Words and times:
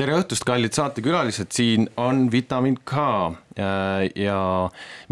tere 0.00 0.14
õhtust, 0.16 0.46
kallid 0.48 0.72
saatekülalised, 0.72 1.50
siin 1.52 1.84
on 2.00 2.28
Vitamin 2.32 2.78
K 2.88 3.02
ja 4.16 4.38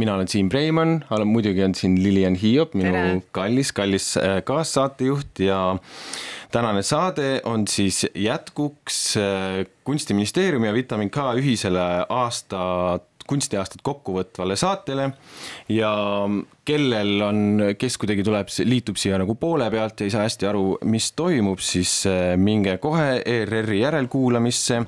mina 0.00 0.14
olen 0.14 0.30
Siim 0.32 0.48
Preimann, 0.48 1.02
muidugi 1.28 1.60
on 1.66 1.74
siin 1.76 1.98
Lilian 2.00 2.38
Hiiop, 2.40 2.72
minu 2.78 2.94
tere. 2.94 3.18
kallis, 3.36 3.72
kallis 3.76 4.06
äh, 4.16 4.38
kaassaatejuht 4.48 5.42
ja 5.44 5.60
tänane 6.54 6.80
saade 6.86 7.42
on 7.44 7.66
siis 7.68 8.06
jätkuks 8.14 9.02
äh, 9.20 9.66
kunstiministeeriumi 9.84 10.70
ja 10.70 10.76
Vitamin 10.78 11.12
K 11.12 11.34
ühisele 11.42 11.84
aasta 12.08 12.62
kunstiaastat 13.28 13.82
kokkuvõtvale 13.84 14.56
saatele 14.56 15.10
ja 15.72 15.90
kellel 16.68 17.22
on, 17.24 17.38
kes 17.80 17.96
kuidagi 18.00 18.24
tuleb, 18.26 18.50
liitub 18.68 18.98
siia 19.00 19.18
nagu 19.20 19.36
poole 19.40 19.68
pealt 19.72 20.02
ja 20.02 20.08
ei 20.08 20.12
saa 20.12 20.24
hästi 20.26 20.48
aru, 20.50 20.64
mis 20.88 21.10
toimub, 21.16 21.62
siis 21.64 21.92
äh, 22.08 22.34
minge 22.40 22.76
kohe 22.82 23.22
ERR-i 23.24 23.80
järelkuulamisse. 23.80 24.82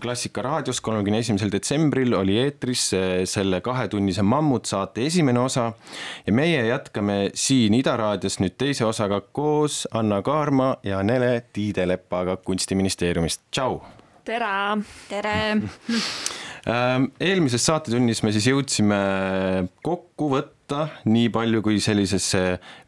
klassika 0.00 0.42
raadios 0.42 0.80
kolmekümne 0.80 1.20
esimesel 1.24 1.52
detsembril 1.52 2.14
oli 2.16 2.38
eetris 2.40 2.86
äh, 2.96 3.04
selle 3.24 3.60
kahetunnise 3.60 4.22
Mammut-saate 4.22 5.06
esimene 5.06 5.40
osa 5.40 5.72
ja 6.26 6.32
meie 6.32 6.66
jätkame 6.66 7.30
siin 7.34 7.74
Ida 7.74 7.96
raadios 7.96 8.40
nüüd 8.40 8.56
teise 8.58 8.84
osaga 8.88 9.20
koos 9.20 9.84
Anna 9.92 10.22
Kaarma 10.22 10.76
ja 10.82 11.02
Nele 11.02 11.44
Tiidelepaga 11.52 12.36
kunstiministeeriumist, 12.36 13.48
tšau. 13.50 13.80
tere. 14.24 14.82
tere 15.08 15.36
eelmises 16.66 17.62
saatetunnis 17.68 18.22
me 18.26 18.32
siis 18.34 18.48
jõudsime 18.50 18.96
kokku 19.86 20.30
võtta 20.32 20.86
nii 21.06 21.28
palju, 21.30 21.60
kui 21.62 21.78
sellisesse 21.82 22.40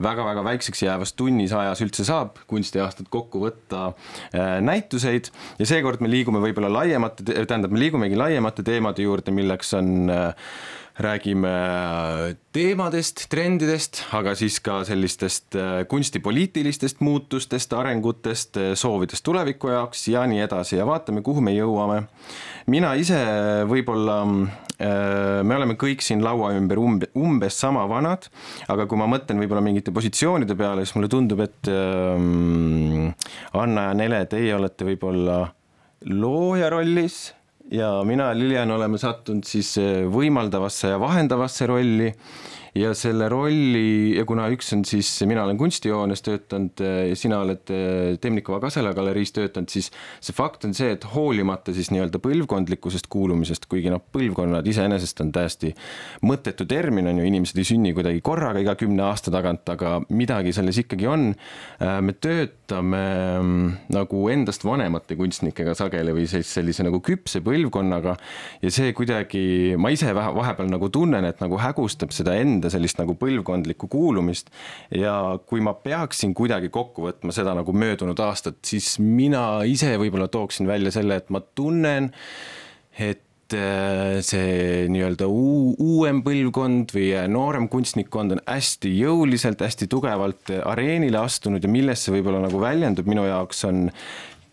väga-väga 0.02 0.42
väikseks 0.46 0.82
jäävas 0.82 1.14
tunnis 1.18 1.54
ajas 1.54 1.82
üldse 1.84 2.06
saab 2.08 2.40
kunstiaastat 2.50 3.06
kokku 3.12 3.44
võtta 3.44 3.84
äh, 3.92 4.58
näituseid. 4.66 5.30
Ja 5.60 5.68
seekord 5.70 6.02
me 6.02 6.10
liigume 6.10 6.42
võib-olla 6.42 6.72
laiemate, 6.80 7.22
tähendab, 7.38 7.70
me 7.70 7.84
liigumegi 7.84 8.18
laiemate 8.18 8.66
teemade 8.66 9.06
juurde, 9.06 9.34
milleks 9.34 9.70
on 9.78 10.10
äh, 10.10 10.50
räägime 10.98 11.50
teemadest, 12.52 13.28
trendidest, 13.30 14.00
aga 14.16 14.32
siis 14.38 14.58
ka 14.64 14.80
sellistest 14.86 15.54
äh, 15.58 15.82
kunstipoliitilistest 15.90 17.02
muutustest, 17.06 17.72
arengutest, 17.78 18.58
soovidest 18.78 19.22
tuleviku 19.26 19.70
jaoks 19.70 20.08
ja 20.10 20.24
nii 20.26 20.42
edasi. 20.48 20.78
Ja 20.80 20.86
vaatame, 20.88 21.22
kuhu 21.26 21.44
me 21.44 21.54
jõuame. 21.54 22.00
Mina 22.72 22.92
ise 22.98 23.20
võib-olla, 23.70 24.18
äh, 24.26 25.38
me 25.46 25.58
oleme 25.60 25.78
kõik 25.78 26.02
siin 26.02 26.24
laua 26.26 26.50
ümber 26.58 26.82
umbe, 26.82 27.12
umbes 27.18 27.60
sama 27.62 27.86
vanad, 27.90 28.26
aga 28.66 28.88
kui 28.90 28.98
ma 28.98 29.06
mõtlen 29.10 29.38
võib-olla 29.44 29.62
mingite 29.64 29.94
positsioonide 29.94 30.58
peale, 30.58 30.82
siis 30.82 30.98
mulle 30.98 31.12
tundub, 31.12 31.46
et 31.46 31.70
ähm, 31.70 33.14
Anna 33.54 33.90
ja 33.92 33.96
Nele, 34.02 34.24
teie 34.30 34.50
olete 34.58 34.90
võib-olla 34.90 35.44
looja 36.10 36.70
rollis 36.70 37.28
ja 37.70 38.04
mina 38.04 38.30
ja 38.32 38.38
Lilian 38.38 38.70
oleme 38.70 38.98
sattunud 38.98 39.44
siis 39.44 39.74
äh, 39.78 40.04
võimaldavasse 40.12 40.94
ja 40.94 41.00
vahendavasse 41.00 41.66
rolli 41.66 42.12
ja 42.78 42.92
selle 42.96 43.28
rolli 43.30 44.16
ja 44.16 44.24
kuna 44.28 44.46
üks 44.52 44.70
on 44.76 44.84
siis, 44.88 45.10
mina 45.28 45.42
olen 45.44 45.58
kunstijoones 45.58 46.22
töötanud 46.24 46.82
ja 46.82 47.16
sina 47.18 47.40
oled 47.42 47.72
eh, 47.74 48.16
Temnikova 48.22 48.60
Kasela 48.62 48.92
galeriis 48.96 49.32
töötanud, 49.36 49.70
siis 49.72 49.90
see 50.20 50.36
fakt 50.36 50.66
on 50.68 50.74
see, 50.76 50.92
et 50.94 51.06
hoolimata 51.14 51.74
siis 51.76 51.90
nii-öelda 51.94 52.20
põlvkondlikkusest 52.22 53.08
kuulumisest, 53.12 53.66
kuigi 53.70 53.92
noh, 53.92 54.02
põlvkonnad 54.14 54.66
iseenesest 54.68 55.22
on 55.24 55.32
täiesti 55.34 55.72
mõttetu 56.28 56.66
termin, 56.68 57.10
on 57.10 57.20
ju, 57.20 57.26
inimesed 57.28 57.58
ei 57.58 57.68
sünni 57.68 57.94
kuidagi 57.96 58.22
korraga 58.24 58.62
iga 58.62 58.76
kümne 58.78 59.04
aasta 59.08 59.32
tagant, 59.34 59.66
aga 59.72 59.98
midagi 60.14 60.54
selles 60.56 60.78
ikkagi 60.84 61.08
on. 61.10 61.28
Äh, 61.82 61.98
me 62.04 62.14
töötame 62.14 63.02
mm, 63.40 63.74
nagu 63.94 64.24
endast 64.32 64.66
vanemate 64.66 65.18
kunstnikega 65.18 65.74
sageli 65.78 66.14
või 66.16 66.28
siis 66.30 66.50
sellise 66.58 66.86
nagu 66.86 67.02
küpse 67.04 67.42
põlvkonnaga 67.44 68.16
ja 68.62 68.72
see 68.74 68.94
kuidagi, 68.96 69.76
ma 69.80 69.92
ise 69.94 70.14
vahepeal 70.14 70.70
nagu 70.70 70.90
tunnen, 70.92 71.26
et 71.28 71.42
nagu 71.42 71.58
hägustab 71.60 72.14
seda 72.14 72.36
enda 72.38 72.67
enda 72.68 72.76
sellist 72.76 73.00
nagu 73.00 73.16
põlvkondlikku 73.18 73.88
kuulumist. 73.88 74.52
ja 74.94 75.38
kui 75.46 75.60
ma 75.64 75.74
peaksin 75.74 76.34
kuidagi 76.36 76.68
kokku 76.70 77.08
võtma 77.08 77.32
seda 77.32 77.56
nagu 77.56 77.72
möödunud 77.72 78.18
aastat, 78.20 78.60
siis 78.64 78.98
mina 79.00 79.64
ise 79.64 79.96
võib-olla 79.98 80.28
tooksin 80.28 80.68
välja 80.68 80.92
selle, 80.92 81.16
et 81.16 81.30
ma 81.30 81.40
tunnen, 81.40 82.12
et 82.98 83.56
äh, 83.56 84.20
see 84.24 84.86
nii-öelda 84.92 85.28
uuem 85.28 86.22
põlvkond 86.26 86.94
või 86.94 87.12
noorem 87.32 87.68
kunstnikkond 87.72 88.36
on 88.36 88.42
hästi 88.46 88.92
jõuliselt, 89.00 89.64
hästi 89.64 89.88
tugevalt 89.88 90.52
areenile 90.64 91.22
astunud 91.22 91.64
ja 91.64 91.72
milles 91.72 92.04
see 92.04 92.16
võib-olla 92.18 92.44
nagu 92.44 92.60
väljendub 92.60 93.08
minu 93.08 93.26
jaoks 93.28 93.64
on 93.68 93.86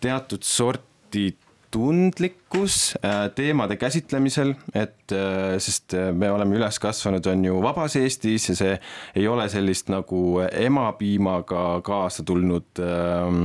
teatud 0.03 0.45
sorti 0.45 1.31
tundlikkus 1.75 2.95
äh, 3.03 3.29
teemade 3.35 3.75
käsitlemisel, 3.75 4.53
et 4.73 5.11
äh, 5.11 5.57
sest 5.59 5.93
äh, 5.93 6.13
me 6.15 6.29
oleme 6.31 6.55
üles 6.55 6.79
kasvanud, 6.79 7.27
on 7.27 7.43
ju 7.43 7.57
vabas 7.63 7.97
Eestis 7.99 8.47
ja 8.49 8.55
see 8.55 8.77
ei 9.19 9.27
ole 9.27 9.49
sellist 9.51 9.91
nagu 9.91 10.39
emapiimaga 10.45 11.65
kaasa 11.85 12.23
tulnud 12.23 12.79
ähm, 12.79 13.41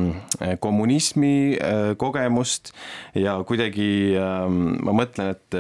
kommunismi 0.63 1.59
kogemust. 1.99 2.71
Ja 3.19 3.41
kuidagi 3.47 3.91
ähm, 4.21 4.77
ma 4.87 4.95
mõtlen, 5.03 5.35
et 5.35 5.59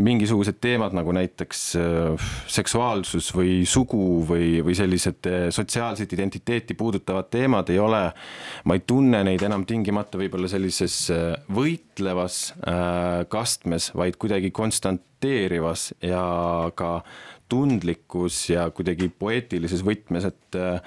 mingisugused 0.00 0.60
teemad 0.60 0.94
nagu 0.96 1.12
näiteks 1.16 1.60
seksuaalsus 2.50 3.30
või 3.36 3.60
sugu 3.68 4.22
või, 4.28 4.60
või 4.64 4.74
sellised 4.78 5.28
sotsiaalset 5.54 6.12
identiteeti 6.16 6.74
puudutavad 6.78 7.30
teemad 7.32 7.70
ei 7.72 7.78
ole, 7.82 8.02
ma 8.64 8.76
ei 8.76 8.84
tunne 8.86 9.22
neid 9.26 9.42
enam 9.46 9.66
tingimata 9.68 10.20
võib-olla 10.20 10.50
sellises 10.50 11.02
võit 11.50 11.90
võitlevas 12.00 12.54
äh, 12.66 13.26
kastmes, 13.28 13.90
vaid 13.94 14.16
kuidagi 14.16 14.50
konstanteerivas 14.50 15.92
ja 16.02 16.70
ka 16.74 17.02
tundlikkus 17.48 18.50
ja 18.50 18.70
kuidagi 18.70 19.10
poeetilises 19.10 19.82
võtmes, 19.84 20.24
et 20.24 20.56
äh, 20.56 20.80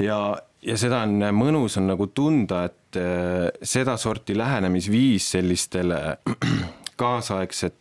ja, 0.00 0.36
ja 0.62 0.76
seda 0.76 1.04
on 1.06 1.22
mõnus 1.36 1.78
on 1.78 1.86
nagu 1.92 2.06
tunda, 2.06 2.64
et 2.66 2.98
äh, 2.98 3.50
sedasorti 3.62 4.36
lähenemisviis 4.36 5.30
sellistele 5.36 6.18
kaasaegset 7.00 7.76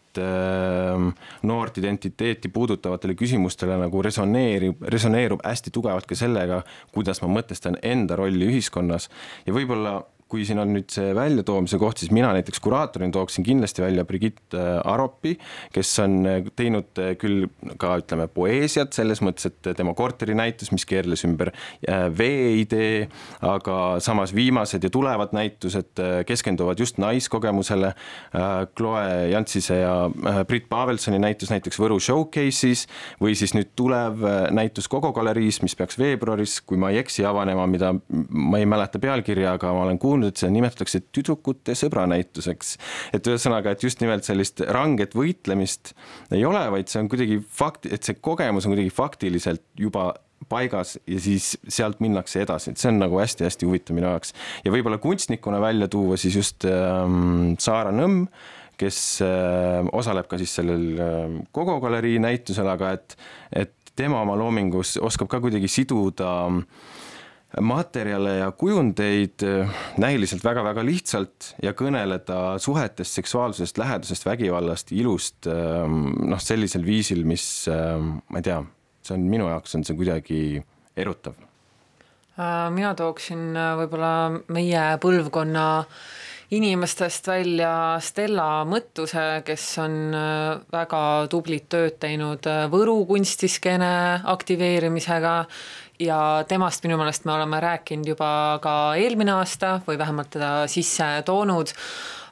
noort 1.49 1.77
identiteeti 1.81 2.51
puudutavatele 2.53 3.15
küsimustele 3.19 3.77
nagu 3.79 4.01
resoneerib, 4.05 4.83
resoneerub 4.93 5.43
hästi 5.45 5.73
tugevalt 5.75 6.07
ka 6.09 6.17
sellega, 6.19 6.63
kuidas 6.95 7.23
ma 7.23 7.31
mõtestan 7.39 7.79
enda 7.83 8.17
rolli 8.19 8.47
ühiskonnas. 8.49 9.09
Ja 9.47 9.55
võib-olla 9.55 9.99
kui 10.29 10.45
siin 10.45 10.61
on 10.61 10.69
nüüd 10.75 10.91
see 10.93 11.09
väljatoomise 11.17 11.79
koht, 11.81 12.03
siis 12.03 12.11
mina 12.13 12.29
näiteks 12.35 12.61
kuraatorina 12.61 13.13
tooksin 13.15 13.45
kindlasti 13.47 13.81
välja 13.81 14.05
Brigitte 14.05 14.59
äh, 14.59 14.91
Aropi, 14.91 15.33
kes 15.73 15.93
on 16.03 16.19
äh, 16.29 16.49
teinud 16.55 17.01
äh, 17.01 17.15
küll 17.17 17.47
ka 17.81 17.95
ütleme 17.97 18.27
poeesiat 18.29 18.93
selles 18.93 19.23
mõttes, 19.25 19.49
et 19.49 19.71
tema 19.77 19.95
korterinäitus, 19.97 20.69
mis 20.75 20.85
keerles 20.89 21.25
ümber 21.25 21.49
veeidee, 22.17 23.07
aga 23.45 23.77
samas 24.03 24.33
viimased 24.35 24.83
ja 24.85 24.91
tulevad 24.93 25.33
näitused 25.35 25.99
keskenduvad 26.27 26.79
just 26.79 26.99
naiskogemusele. 27.01 27.91
Chloe 28.77 29.29
Jantsise 29.31 29.79
ja 29.81 29.93
Brit 30.47 30.67
Pavelsoni 30.69 31.19
näitus 31.21 31.51
näiteks 31.53 31.79
Võru 31.81 31.99
Showcase'is 32.03 32.85
või 33.21 33.35
siis 33.39 33.55
nüüd 33.57 33.71
tulev 33.79 34.21
näitus 34.55 34.89
Kogo 34.91 35.11
galeriis, 35.15 35.61
mis 35.63 35.75
peaks 35.79 35.99
veebruaris, 35.99 36.59
kui 36.67 36.79
ma 36.81 36.91
ei 36.93 37.01
eksi, 37.01 37.25
avanema, 37.27 37.67
mida 37.69 37.93
ma 38.29 38.61
ei 38.61 38.67
mäleta 38.69 39.01
pealkirja, 39.01 39.55
aga 39.57 39.73
ma 39.75 39.85
olen 39.87 39.99
kuulnud 40.01 40.18
kuulnud, 40.19 40.35
et 40.35 40.41
seda 40.41 40.51
nimetatakse 40.53 41.01
tüdrukute 41.15 41.75
sõbranäituseks. 41.77 42.77
et 43.13 43.27
ühesõnaga, 43.27 43.71
et 43.71 43.83
just 43.83 44.01
nimelt 44.01 44.27
sellist 44.27 44.61
ranget 44.67 45.15
võitlemist 45.15 45.93
ei 46.31 46.43
ole, 46.45 46.61
vaid 46.71 46.89
see 46.89 47.01
on 47.01 47.09
kuidagi 47.09 47.39
fakt, 47.39 47.87
et 47.87 48.03
see 48.03 48.19
kogemus 48.19 48.65
on 48.65 48.75
kuidagi 48.75 48.91
faktiliselt 48.91 49.63
juba 49.79 50.13
paigas 50.49 50.97
ja 51.07 51.19
siis 51.19 51.57
sealt 51.67 51.99
minnakse 51.99 52.43
edasi, 52.43 52.71
et 52.71 52.79
see 52.79 52.91
on 52.91 52.99
nagu 53.01 53.19
hästi-hästi 53.19 53.67
huvitav 53.67 53.95
minu 53.95 54.09
jaoks. 54.09 54.33
ja 54.65 54.71
võib-olla 54.71 54.99
kunstnikuna 54.99 55.59
välja 55.61 55.87
tuua 55.87 56.17
siis 56.17 56.35
just 56.35 56.65
ähm, 56.65 57.55
Saara 57.59 57.91
Nõmm, 57.95 58.27
kes 58.79 59.19
äh, 59.23 59.83
osaleb 59.91 60.29
ka 60.31 60.39
siis 60.39 60.55
sellel 60.55 60.85
äh, 60.95 61.35
Kogo 61.51 61.79
galerii 61.83 62.19
näitusel, 62.23 62.67
aga 62.71 62.95
et, 62.95 63.17
et 63.51 63.75
tema 63.99 64.21
oma 64.23 64.37
loomingus 64.39 64.97
oskab 65.03 65.27
ka 65.27 65.41
kuidagi 65.43 65.67
siduda 65.67 66.31
äh, 66.47 66.97
materjale 67.57 68.35
ja 68.37 68.51
kujundeid 68.51 69.43
äh, 69.43 69.69
näiliselt 69.97 70.43
väga-väga 70.45 70.83
lihtsalt 70.85 71.53
ja 71.63 71.73
kõneleda 71.73 72.59
suhetest, 72.61 73.17
seksuaalsusest, 73.17 73.81
lähedusest, 73.81 74.25
vägivallast, 74.25 74.93
ilust 74.93 75.49
ähm, 75.49 76.11
noh, 76.29 76.41
sellisel 76.41 76.85
viisil, 76.85 77.25
mis 77.25 77.65
ähm, 77.71 78.19
ma 78.29 78.41
ei 78.41 78.49
tea, 78.51 78.61
see 79.01 79.17
on 79.17 79.25
minu 79.31 79.49
jaoks 79.49 79.75
on 79.79 79.87
see 79.87 79.97
kuidagi 79.97 80.41
erutav. 80.99 81.39
Äh, 82.37 82.69
mina 82.75 82.93
tooksin 82.97 83.49
äh, 83.57 83.73
võib-olla 83.81 84.13
meie 84.53 84.85
põlvkonna 85.01 85.67
inimestest 86.53 87.27
välja 87.29 87.73
Stella 88.01 88.63
Mõttuse, 88.65 89.43
kes 89.45 89.65
on 89.83 90.15
väga 90.73 91.01
tublit 91.29 91.67
tööd 91.69 91.99
teinud 92.01 92.47
Võru 92.73 93.03
kunstiskeene 93.05 93.91
aktiveerimisega 94.33 95.35
ja 95.99 96.43
temast 96.47 96.83
minu 96.85 96.97
meelest 96.99 97.25
me 97.27 97.33
oleme 97.35 97.59
rääkinud 97.59 98.07
juba 98.13 98.59
ka 98.63 98.75
eelmine 98.99 99.33
aasta 99.35 99.79
või 99.87 99.99
vähemalt 99.99 100.31
teda 100.35 100.51
sisse 100.71 101.07
toonud 101.27 101.73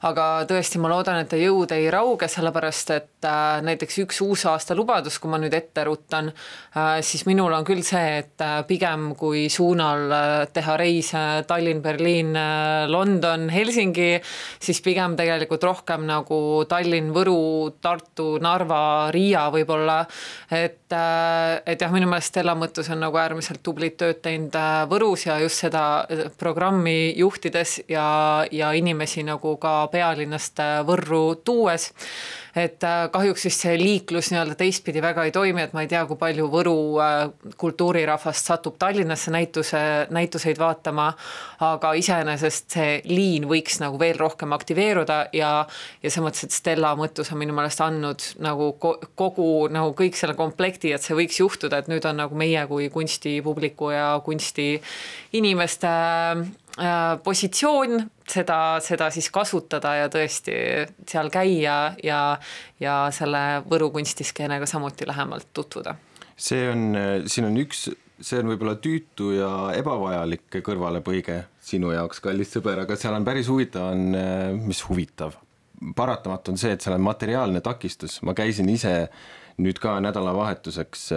aga 0.05 0.45
tõesti, 0.49 0.79
ma 0.81 0.91
loodan, 0.91 1.21
et 1.21 1.29
ta 1.31 1.39
jõud 1.39 1.71
ei 1.73 1.87
rauge, 1.93 2.27
sellepärast 2.29 2.91
et 2.93 3.27
äh, 3.27 3.61
näiteks 3.65 3.97
üks 4.03 4.21
uusaasta 4.25 4.75
lubadus, 4.77 5.17
kui 5.21 5.31
ma 5.31 5.39
nüüd 5.41 5.55
ette 5.57 5.85
ruttan, 5.87 6.29
äh, 6.29 6.99
siis 7.05 7.25
minul 7.29 7.53
on 7.55 7.65
küll 7.67 7.81
see, 7.85 8.19
et 8.21 8.43
äh, 8.43 8.59
pigem 8.69 9.09
kui 9.17 9.47
suunal 9.53 10.05
teha 10.53 10.77
reise 10.77 11.23
Tallinn, 11.47 11.81
Berliin, 11.81 12.35
London, 12.91 13.47
Helsingi, 13.53 14.17
siis 14.61 14.81
pigem 14.85 15.15
tegelikult 15.17 15.63
rohkem 15.65 16.05
nagu 16.07 16.39
Tallinn, 16.69 17.11
Võru, 17.15 17.73
Tartu, 17.81 18.35
Narva, 18.43 19.09
Riia 19.13 19.47
võib-olla, 19.53 20.01
et, 20.53 20.93
et 20.93 21.81
jah, 21.81 21.93
minu 21.93 22.09
meelest 22.09 22.33
Stella 22.33 22.53
Mõttus 22.57 22.91
on 22.93 23.01
nagu 23.01 23.17
äärmiselt 23.17 23.63
tublit 23.65 23.97
tööd 23.99 24.21
teinud 24.21 24.55
Võrus 24.91 25.25
ja 25.27 25.37
just 25.41 25.63
seda 25.63 26.05
programmi 26.39 27.13
juhtides 27.17 27.79
ja, 27.89 28.45
ja 28.51 28.71
inimesi 28.77 29.23
nagu 29.25 29.55
ka 29.61 29.86
pealinnast 29.91 30.59
äh, 30.59 30.79
Võrru 30.87 31.37
tuues. 31.45 31.91
et 32.57 32.81
äh, 32.83 33.03
kahjuks 33.13 33.43
siis 33.45 33.57
see 33.61 33.75
liiklus 33.77 34.31
nii-öelda 34.31 34.55
teistpidi 34.57 35.01
väga 35.01 35.27
ei 35.27 35.31
toimi, 35.31 35.61
et 35.61 35.73
ma 35.77 35.83
ei 35.85 35.89
tea, 35.91 36.03
kui 36.09 36.17
palju 36.17 36.47
Võru 36.49 36.77
äh, 37.03 37.29
kultuurirahvast 37.57 38.49
satub 38.49 38.79
Tallinnasse 38.81 39.31
näituse, 39.31 39.81
näituseid 40.13 40.57
vaatama, 40.57 41.11
aga 41.67 41.93
iseenesest 41.99 42.77
see 42.77 42.97
liin 43.05 43.45
võiks 43.49 43.77
nagu 43.83 43.99
veel 44.01 44.17
rohkem 44.17 44.55
aktiveeruda 44.57 45.19
ja, 45.37 45.51
ja 46.01 46.09
selles 46.09 46.25
mõttes, 46.25 46.47
et 46.47 46.57
Stella 46.57 46.95
Mõttus 46.97 47.31
on 47.33 47.41
minu 47.43 47.53
meelest 47.57 47.83
andnud 47.85 48.29
nagu 48.41 48.71
kogu 48.79 49.49
nagu 49.73 49.93
kõik 49.97 50.17
selle 50.17 50.37
komplekti, 50.37 50.93
et 50.95 51.05
see 51.05 51.17
võiks 51.17 51.37
juhtuda, 51.41 51.83
et 51.83 51.91
nüüd 51.91 52.05
on 52.09 52.23
nagu 52.23 52.37
meie 52.37 52.65
kui 52.69 52.89
kunstipubliku 52.93 53.91
ja 53.93 54.07
kunstiinimeste 54.25 55.93
positsioon, 57.23 58.03
seda, 58.29 58.57
seda 58.85 59.09
siis 59.13 59.29
kasutada 59.33 59.95
ja 59.97 60.09
tõesti 60.13 60.57
seal 61.09 61.31
käia 61.33 61.77
ja, 62.03 62.19
ja 62.79 62.97
selle 63.15 63.63
Võru 63.69 63.89
kunstiskeenega 63.95 64.67
samuti 64.69 65.07
lähemalt 65.07 65.49
tutvuda. 65.53 65.95
see 66.37 66.67
on, 66.69 66.91
siin 67.25 67.47
on 67.49 67.57
üks, 67.57 67.87
see 68.21 68.43
on 68.43 68.51
võib-olla 68.51 68.75
tüütu 68.81 69.31
ja 69.39 69.51
ebavajalik 69.77 70.59
kõrvalepõige 70.61 71.43
sinu 71.61 71.91
jaoks, 71.95 72.21
kallis 72.21 72.53
sõber, 72.53 72.83
aga 72.85 72.95
seal 72.95 73.17
on 73.17 73.25
päris 73.25 73.49
huvitav 73.49 73.91
on, 73.95 74.13
mis 74.67 74.83
huvitav, 74.85 75.33
paratamatu 75.97 76.53
on 76.53 76.61
see, 76.61 76.77
et 76.77 76.85
seal 76.85 76.97
on 76.97 77.05
materiaalne 77.05 77.61
takistus, 77.65 78.21
ma 78.21 78.37
käisin 78.37 78.69
ise 78.69 78.95
nüüd 79.57 79.81
ka 79.81 79.97
nädalavahetuseks 80.05 81.09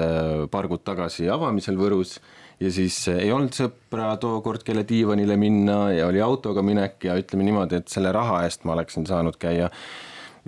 paar 0.53 0.69
kuud 0.69 0.85
tagasi 0.89 1.29
avamisel 1.29 1.77
Võrus 1.77 2.17
ja 2.61 2.71
siis 2.73 2.97
eh, 3.09 3.25
ei 3.25 3.33
olnud 3.33 3.57
sõpra 3.57 4.13
tookord, 4.21 4.65
kelle 4.67 4.85
diivanile 4.89 5.37
minna 5.41 5.81
ja 5.95 6.09
oli 6.11 6.23
autoga 6.25 6.65
minek 6.65 7.09
ja 7.09 7.17
ütleme 7.21 7.47
niimoodi, 7.49 7.81
et 7.81 7.93
selle 7.93 8.13
raha 8.15 8.45
eest 8.47 8.67
ma 8.69 8.77
oleksin 8.77 9.09
saanud 9.09 9.41
käia 9.41 9.71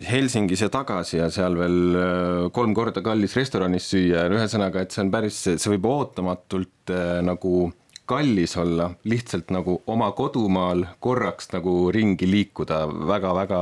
Helsingis 0.09 0.62
ja 0.64 0.70
tagasi 0.73 1.19
ja 1.19 1.29
seal 1.32 1.56
veel 1.59 1.79
eh, 1.97 2.49
kolm 2.55 2.75
korda 2.76 3.05
kallis 3.05 3.37
restoranis 3.37 3.91
süüa. 3.93 4.26
Ühesõnaga, 4.32 4.85
et 4.85 4.94
see 4.94 5.05
on 5.05 5.12
päris, 5.12 5.44
see 5.53 5.73
võib 5.75 5.88
ootamatult 5.88 6.93
äh, 6.93 7.20
nagu 7.25 7.70
kallis 8.12 8.56
olla, 8.59 8.91
lihtsalt 9.09 9.53
nagu 9.55 9.79
oma 9.88 10.11
kodumaal 10.17 10.82
korraks 11.00 11.53
nagu 11.55 11.87
ringi 11.94 12.26
liikuda 12.29 12.82
väga-väga, 13.09 13.61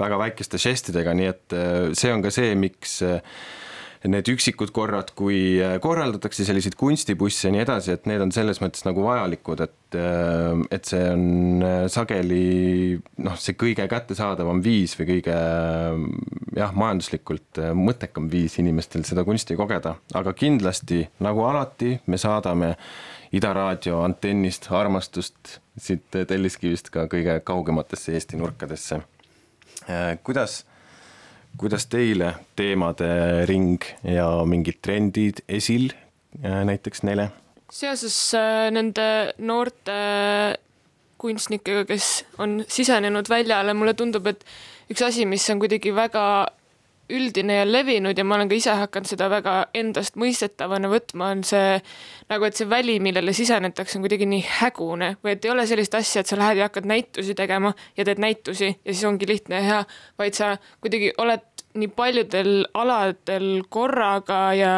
väga 0.00 0.18
väikeste 0.24 0.58
žestidega, 0.60 1.14
nii 1.16 1.28
et 1.30 1.56
see 1.96 2.10
on 2.12 2.24
ka 2.24 2.32
see, 2.34 2.50
miks 2.58 2.98
need 4.06 4.28
üksikud 4.30 4.70
korrad, 4.74 5.10
kui 5.18 5.58
äh, 5.58 5.76
korraldatakse 5.82 6.44
selliseid 6.46 6.76
kunstibusse 6.78 7.48
ja 7.48 7.54
nii 7.54 7.64
edasi, 7.64 7.96
et 7.96 8.06
need 8.06 8.22
on 8.22 8.30
selles 8.34 8.60
mõttes 8.62 8.84
nagu 8.86 9.02
vajalikud, 9.02 9.62
et, 9.64 9.96
äh, 9.98 10.62
et 10.74 10.86
see 10.86 11.02
on 11.10 11.64
äh, 11.66 11.80
sageli 11.90 12.98
noh, 13.24 13.34
see 13.42 13.56
kõige 13.58 13.88
kättesaadavam 13.90 14.62
viis 14.62 14.94
või 15.00 15.08
kõige 15.10 15.36
jah, 16.58 16.74
majanduslikult 16.78 17.62
mõttekam 17.78 18.30
viis 18.30 18.58
inimestel 18.62 19.06
seda 19.08 19.26
kunsti 19.26 19.58
kogeda, 19.58 19.96
aga 20.18 20.34
kindlasti 20.36 21.02
nagu 21.24 21.46
alati 21.48 21.96
me 22.06 22.20
saadame 22.20 22.74
Ida 23.34 23.50
Raadio 23.52 23.98
antennist 24.06 24.70
armastust 24.72 25.58
siit 25.78 26.06
Telliskivist 26.14 26.88
ka 26.94 27.04
kõige 27.10 27.40
kaugematesse 27.44 28.14
Eesti 28.16 28.38
nurkadesse. 28.40 29.02
kuidas 30.24 30.62
kuidas 31.56 31.86
teile 31.90 32.34
teemade 32.56 33.08
ring 33.48 33.82
ja 34.04 34.28
mingid 34.46 34.82
trendid 34.82 35.42
esil 35.48 35.90
äh, 36.44 36.64
näiteks 36.68 37.02
Nele? 37.02 37.30
seoses 37.72 38.16
äh, 38.34 38.70
nende 38.72 39.34
noorte 39.38 39.96
kunstnikega, 41.18 41.84
kes 41.88 42.24
on 42.38 42.62
sisenenud 42.70 43.28
väljale, 43.28 43.74
mulle 43.74 43.94
tundub, 43.98 44.28
et 44.30 44.44
üks 44.92 45.02
asi, 45.02 45.26
mis 45.26 45.44
on 45.50 45.58
kuidagi 45.58 45.90
väga 45.94 46.22
üldine 47.14 47.60
ja 47.60 47.66
levinud 47.68 48.18
ja 48.18 48.24
ma 48.24 48.36
olen 48.36 48.50
ka 48.50 48.56
ise 48.58 48.74
hakanud 48.82 49.08
seda 49.10 49.28
väga 49.32 49.54
endastmõistetavana 49.76 50.90
võtma, 50.92 51.32
on 51.36 51.44
see 51.46 51.78
nagu, 52.28 52.48
et 52.48 52.58
see 52.58 52.68
väli, 52.68 52.98
millele 53.04 53.34
sisenetakse, 53.36 53.98
on 53.98 54.04
kuidagi 54.04 54.28
nii 54.28 54.44
hägune 54.60 55.14
või 55.24 55.34
et 55.34 55.46
ei 55.46 55.54
ole 55.54 55.66
sellist 55.70 55.96
asja, 55.98 56.22
et 56.22 56.30
sa 56.30 56.38
lähed 56.40 56.60
ja 56.60 56.68
hakkad 56.68 56.88
näitusi 56.88 57.36
tegema 57.38 57.72
ja 57.96 58.06
teed 58.08 58.20
näitusi 58.22 58.70
ja 58.72 58.92
siis 58.92 59.04
ongi 59.08 59.28
lihtne 59.28 59.62
ja 59.62 59.66
hea, 59.68 59.80
vaid 60.20 60.38
sa 60.38 60.54
kuidagi 60.82 61.12
oled 61.18 61.46
nii 61.78 61.90
paljudel 61.96 62.52
aladel 62.76 63.50
korraga 63.72 64.42
ja 64.56 64.74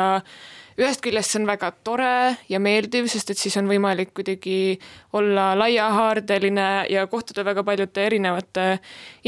ühest 0.81 1.03
küljest 1.05 1.35
see 1.35 1.41
on 1.43 1.49
väga 1.49 1.71
tore 1.85 2.37
ja 2.49 2.61
meeldiv, 2.63 3.09
sest 3.13 3.33
et 3.33 3.39
siis 3.41 3.57
on 3.61 3.69
võimalik 3.69 4.13
kuidagi 4.17 4.79
olla 5.17 5.51
laiahaardeline 5.59 6.67
ja 6.91 7.07
kohtuda 7.11 7.45
väga 7.45 7.65
paljude 7.67 8.05
erinevate 8.07 8.67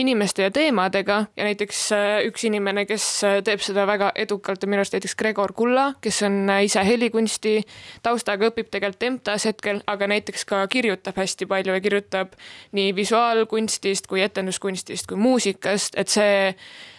inimeste 0.01 0.47
ja 0.47 0.51
teemadega. 0.51 1.19
Ja 1.37 1.49
näiteks 1.49 1.81
äh, 1.97 2.21
üks 2.29 2.47
inimene, 2.49 2.87
kes 2.89 3.07
äh, 3.29 3.41
teeb 3.45 3.65
seda 3.65 3.87
väga 3.89 4.13
edukalt, 4.25 4.65
on 4.65 4.73
minu 4.73 4.83
arust 4.83 4.97
näiteks 4.97 5.17
Gregor 5.19 5.53
Kulla, 5.57 5.93
kes 6.01 6.23
on 6.29 6.39
äh, 6.51 6.65
ise 6.69 6.85
helikunsti 6.87 7.59
taustaga, 8.03 8.49
õpib 8.53 8.71
tegelikult 8.73 9.09
EMTA-s 9.11 9.49
hetkel, 9.51 9.83
aga 9.91 10.09
näiteks 10.15 10.47
ka 10.49 10.63
kirjutab 10.73 11.19
hästi 11.21 11.49
palju 11.51 11.77
ja 11.77 11.85
kirjutab 11.85 12.39
nii 12.73 12.95
visuaalkunstist 12.97 14.09
kui 14.09 14.25
etenduskunstist 14.25 15.11
kui 15.11 15.21
muusikast, 15.21 15.99
et 16.01 16.13
see 16.13 16.55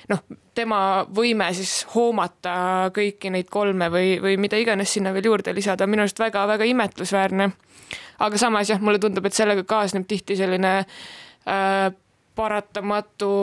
noh, 0.09 0.23
tema 0.55 0.79
võime 1.15 1.49
siis 1.55 1.83
hoomata 1.93 2.89
kõiki 2.95 3.31
neid 3.33 3.49
kolme 3.51 3.89
või, 3.93 4.17
või 4.23 4.37
mida 4.41 4.59
iganes 4.59 4.93
sinna 4.93 5.13
veel 5.15 5.29
juurde 5.31 5.53
lisada, 5.55 5.87
minu 5.87 6.05
arust 6.05 6.19
väga-väga 6.19 6.67
imetlusväärne. 6.69 7.51
aga 8.19 8.37
samas 8.37 8.69
jah, 8.69 8.81
mulle 8.81 8.99
tundub, 8.99 9.25
et 9.25 9.33
sellega 9.33 9.63
kaasneb 9.67 10.07
tihti 10.07 10.37
selline 10.39 10.75
äh, 10.79 11.89
paratamatu 12.35 13.33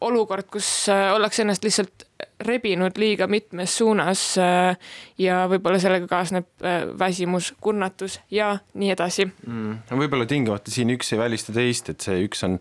olukord, 0.00 0.48
kus 0.52 0.68
äh, 0.88 1.10
ollakse 1.14 1.44
ennast 1.44 1.64
lihtsalt 1.64 2.06
rebinud 2.44 2.96
liiga 3.00 3.26
mitmes 3.30 3.74
suunas 3.80 4.22
äh, 4.40 4.72
ja 5.20 5.42
võib-olla 5.50 5.80
sellega 5.82 6.08
kaasneb 6.10 6.48
äh, 6.64 6.86
väsimus, 6.98 7.52
kurnatus 7.60 8.18
ja 8.32 8.54
nii 8.74 8.94
edasi 8.94 9.26
mm,. 9.28 9.92
võib-olla 10.00 10.28
tingimata 10.30 10.72
siin 10.72 10.92
üks 10.96 11.12
ei 11.14 11.20
välista 11.20 11.54
teist, 11.56 11.92
et 11.92 12.00
see 12.06 12.24
üks 12.24 12.44
on, 12.48 12.56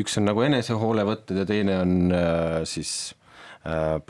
üks 0.00 0.20
on 0.20 0.28
nagu 0.28 0.44
enesehoolevõtted 0.44 1.42
ja 1.42 1.48
teine 1.48 1.80
on 1.80 1.98
siis 2.68 3.14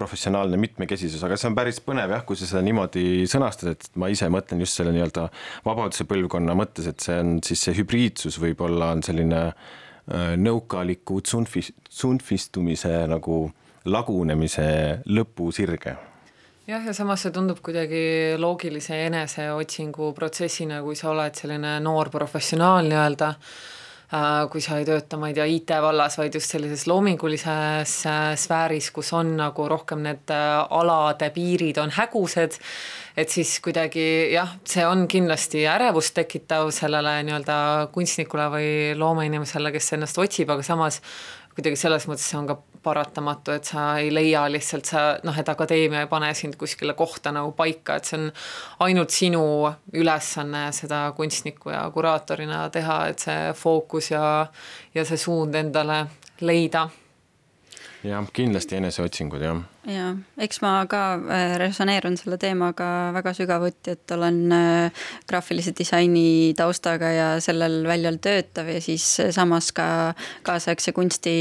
professionaalne 0.00 0.56
mitmekesisus, 0.56 1.20
aga 1.26 1.36
see 1.36 1.50
on 1.50 1.56
päris 1.58 1.76
põnev 1.84 2.14
jah, 2.14 2.22
kui 2.24 2.38
sa 2.40 2.46
seda 2.48 2.62
niimoodi 2.64 3.26
sõnastad, 3.28 3.74
et 3.74 3.98
ma 4.00 4.08
ise 4.08 4.24
mõtlen 4.32 4.62
just 4.64 4.78
selle 4.78 4.94
nii-öelda 4.96 5.26
vabaduse 5.66 6.06
põlvkonna 6.08 6.56
mõttes, 6.56 6.88
et 6.88 7.04
see 7.04 7.18
on 7.20 7.34
siis 7.44 7.66
see 7.66 7.76
hübriidsus 7.76 8.40
võib-olla 8.40 8.94
on 8.96 9.04
selline 9.04 9.42
äh, 9.50 9.52
Äh, 9.52 9.91
nõukaliku 10.11 11.21
tsunfis, 11.23 11.73
tsunfistumise 11.88 13.04
nagu 13.11 13.44
lagunemise 13.85 14.64
lõpusirge. 15.06 15.94
Jah, 16.66 16.82
ja 16.87 16.94
samas 16.94 17.25
see 17.25 17.35
tundub 17.35 17.59
kuidagi 17.62 18.35
loogilise 18.38 19.00
eneseotsingu 19.09 20.12
protsessina, 20.14 20.80
kui 20.82 20.99
sa 20.99 21.11
oled 21.11 21.38
selline 21.38 21.76
noor 21.82 22.11
professionaal 22.14 22.87
nii-öelda, 22.87 23.30
äh, 23.30 23.81
kui 24.52 24.61
sa 24.61 24.76
ei 24.76 24.85
tööta, 24.85 25.16
ma 25.16 25.31
ei 25.31 25.37
tea, 25.37 25.47
IT-vallas, 25.49 26.19
vaid 26.21 26.35
just 26.37 26.52
sellises 26.52 26.85
loomingulises 26.90 27.95
äh, 28.11 28.33
sfääris, 28.37 28.90
kus 28.92 29.12
on 29.16 29.37
nagu 29.38 29.69
rohkem 29.73 30.02
need 30.04 30.33
alade 30.33 31.31
piirid 31.33 31.81
on 31.81 31.95
hägused 31.97 32.59
et 33.16 33.33
siis 33.33 33.59
kuidagi 33.64 34.04
jah, 34.33 34.57
see 34.69 34.85
on 34.88 35.07
kindlasti 35.11 35.66
ärevust 35.69 36.14
tekitav 36.16 36.71
sellele 36.75 37.19
nii-öelda 37.26 37.57
kunstnikule 37.95 38.49
või 38.52 38.69
loomeinimesele, 38.99 39.73
kes 39.75 39.95
ennast 39.99 40.21
otsib, 40.21 40.52
aga 40.52 40.64
samas 40.66 41.00
kuidagi 41.52 41.76
selles 41.76 42.09
mõttes 42.09 42.28
see 42.31 42.40
on 42.40 42.49
ka 42.49 42.59
paratamatu, 42.82 43.56
et 43.56 43.68
sa 43.68 43.86
ei 44.02 44.10
leia 44.14 44.44
lihtsalt 44.50 44.88
sa 44.88 45.02
noh, 45.24 45.38
et 45.38 45.48
akadeemia 45.48 46.04
ei 46.04 46.10
pane 46.10 46.32
sind 46.38 46.56
kuskile 46.60 46.94
kohta 46.98 47.32
nagu 47.34 47.52
paika, 47.56 47.96
et 47.96 48.08
see 48.08 48.18
on 48.20 48.30
ainult 48.86 49.14
sinu 49.14 49.44
ülesanne 49.92 50.68
seda 50.76 51.04
kunstniku 51.16 51.74
ja 51.74 51.84
kuraatorina 51.94 52.64
teha, 52.74 52.98
et 53.12 53.22
see 53.28 53.52
fookus 53.58 54.12
ja, 54.14 54.24
ja 54.94 55.06
see 55.08 55.20
suund 55.20 55.54
endale 55.58 56.04
leida 56.42 56.88
jah, 58.06 58.24
kindlasti 58.34 58.76
eneseotsingud, 58.78 59.42
jah. 59.44 59.60
ja 59.88 60.08
eks 60.42 60.60
ma 60.64 60.72
ka 60.90 61.02
äh, 61.18 61.54
resoneerun 61.60 62.16
selle 62.20 62.38
teemaga 62.40 62.86
väga 63.14 63.34
sügavuti, 63.36 63.96
et 63.96 64.14
olen 64.16 64.40
äh, 64.56 65.04
graafilise 65.30 65.74
disaini 65.78 66.54
taustaga 66.58 67.12
ja 67.14 67.28
sellel 67.44 67.82
väljal 67.88 68.18
töötav 68.22 68.70
ja 68.72 68.80
siis 68.82 69.06
samas 69.34 69.70
ka 69.76 69.86
kaasaegse 70.46 70.94
kunsti 70.96 71.36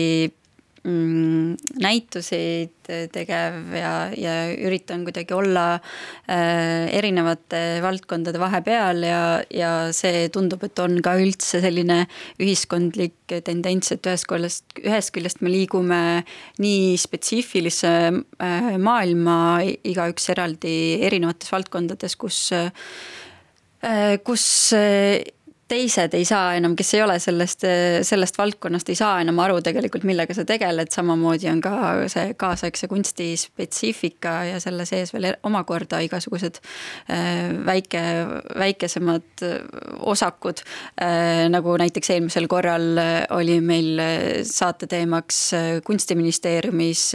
näituseid 0.81 2.89
tegev 3.13 3.75
ja, 3.77 3.91
ja 4.17 4.31
üritan 4.49 5.03
kuidagi 5.05 5.35
olla 5.37 5.75
äh, 5.77 6.89
erinevate 6.97 7.77
valdkondade 7.83 8.41
vahepeal 8.41 9.05
ja, 9.05 9.21
ja 9.53 9.71
see 9.93 10.25
tundub, 10.33 10.65
et 10.65 10.81
on 10.81 10.97
ka 11.05 11.13
üldse 11.21 11.61
selline 11.61 12.07
ühiskondlik 12.41 13.35
tendents, 13.45 13.93
et 13.93 14.09
ühest 14.09 14.25
küljest, 14.31 14.65
ühest 14.81 15.13
küljest 15.13 15.45
me 15.45 15.53
liigume 15.53 16.01
nii 16.61 16.97
spetsiifilisse 16.97 17.93
äh, 18.09 18.73
maailma, 18.81 19.61
igaüks 19.61 20.31
eraldi 20.33 20.97
erinevates 21.05 21.53
valdkondades, 21.53 22.17
kus 22.17 22.47
äh, 22.57 22.73
kus 24.25 24.73
teised 25.71 26.15
ei 26.17 26.25
saa 26.27 26.55
enam, 26.59 26.75
kes 26.77 26.93
ei 26.97 27.03
ole 27.05 27.17
sellest, 27.21 27.65
sellest 28.07 28.37
valdkonnast, 28.39 28.89
ei 28.91 28.99
saa 28.99 29.21
enam 29.23 29.39
aru 29.43 29.61
tegelikult, 29.63 30.05
millega 30.07 30.35
sa 30.35 30.45
tegeled, 30.47 30.91
samamoodi 30.93 31.49
on 31.51 31.61
ka 31.63 31.73
see 32.11 32.33
kaasaegse 32.39 32.89
kunsti 32.91 33.29
spetsiifika 33.39 34.35
ja 34.49 34.59
selle 34.63 34.85
sees 34.89 35.13
veel 35.15 35.31
omakorda 35.47 36.01
igasugused 36.05 36.59
äh, 36.61 37.51
väike, 37.67 38.03
väikesemad 38.59 39.45
osakud. 40.11 40.63
Äh, 41.01 41.47
nagu 41.53 41.75
näiteks 41.79 42.13
eelmisel 42.15 42.49
korral 42.51 42.99
oli 43.37 43.59
meil 43.63 44.03
saate 44.47 44.89
teemaks 44.91 45.41
kunstiministeeriumis 45.87 47.07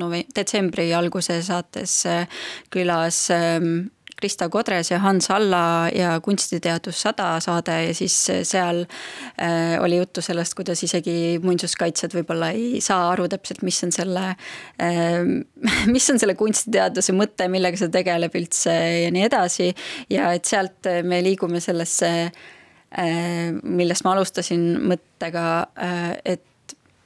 nove-, 0.00 0.26
detsembri 0.36 0.90
alguse 0.96 1.40
saates 1.44 2.00
külas 2.72 3.26
ähm, 3.34 3.90
Krista 4.20 4.48
Kodres 4.52 4.90
ja 4.90 5.00
Hans 5.02 5.30
Alla 5.32 5.88
ja 5.94 6.12
Kunstiteadus 6.24 7.00
sada 7.06 7.32
saade 7.40 7.76
ja 7.86 7.94
siis 7.96 8.16
seal 8.48 8.84
äh, 8.84 9.76
oli 9.82 9.96
juttu 10.00 10.22
sellest, 10.24 10.54
kuidas 10.58 10.82
isegi 10.86 11.38
muinsuskaitsjad 11.42 12.14
võib-olla 12.18 12.52
ei 12.56 12.82
saa 12.84 13.08
aru 13.14 13.28
täpselt, 13.32 13.64
mis 13.66 13.80
on 13.86 13.94
selle 13.96 14.26
äh,, 14.30 15.18
mis 15.94 16.10
on 16.12 16.20
selle 16.20 16.36
kunstiteaduse 16.38 17.16
mõte, 17.16 17.48
millega 17.52 17.80
see 17.80 17.92
tegeleb 17.92 18.36
üldse 18.40 18.76
ja 19.06 19.10
nii 19.14 19.26
edasi. 19.30 19.72
ja 20.10 20.32
et 20.36 20.48
sealt 20.48 20.90
me 21.04 21.22
liigume 21.24 21.60
sellesse 21.64 22.10
äh, 22.26 23.50
millest 23.62 24.04
ma 24.04 24.14
alustasin 24.16 24.70
mõttega, 24.90 25.48
et 26.24 26.44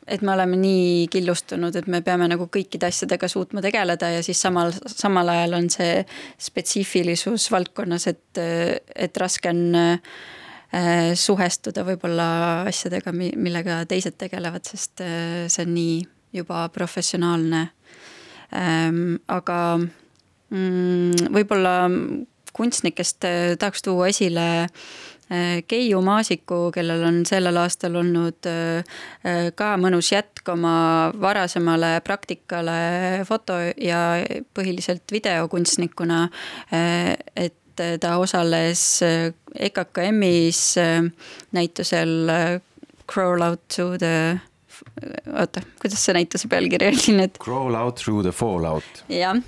et 0.07 0.23
me 0.23 0.33
oleme 0.35 0.57
nii 0.61 1.09
killustunud, 1.13 1.77
et 1.77 1.87
me 1.91 2.01
peame 2.05 2.29
nagu 2.29 2.47
kõikide 2.53 2.89
asjadega 2.91 3.29
suutma 3.31 3.63
tegeleda 3.65 4.11
ja 4.13 4.23
siis 4.25 4.41
samal, 4.45 4.73
samal 4.91 5.31
ajal 5.33 5.57
on 5.59 5.71
see 5.73 6.03
spetsiifilisus 6.49 7.49
valdkonnas, 7.55 8.09
et, 8.13 8.41
et 8.41 9.21
raske 9.21 9.49
on 9.49 9.63
äh, 9.81 11.13
suhestuda 11.17 11.87
võib-olla 11.89 12.29
asjadega, 12.69 13.15
millega 13.17 13.83
teised 13.89 14.19
tegelevad, 14.21 14.67
sest 14.69 15.05
äh, 15.05 15.47
see 15.49 15.65
on 15.65 15.75
nii 15.77 15.97
juba 16.35 16.67
professionaalne 16.75 17.69
ähm,. 18.53 19.17
aga 19.29 19.59
mm, 19.79 21.33
võib-olla 21.33 21.75
kunstnikest 22.55 23.25
äh, 23.27 23.55
tahaks 23.59 23.83
tuua 23.83 24.11
esile 24.13 24.67
Keiu 25.67 26.03
Maasiku, 26.05 26.69
kellel 26.75 27.03
on 27.09 27.23
sellel 27.27 27.57
aastal 27.57 27.97
olnud 27.97 28.45
äh, 28.51 28.85
äh, 29.25 29.49
ka 29.57 29.71
mõnus 29.81 30.11
jätk 30.13 30.49
oma 30.53 31.11
varasemale 31.21 31.97
praktikale 32.05 33.25
foto 33.25 33.57
ja 33.81 34.21
põhiliselt 34.55 35.09
videokunstnikuna. 35.13 36.29
et 37.37 37.83
ta 38.01 38.17
osales 38.21 39.01
EKKM-is 39.03 40.77
näitusel 41.53 42.31
Crawl 43.11 43.43
out 43.43 43.69
to 43.69 43.97
the 43.99 44.41
oota, 45.35 45.63
kuidas 45.83 46.05
see 46.05 46.15
näituse 46.17 46.49
pealkiri 46.51 46.89
oli 46.93 47.15
nüüd? 47.19 47.39
Crawl 47.43 47.77
out 47.79 48.01
through 48.01 48.23
the 48.25 48.33
fallout. 48.35 49.05
jah, 49.11 49.39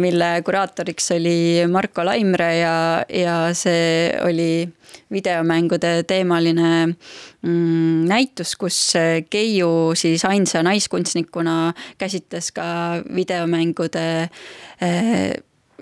mille 0.00 0.30
kuraatoriks 0.46 1.10
oli 1.16 1.66
Marko 1.70 2.04
Laimre 2.06 2.50
ja, 2.58 2.76
ja 3.08 3.36
see 3.56 4.10
oli 4.26 4.68
videomängude 5.10 5.92
teemaline 6.06 6.70
mm, 6.86 8.06
näitus, 8.10 8.54
kus 8.58 8.78
Keiu 9.30 9.92
siis 9.98 10.24
ainsa 10.24 10.62
naiskunstnikuna 10.66 11.72
käsitles 11.98 12.52
ka 12.54 12.64
videomängude 13.14 14.08
eh, 14.22 15.32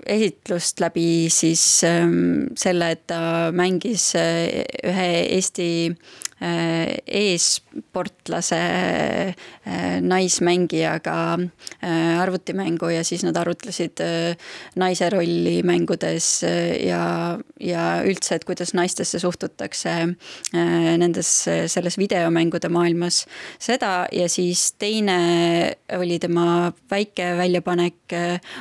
esitlust 0.05 0.79
läbi 0.79 1.27
siis 1.33 1.83
ähm, 1.83 2.49
selle, 2.57 2.91
et 2.95 3.05
ta 3.09 3.51
mängis 3.55 4.11
äh, 4.17 4.63
ühe 4.85 5.09
Eesti 5.35 5.69
e-sportlase 6.39 8.59
äh, 8.59 9.35
naismängijaga 10.01 11.15
arvutimängu 12.19 12.89
ja 12.93 13.03
siis 13.03 13.23
nad 13.27 13.37
arutlesid 13.37 13.99
naise 14.79 15.09
rolli 15.11 15.59
mängudes 15.63 16.43
ja, 16.85 17.37
ja 17.59 17.85
üldse, 18.07 18.35
et 18.35 18.45
kuidas 18.47 18.73
naistesse 18.77 19.19
suhtutakse 19.19 19.95
nendes, 20.53 21.31
selles 21.67 21.97
videomängude 21.99 22.69
maailmas. 22.71 23.25
seda 23.59 24.07
ja 24.11 24.29
siis 24.29 24.71
teine 24.79 25.75
oli 25.97 26.19
tema 26.19 26.71
väike 26.91 27.33
väljapanek 27.37 28.15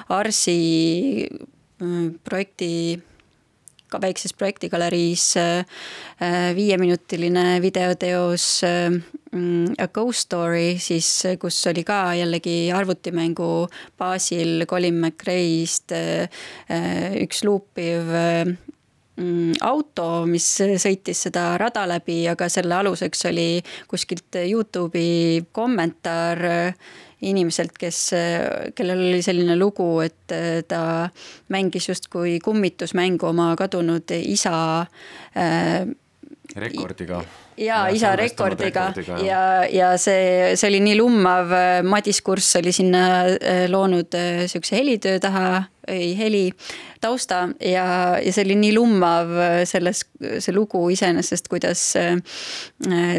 Arsi 0.08 1.28
projekti 2.24 2.98
ka 3.90 4.00
väikses 4.02 4.34
projektigaleriis 4.38 5.24
äh, 5.40 5.82
viieminutiline 6.56 7.58
videoteos 7.64 8.46
mm, 8.64 9.74
A 9.78 9.88
Ghost 9.92 10.28
Story, 10.28 10.76
siis 10.82 11.08
kus 11.40 11.60
oli 11.70 11.84
ka 11.88 12.14
jällegi 12.18 12.70
arvutimängu 12.74 13.68
baasil 13.98 14.66
Colin 14.68 15.00
McRae'st 15.02 15.94
äh, 15.96 16.42
üks 17.22 17.42
luupiv 17.48 18.12
mm, 18.12 19.58
auto, 19.66 20.08
mis 20.30 20.46
sõitis 20.58 21.26
seda 21.28 21.50
rada 21.60 21.86
läbi, 21.88 22.22
aga 22.30 22.48
selle 22.52 22.78
aluseks 22.78 23.26
oli 23.32 23.50
kuskilt 23.90 24.40
Youtube'i 24.44 25.44
kommentaar 25.52 26.44
inimeselt, 27.26 27.74
kes, 27.78 28.02
kellel 28.78 29.00
oli 29.08 29.22
selline 29.24 29.56
lugu, 29.58 29.88
et 30.04 30.34
äh, 30.34 30.60
ta 30.68 31.08
mängis 31.52 31.88
justkui 31.90 32.38
kummitusmängu 32.44 33.30
oma 33.32 33.50
kadunud 33.58 34.14
isa 34.18 34.54
äh, 35.34 35.88
rekordiga. 36.56 37.22
ja 37.58 37.86
isa 37.92 38.14
rekordiga, 38.16 38.88
rekordiga 38.94 39.18
ja, 39.26 39.42
ja 39.66 39.90
see, 39.98 40.54
see 40.56 40.70
oli 40.70 40.80
nii 40.84 40.98
lummav, 41.00 41.52
Madis 41.82 42.22
Kurss 42.22 42.56
oli 42.60 42.72
sinna 42.72 43.08
äh, 43.26 43.66
loonud 43.70 44.14
sihukese 44.46 44.78
helitöö 44.78 45.18
taha, 45.18 45.64
ei 45.88 46.12
heli 46.18 46.44
tausta 47.00 47.48
ja, 47.60 48.18
ja 48.24 48.32
see 48.32 48.44
oli 48.46 48.56
nii 48.58 48.72
lummav 48.74 49.30
selles, 49.68 50.04
see 50.42 50.54
lugu 50.54 50.80
iseenesest, 50.92 51.48
kuidas 51.50 51.82
äh, 51.98 52.16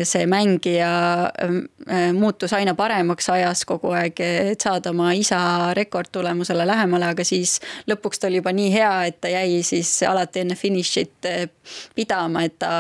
see 0.04 0.26
mängija 0.30 0.92
äh, 1.30 2.10
muutus 2.16 2.54
aina 2.58 2.76
paremaks 2.78 3.30
ajas 3.34 3.64
kogu 3.70 3.94
aeg, 3.98 4.20
et 4.20 4.62
saada 4.62 4.92
oma 4.94 5.12
isa 5.18 5.40
rekordtulemusele 5.78 6.68
lähemale, 6.68 7.12
aga 7.14 7.26
siis 7.28 7.58
lõpuks 7.90 8.20
ta 8.22 8.30
oli 8.30 8.42
juba 8.42 8.54
nii 8.56 8.72
hea, 8.74 8.94
et 9.10 9.20
ta 9.22 9.32
jäi 9.32 9.62
siis 9.66 9.94
alati 10.08 10.44
enne 10.44 10.60
finišit 10.60 11.30
äh, 11.30 11.46
pidama, 11.96 12.44
et 12.48 12.58
ta, 12.60 12.74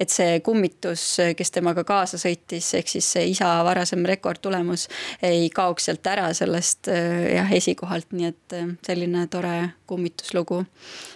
et 0.00 0.12
see 0.12 0.40
kummitus, 0.44 1.06
kes 1.36 1.54
temaga 1.54 1.84
kaasa 1.88 2.20
sõitis, 2.20 2.72
ehk 2.78 2.92
siis 2.92 3.12
see 3.16 3.28
isa 3.32 3.50
varasem 3.66 4.04
rekordtulemus 4.08 4.88
ei 5.24 5.48
kaoks 5.54 5.88
sealt 5.88 6.06
ära 6.10 6.28
sellest 6.36 6.88
jah, 6.88 7.50
esikohalt, 7.54 8.10
nii 8.12 8.28
et 8.28 8.56
selline 8.86 9.07
tore 9.30 9.56
kummitus 9.88 10.18
sünnituslugu. 10.28 10.64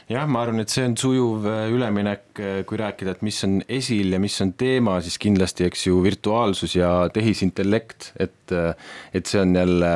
jah, 0.08 0.26
ma 0.28 0.42
arvan, 0.42 0.60
et 0.60 0.68
see 0.68 0.84
on 0.84 0.94
sujuv 0.98 1.46
äh, 1.48 1.70
üleminek, 1.72 2.24
äh, 2.36 2.64
kui 2.68 2.76
rääkida, 2.76 3.14
et 3.14 3.22
mis 3.24 3.38
on 3.46 3.62
esil 3.68 4.12
ja 4.12 4.18
mis 4.20 4.34
on 4.42 4.52
teema, 4.52 4.98
siis 5.00 5.16
kindlasti, 5.18 5.64
eks 5.64 5.86
ju, 5.86 6.02
virtuaalsus 6.04 6.74
ja 6.76 7.08
tehisintellekt, 7.12 8.12
et 8.20 8.52
äh, 8.52 8.74
et 9.14 9.26
see 9.26 9.40
on 9.40 9.54
jälle, 9.56 9.92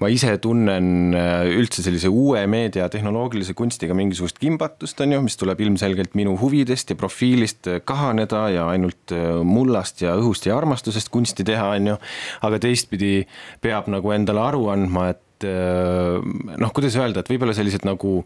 ma 0.00 0.08
ise 0.10 0.32
tunnen 0.42 1.14
üldse 1.14 1.84
sellise 1.84 2.10
uue 2.10 2.42
meedia 2.50 2.88
tehnoloogilise 2.90 3.54
kunstiga 3.54 3.94
mingisugust 3.94 4.40
kimbatust, 4.42 5.00
on 5.04 5.14
ju, 5.14 5.20
mis 5.22 5.38
tuleb 5.38 5.60
ilmselgelt 5.62 6.16
minu 6.18 6.34
huvidest 6.40 6.90
ja 6.90 6.98
profiilist 6.98 7.70
kahaneda 7.86 8.46
ja 8.54 8.66
ainult 8.72 9.14
mullast 9.46 10.02
ja 10.02 10.16
õhust 10.18 10.48
ja 10.48 10.56
armastusest 10.58 11.12
kunsti 11.14 11.46
teha, 11.46 11.68
on 11.76 11.92
ju, 11.92 12.00
aga 12.48 12.60
teistpidi 12.62 13.14
peab 13.62 13.90
nagu 13.92 14.14
endale 14.16 14.42
aru 14.48 14.66
andma, 14.74 15.10
et 15.14 15.22
et 15.36 15.48
äh, 15.50 16.20
noh, 16.56 16.72
kuidas 16.72 16.96
öelda, 16.96 17.20
et 17.20 17.30
võib-olla 17.30 17.54
sellised 17.56 17.84
nagu 17.86 18.20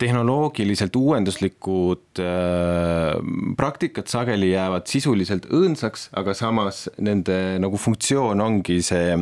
tehnoloogiliselt 0.00 0.96
uuenduslikud 0.96 2.22
äh, 2.24 3.14
praktikad 3.56 4.10
sageli 4.10 4.50
jäävad 4.54 4.88
sisuliselt 4.90 5.46
õõnsaks, 5.52 6.08
aga 6.16 6.34
samas 6.34 6.88
nende 6.98 7.58
nagu 7.62 7.78
funktsioon 7.80 8.40
ongi 8.40 8.80
see 8.84 9.18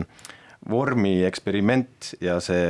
vormi 0.71 1.15
eksperiment 1.27 2.13
ja 2.25 2.39
see 2.45 2.63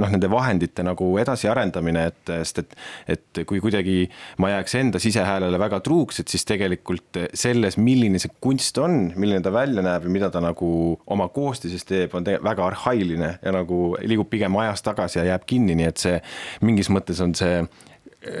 noh, 0.00 0.10
nende 0.10 0.30
vahendite 0.32 0.84
nagu 0.86 1.12
edasiarendamine, 1.22 2.06
et 2.10 2.32
sest 2.40 2.62
et, 2.64 2.76
et 3.16 3.42
kui 3.48 3.62
kuidagi 3.62 4.04
ma 4.42 4.52
jääks 4.54 4.76
enda 4.80 5.02
sisehäälele 5.02 5.60
väga 5.60 5.80
truuks, 5.86 6.22
et 6.22 6.32
siis 6.32 6.46
tegelikult 6.48 7.20
selles, 7.34 7.78
milline 7.80 8.20
see 8.22 8.32
kunst 8.42 8.78
on, 8.82 9.12
milline 9.20 9.42
ta 9.44 9.52
välja 9.54 9.84
näeb 9.86 10.08
ja 10.08 10.14
mida 10.16 10.30
ta 10.34 10.42
nagu 10.44 10.70
oma 11.10 11.28
koostises 11.34 11.86
teeb, 11.88 12.16
on 12.18 12.26
väga 12.26 12.66
arhailine 12.66 13.36
ja 13.42 13.54
nagu 13.54 13.94
liigub 14.00 14.30
pigem 14.30 14.58
ajas 14.62 14.82
tagasi 14.86 15.20
ja 15.20 15.30
jääb 15.32 15.46
kinni, 15.48 15.78
nii 15.78 15.90
et 15.90 16.02
see 16.02 16.18
mingis 16.66 16.90
mõttes 16.92 17.22
on 17.24 17.36
see 17.38 17.62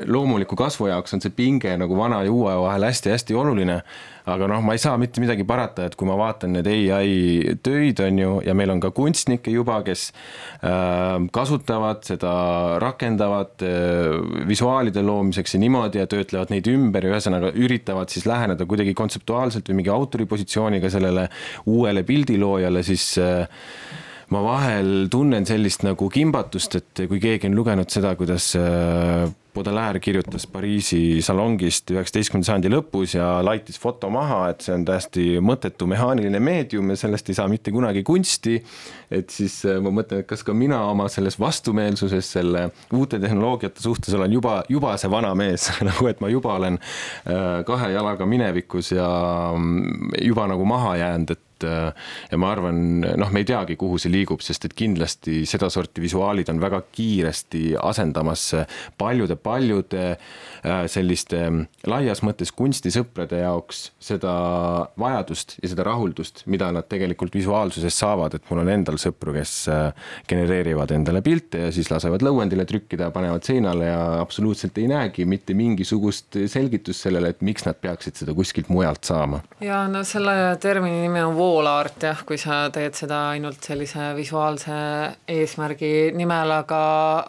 loomuliku 0.06 0.56
kasvu 0.60 0.90
jaoks 0.90 1.14
on 1.16 1.22
see 1.24 1.32
pinge 1.32 1.72
nagu 1.80 1.96
vana 1.96 2.22
ja 2.26 2.32
uue 2.32 2.56
vahel 2.66 2.84
hästi-hästi 2.90 3.36
oluline 3.36 3.80
aga 4.28 4.48
noh, 4.50 4.62
ma 4.64 4.74
ei 4.76 4.80
saa 4.80 4.98
mitte 5.00 5.22
midagi 5.22 5.44
parata, 5.48 5.86
et 5.88 5.96
kui 5.98 6.08
ma 6.08 6.16
vaatan 6.18 6.54
need 6.56 6.68
ai 6.94 7.54
töid, 7.64 8.00
on 8.04 8.20
ju, 8.20 8.32
ja 8.46 8.54
meil 8.58 8.72
on 8.74 8.82
ka 8.82 8.90
kunstnikke 8.94 9.52
juba, 9.54 9.80
kes 9.86 10.08
äh, 10.66 11.16
kasutavad 11.34 12.04
seda, 12.06 12.32
rakendavad 12.82 13.64
äh, 13.66 14.18
visuaalide 14.48 15.04
loomiseks 15.06 15.56
ja 15.56 15.62
niimoodi 15.62 16.02
ja 16.02 16.10
töötlevad 16.10 16.52
neid 16.54 16.68
ümber 16.70 17.06
ja 17.06 17.14
ühesõnaga 17.14 17.54
üritavad 17.56 18.12
siis 18.12 18.28
läheneda 18.28 18.68
kuidagi 18.68 18.94
kontseptuaalselt 18.98 19.70
või 19.70 19.80
mingi 19.80 19.94
autori 19.94 20.28
positsiooniga 20.30 20.92
sellele 20.92 21.28
uuele 21.70 22.04
pildiloojale, 22.06 22.84
siis 22.86 23.12
äh, 23.22 23.66
ma 24.30 24.44
vahel 24.44 25.08
tunnen 25.10 25.46
sellist 25.48 25.84
nagu 25.86 26.10
kimbatust, 26.12 26.76
et 26.78 27.06
kui 27.10 27.22
keegi 27.22 27.48
on 27.50 27.56
lugenud 27.58 27.90
seda, 27.90 28.14
kuidas 28.18 28.52
Baudelaire 29.54 29.98
kirjutas 30.00 30.46
Pariisi 30.46 31.18
salongist 31.24 31.90
üheksateistkümnenda 31.90 32.46
sajandi 32.46 32.70
lõpus 32.70 33.16
ja 33.16 33.40
laitis 33.42 33.80
foto 33.82 34.10
maha, 34.12 34.44
et 34.52 34.62
see 34.62 34.74
on 34.76 34.84
täiesti 34.86 35.24
mõttetu 35.42 35.88
mehaaniline 35.90 36.38
meedium 36.42 36.92
ja 36.92 36.98
sellest 37.00 37.32
ei 37.32 37.38
saa 37.38 37.48
mitte 37.50 37.74
kunagi 37.74 38.04
kunsti. 38.06 38.60
et 39.10 39.30
siis 39.30 39.64
äh, 39.66 39.80
ma 39.82 39.90
mõtlen, 39.90 40.22
et 40.22 40.28
kas 40.30 40.44
ka 40.46 40.54
mina 40.54 40.84
oma 40.86 41.08
selles 41.10 41.38
vastumeelsuses 41.40 42.32
selle 42.36 42.68
uute 42.94 43.18
tehnoloogiate 43.18 43.82
suhtes 43.82 44.14
olen 44.14 44.32
juba, 44.32 44.62
juba 44.68 44.96
see 44.96 45.10
vana 45.10 45.34
mees 45.34 45.66
nagu 45.88 46.06
et 46.06 46.22
ma 46.22 46.30
juba 46.30 46.54
olen 46.54 46.78
äh, 46.78 47.64
kahe 47.66 47.90
jalaga 47.90 48.26
minevikus 48.26 48.94
ja 48.94 49.10
mm, 49.56 50.14
juba 50.30 50.46
nagu 50.50 50.64
maha 50.64 50.96
jäänud, 51.02 51.34
et 51.34 51.49
et 51.60 51.68
äh, 51.68 51.92
ja 52.30 52.38
ma 52.40 52.50
arvan, 52.54 53.00
noh, 53.00 53.32
me 53.32 53.42
ei 53.42 53.48
teagi, 53.48 53.76
kuhu 53.80 53.98
see 54.00 54.12
liigub, 54.12 54.42
sest 54.44 54.66
et 54.68 54.74
kindlasti 54.76 55.44
sedasorti 55.48 56.02
visuaalid 56.02 56.50
on 56.52 56.60
väga 56.62 56.82
kiiresti 56.94 57.74
asendamas 57.80 58.50
paljude-paljude 59.00 60.04
äh, 60.10 60.84
selliste 60.90 61.42
mm, 61.42 61.66
laias 61.90 62.22
mõttes 62.26 62.52
kunstisõprade 62.56 63.42
jaoks 63.42 63.90
seda 64.00 64.32
vajadust 65.00 65.58
ja 65.62 65.72
seda 65.72 65.86
rahuldust, 65.88 66.44
mida 66.50 66.70
nad 66.74 66.88
tegelikult 66.90 67.34
visuaalsusest 67.36 68.04
saavad, 68.04 68.36
et 68.36 68.50
mul 68.50 68.62
on 68.64 68.72
endal 68.72 69.00
sõpru, 69.00 69.34
kes 69.36 69.54
äh, 69.72 70.12
genereerivad 70.30 70.94
endale 70.96 71.22
pilte 71.26 71.66
ja 71.66 71.74
siis 71.74 71.90
lasevad 71.92 72.24
lõuendile 72.24 72.66
trükkida, 72.68 73.10
panevad 73.14 73.46
seinale 73.46 73.90
ja 73.90 74.00
absoluutselt 74.20 74.78
ei 74.80 74.88
näegi 74.90 75.26
mitte 75.28 75.54
mingisugust 75.56 76.38
selgitust 76.50 77.06
sellele, 77.06 77.34
et 77.34 77.44
miks 77.44 77.66
nad 77.66 77.78
peaksid 77.80 78.20
seda 78.20 78.34
kuskilt 78.36 78.70
mujalt 78.72 79.04
saama. 79.08 79.42
ja 79.64 79.82
no 79.90 80.02
selle 80.06 80.34
termini 80.60 81.00
nimi 81.04 81.22
on 81.24 81.34
poolaart 81.50 82.04
jah, 82.06 82.20
kui 82.26 82.38
sa 82.38 82.62
teed 82.74 82.94
seda 82.94 83.18
ainult 83.32 83.64
sellise 83.66 84.12
visuaalse 84.14 84.74
eesmärgi 85.34 86.12
nimel, 86.14 86.52
aga, 86.60 86.82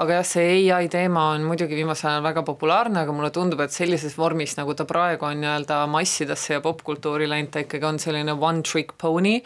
aga 0.04 0.20
jah, 0.20 0.28
see 0.28 0.58
ai 0.75 0.90
teema 0.94 1.32
on 1.34 1.48
muidugi 1.50 1.80
viimasel 1.80 2.12
ajal 2.12 2.25
väga 2.28 2.44
populaarne, 2.46 3.01
aga 3.01 3.16
mulle 3.18 3.32
tundub, 3.34 3.63
et 3.66 3.74
sellises 3.74 4.18
vormis, 4.20 4.54
nagu 4.60 4.75
ta 4.78 4.86
praegu 4.90 5.25
on 5.25 5.42
nii-öelda 5.42 5.82
massidesse 5.90 6.60
ja 6.60 6.66
popkultuuri 6.66 7.30
läinud, 7.32 7.50
ta 7.54 7.66
ikkagi 7.66 7.90
on 7.90 8.01
selline 8.04 8.38
one 8.38 8.62
trick 8.68 8.94
pony 9.01 9.40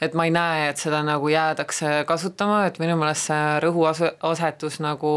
et 0.00 0.14
ma 0.14 0.28
ei 0.28 0.32
näe, 0.34 0.68
et 0.70 0.78
seda 0.78 1.00
nagu 1.02 1.28
jäädakse 1.30 2.04
kasutama, 2.06 2.62
et 2.68 2.78
minu 2.78 2.94
meelest 2.98 3.28
see 3.30 3.46
rõhuasetus 3.64 4.78
nagu 4.82 5.14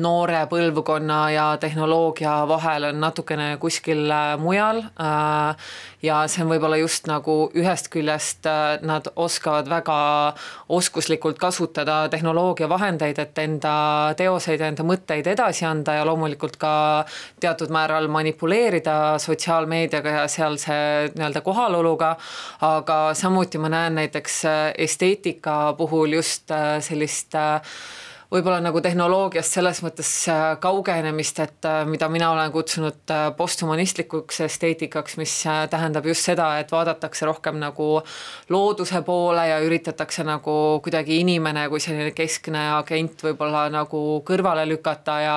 noore 0.00 0.42
põlvkonna 0.50 1.18
ja 1.34 1.46
tehnoloogia 1.60 2.38
vahel 2.48 2.90
on 2.90 3.00
natukene 3.00 3.54
kuskil 3.60 4.08
äh, 4.12 4.34
mujal. 4.40 4.82
Äh, 5.00 5.68
ja 6.04 6.22
see 6.30 6.44
on 6.44 6.52
võib-olla 6.52 6.80
just 6.80 7.08
nagu 7.10 7.36
ühest 7.56 7.90
küljest 7.92 8.25
äh, 8.46 8.78
nad 8.86 9.08
oskavad 9.16 9.68
väga 9.68 9.98
oskuslikult 10.68 11.38
kasutada 11.38 12.08
tehnoloogia 12.08 12.68
vahendeid, 12.68 13.18
et 13.18 13.38
enda 13.38 13.74
teoseid 14.16 14.60
ja 14.60 14.70
enda 14.70 14.86
mõtteid 14.86 15.28
edasi 15.32 15.66
anda 15.68 15.96
ja 15.98 16.06
loomulikult 16.08 16.56
ka 16.60 16.72
teatud 17.40 17.72
määral 17.74 18.08
manipuleerida 18.12 19.16
sotsiaalmeediaga 19.22 20.16
ja 20.20 20.26
sealse 20.28 20.78
nii-öelda 21.14 21.40
kohaloluga. 21.46 22.16
aga 22.60 23.14
samuti 23.14 23.58
ma 23.58 23.68
näen 23.68 23.94
näiteks 23.94 24.44
äh, 24.44 24.72
esteetika 24.78 25.74
puhul 25.78 26.18
just 26.18 26.50
äh, 26.50 26.80
sellist 26.80 27.34
võib-olla 28.32 28.58
nagu 28.58 28.80
tehnoloogiast 28.82 29.54
selles 29.54 29.80
mõttes 29.84 30.10
äh, 30.30 30.56
kaugenemist, 30.62 31.38
et 31.44 31.66
äh, 31.68 31.84
mida 31.86 32.08
mina 32.10 32.32
olen 32.34 32.50
kutsunud 32.54 33.12
äh, 33.14 33.28
posthumanistlikuks 33.38 34.40
esteetikaks, 34.48 35.16
mis 35.20 35.34
tähendab 35.70 36.06
just 36.10 36.26
seda, 36.26 36.48
et 36.58 36.72
vaadatakse 36.74 37.26
rohkem 37.28 37.60
nagu 37.62 38.00
looduse 38.50 39.02
poole 39.06 39.46
ja 39.46 39.60
üritatakse 39.62 40.24
nagu 40.26 40.56
kuidagi 40.82 41.20
inimene 41.22 41.68
kui 41.70 41.82
selline 41.82 42.10
keskne 42.16 42.64
agent 42.80 43.22
võib-olla 43.28 43.66
nagu 43.70 44.02
kõrvale 44.26 44.66
lükata 44.66 45.18
ja 45.22 45.36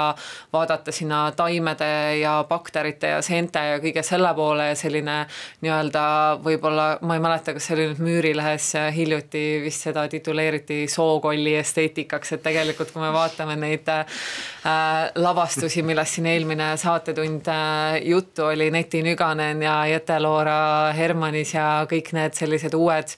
vaadata 0.54 0.94
sinna 0.96 1.28
taimede 1.38 1.92
ja 2.24 2.40
bakterite 2.50 3.14
ja 3.14 3.22
seente 3.26 3.62
ja 3.74 3.78
kõige 3.84 4.04
selle 4.06 4.34
poole 4.38 4.72
ja 4.72 4.80
selline 4.80 5.20
nii-öelda 5.62 6.04
võib-olla, 6.42 6.90
ma 7.06 7.20
ei 7.20 7.24
mäleta, 7.24 7.54
kas 7.54 7.70
see 7.70 7.78
oli 7.78 7.88
nüüd 7.92 8.04
Müürilehes 8.10 8.72
hiljuti 8.96 9.46
vist 9.62 9.86
seda 9.86 10.08
tituleeriti 10.10 10.82
sookolli 10.90 11.54
esteetikaks, 11.60 12.34
et 12.34 12.46
tegelikult 12.50 12.79
tegelikult 12.80 12.96
kui 12.96 13.04
me 13.04 13.12
vaatame 13.14 13.56
neid 13.60 13.88
äh, 13.92 15.12
lavastusi, 15.20 15.84
millest 15.84 16.18
siin 16.18 16.30
eelmine 16.32 16.72
saatetund 16.80 17.48
äh, 17.52 18.00
juttu 18.08 18.48
oli, 18.48 18.70
Neti 18.72 19.04
Nüganen 19.04 19.64
ja 19.64 19.84
Jete-Loora 19.90 20.94
Hermannis 20.96 21.54
ja 21.54 21.86
kõik 21.90 22.14
need 22.16 22.38
sellised 22.38 22.78
uued 22.78 23.18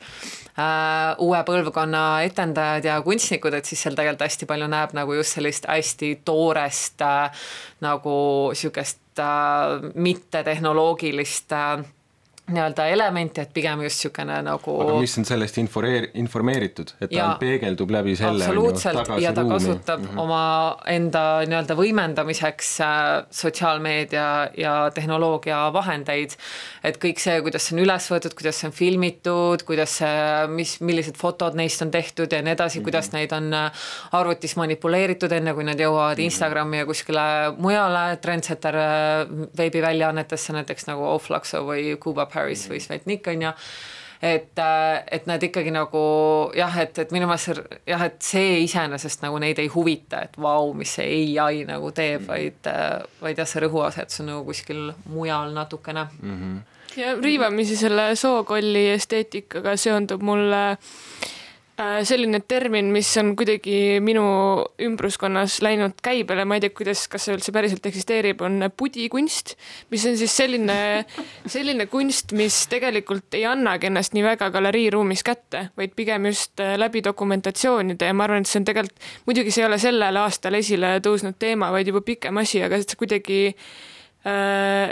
Uh, 0.52 1.16
uue 1.24 1.38
põlvkonna 1.48 2.26
etendajad 2.28 2.84
ja 2.84 2.98
kunstnikud, 3.02 3.56
et 3.56 3.66
siis 3.66 3.80
seal 3.82 3.96
tegelikult 3.96 4.26
hästi 4.26 4.46
palju 4.50 4.68
näeb 4.70 4.92
nagu 4.94 5.16
just 5.16 5.38
sellist 5.38 5.64
hästi 5.64 6.10
toorest 6.28 7.02
uh, 7.08 7.48
nagu 7.82 8.18
sihukest 8.60 9.24
uh, 9.24 9.80
mittetehnoloogilist 9.96 11.56
uh, 11.56 11.88
nii-öelda 12.52 12.88
elementi, 12.92 13.42
et 13.42 13.52
pigem 13.54 13.84
just 13.86 14.02
niisugune 14.02 14.38
nagu 14.44 14.74
aga 14.84 14.96
mis 15.00 15.14
on 15.20 15.28
sellest 15.28 15.58
inforeer-, 15.62 16.10
informeeritud, 16.20 16.94
et 17.00 17.12
ta 17.14 17.28
peegeldub 17.40 17.92
läbi 17.94 18.16
selle 18.20 18.46
absoluutselt, 18.46 19.12
ja 19.22 19.34
ta 19.36 19.44
ruumi. 19.46 19.54
kasutab 19.56 20.02
mm 20.02 20.08
-hmm. 20.08 20.22
oma 20.24 20.78
enda 20.90 21.24
nii-öelda 21.48 21.78
võimendamiseks 21.78 22.72
äh, 22.82 23.26
sotsiaalmeedia 23.30 24.26
ja 24.58 24.74
tehnoloogia 24.94 25.60
vahendeid, 25.74 26.36
et 26.84 26.98
kõik 26.98 27.20
see, 27.20 27.42
kuidas 27.42 27.68
see 27.68 27.78
on 27.78 27.84
üles 27.86 28.10
võetud, 28.12 28.36
kuidas 28.36 28.60
see 28.60 28.68
on 28.68 28.76
filmitud, 28.76 29.64
kuidas 29.64 29.98
see, 30.02 30.48
mis, 30.48 30.80
millised 30.82 31.18
fotod 31.18 31.56
neist 31.56 31.82
on 31.82 31.92
tehtud 31.92 32.32
ja 32.32 32.42
nii 32.42 32.54
edasi 32.54 32.80
mm, 32.80 32.82
-hmm. 32.82 32.84
kuidas 32.84 33.12
neid 33.12 33.32
on 33.32 33.54
äh, 33.54 33.72
arvutis 34.12 34.56
manipuleeritud, 34.56 35.32
enne 35.32 35.54
kui 35.54 35.64
nad 35.64 35.80
jõuavad 35.80 36.18
mm 36.18 36.22
-hmm. 36.22 36.32
Instagrami 36.32 36.78
ja 36.78 36.86
kuskile 36.86 37.22
mujale, 37.58 38.18
Trendsetter 38.18 38.76
äh, 38.76 39.28
veebiväljaannetesse 39.58 40.54
näiteks 40.54 40.88
nagu 40.88 41.06
Ofluxo 41.06 41.66
või 41.66 41.98
Kuba 42.00 42.26
Paris 42.34 42.68
või 42.72 42.82
Svetnik 42.84 43.28
on 43.28 43.48
ju 43.48 43.52
et, 44.22 44.60
äh, 44.60 45.04
et 45.12 45.26
nad 45.26 45.44
ikkagi 45.44 45.74
nagu 45.74 46.04
jah, 46.56 46.78
et, 46.84 46.98
et 47.02 47.14
minu 47.14 47.28
meelest 47.30 47.62
jah, 47.90 48.06
et 48.06 48.20
see 48.24 48.62
iseenesest 48.68 49.26
nagu 49.26 49.40
neid 49.42 49.60
ei 49.62 49.72
huvita, 49.74 50.22
et 50.28 50.38
vau, 50.38 50.74
mis 50.78 50.94
see 51.00 51.24
ai 51.42 51.64
nagu 51.68 51.92
teeb, 51.96 52.28
vaid, 52.30 52.62
äh, 52.70 53.02
vaid 53.22 53.42
jah, 53.42 53.50
see 53.50 53.66
rõhuasetus 53.66 54.22
on 54.24 54.32
nagu 54.36 54.46
kuskil 54.48 54.92
mujal 55.10 55.54
natukene 55.58 56.08
mm. 56.22 56.38
-hmm. 56.38 56.98
ja 57.02 57.16
riivamisi 57.18 57.78
selle 57.78 58.12
sookolli 58.16 58.90
esteetikaga 58.94 59.78
seondub 59.78 60.22
mulle 60.22 60.64
Äh, 60.78 61.41
selline 62.08 62.42
termin, 62.48 62.92
mis 62.94 63.10
on 63.20 63.34
kuidagi 63.40 64.00
minu 64.04 64.24
ümbruskonnas 64.82 65.60
läinud 65.66 66.00
käibele, 66.04 66.46
ma 66.48 66.58
ei 66.58 66.64
tea, 66.64 66.74
kuidas, 66.76 67.04
kas 67.12 67.26
see 67.28 67.36
üldse 67.36 67.54
päriselt 67.56 67.86
eksisteerib, 67.90 68.42
on 68.46 68.68
pudikunst, 68.78 69.56
mis 69.94 70.06
on 70.10 70.18
siis 70.20 70.36
selline, 70.38 70.78
selline 71.56 71.88
kunst, 71.92 72.36
mis 72.38 72.64
tegelikult 72.72 73.38
ei 73.40 73.46
annagi 73.50 73.90
ennast 73.90 74.16
nii 74.18 74.26
väga 74.26 74.52
galeriiruumis 74.54 75.26
kätte, 75.28 75.68
vaid 75.80 75.96
pigem 75.98 76.30
just 76.32 76.62
äh, 76.64 76.76
läbi 76.80 77.04
dokumentatsioonide. 77.06 78.10
Ja 78.12 78.18
ma 78.18 78.28
arvan, 78.28 78.46
et 78.46 78.52
see 78.52 78.62
on 78.62 78.68
tegelikult, 78.70 79.12
muidugi 79.30 79.54
see 79.54 79.66
ei 79.66 79.70
ole 79.70 79.80
sellel 79.82 80.22
aastal 80.24 80.60
esile 80.60 80.98
tõusnud 81.06 81.40
teema, 81.42 81.72
vaid 81.74 81.92
juba 81.92 82.04
pikem 82.06 82.42
asi, 82.42 82.64
aga 82.66 82.82
see 82.84 83.00
kuidagi 83.00 83.40
äh, 84.28 84.92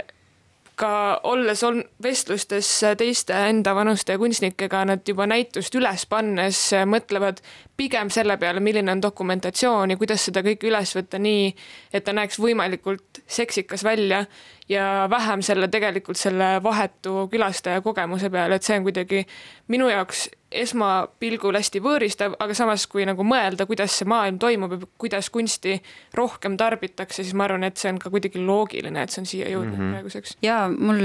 ka 0.80 1.20
olles 1.28 1.62
on 1.66 1.82
vestlustes 2.02 2.68
teiste 2.98 3.36
enda 3.50 3.74
vanuste 3.76 4.16
kunstnikega, 4.18 4.84
nad 4.88 5.08
juba 5.08 5.26
näitust 5.28 5.74
üles 5.76 6.06
pannes 6.08 6.60
mõtlevad 6.88 7.42
pigem 7.76 8.10
selle 8.12 8.36
peale, 8.40 8.62
milline 8.64 8.92
on 8.92 9.02
dokumentatsioon 9.02 9.92
ja 9.92 9.98
kuidas 10.00 10.24
seda 10.28 10.42
kõike 10.46 10.68
üles 10.70 10.94
võtta 10.96 11.20
nii, 11.20 11.50
et 11.92 12.04
ta 12.04 12.14
näeks 12.16 12.40
võimalikult 12.40 13.22
seksikas 13.28 13.84
välja 13.84 14.24
ja 14.70 15.06
vähem 15.10 15.42
selle 15.44 15.68
tegelikult 15.68 16.20
selle 16.20 16.56
vahetu 16.62 17.26
külastaja 17.32 17.80
kogemuse 17.84 18.30
peale, 18.30 18.56
et 18.56 18.66
see 18.66 18.78
on 18.78 18.86
kuidagi 18.86 19.24
minu 19.70 19.88
jaoks 19.90 20.28
esmapilgul 20.50 21.54
hästi 21.54 21.78
võõristav, 21.82 22.34
aga 22.42 22.54
samas, 22.58 22.82
kui 22.90 23.04
nagu 23.06 23.22
mõelda, 23.26 23.66
kuidas 23.70 23.94
see 24.00 24.08
maailm 24.10 24.40
toimub 24.42 24.72
ja 24.74 24.78
kuidas 24.98 25.28
kunsti 25.30 25.76
rohkem 26.18 26.56
tarbitakse, 26.58 27.22
siis 27.22 27.36
ma 27.38 27.46
arvan, 27.46 27.68
et 27.68 27.78
see 27.78 27.92
on 27.92 28.00
ka 28.02 28.10
kuidagi 28.10 28.42
loogiline, 28.42 29.04
et 29.04 29.14
see 29.14 29.22
on 29.22 29.28
siia 29.30 29.52
jõudnud 29.52 29.76
mm 29.76 29.84
-hmm. 29.84 29.92
praeguseks. 29.94 30.34
ja 30.42 30.56
mul 30.70 31.00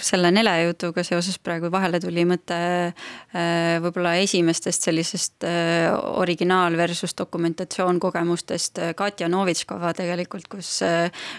selle 0.00 0.30
Nele 0.32 0.56
jutuga 0.62 1.04
seoses 1.04 1.38
praegu 1.38 1.70
vahele 1.72 2.00
tuli 2.00 2.24
mõte 2.24 2.58
äh, 2.88 3.76
võib-olla 3.84 4.16
esimestest 4.24 4.88
sellisest 4.88 5.44
äh, 5.44 5.92
originaal 5.92 6.76
versus 6.76 7.14
dokumentatsioon 7.18 8.00
kogemustest 8.00 8.78
äh, 8.78 8.94
Katja 8.94 9.28
Novitškova 9.28 9.92
tegelikult, 9.92 10.48
kus 10.48 10.80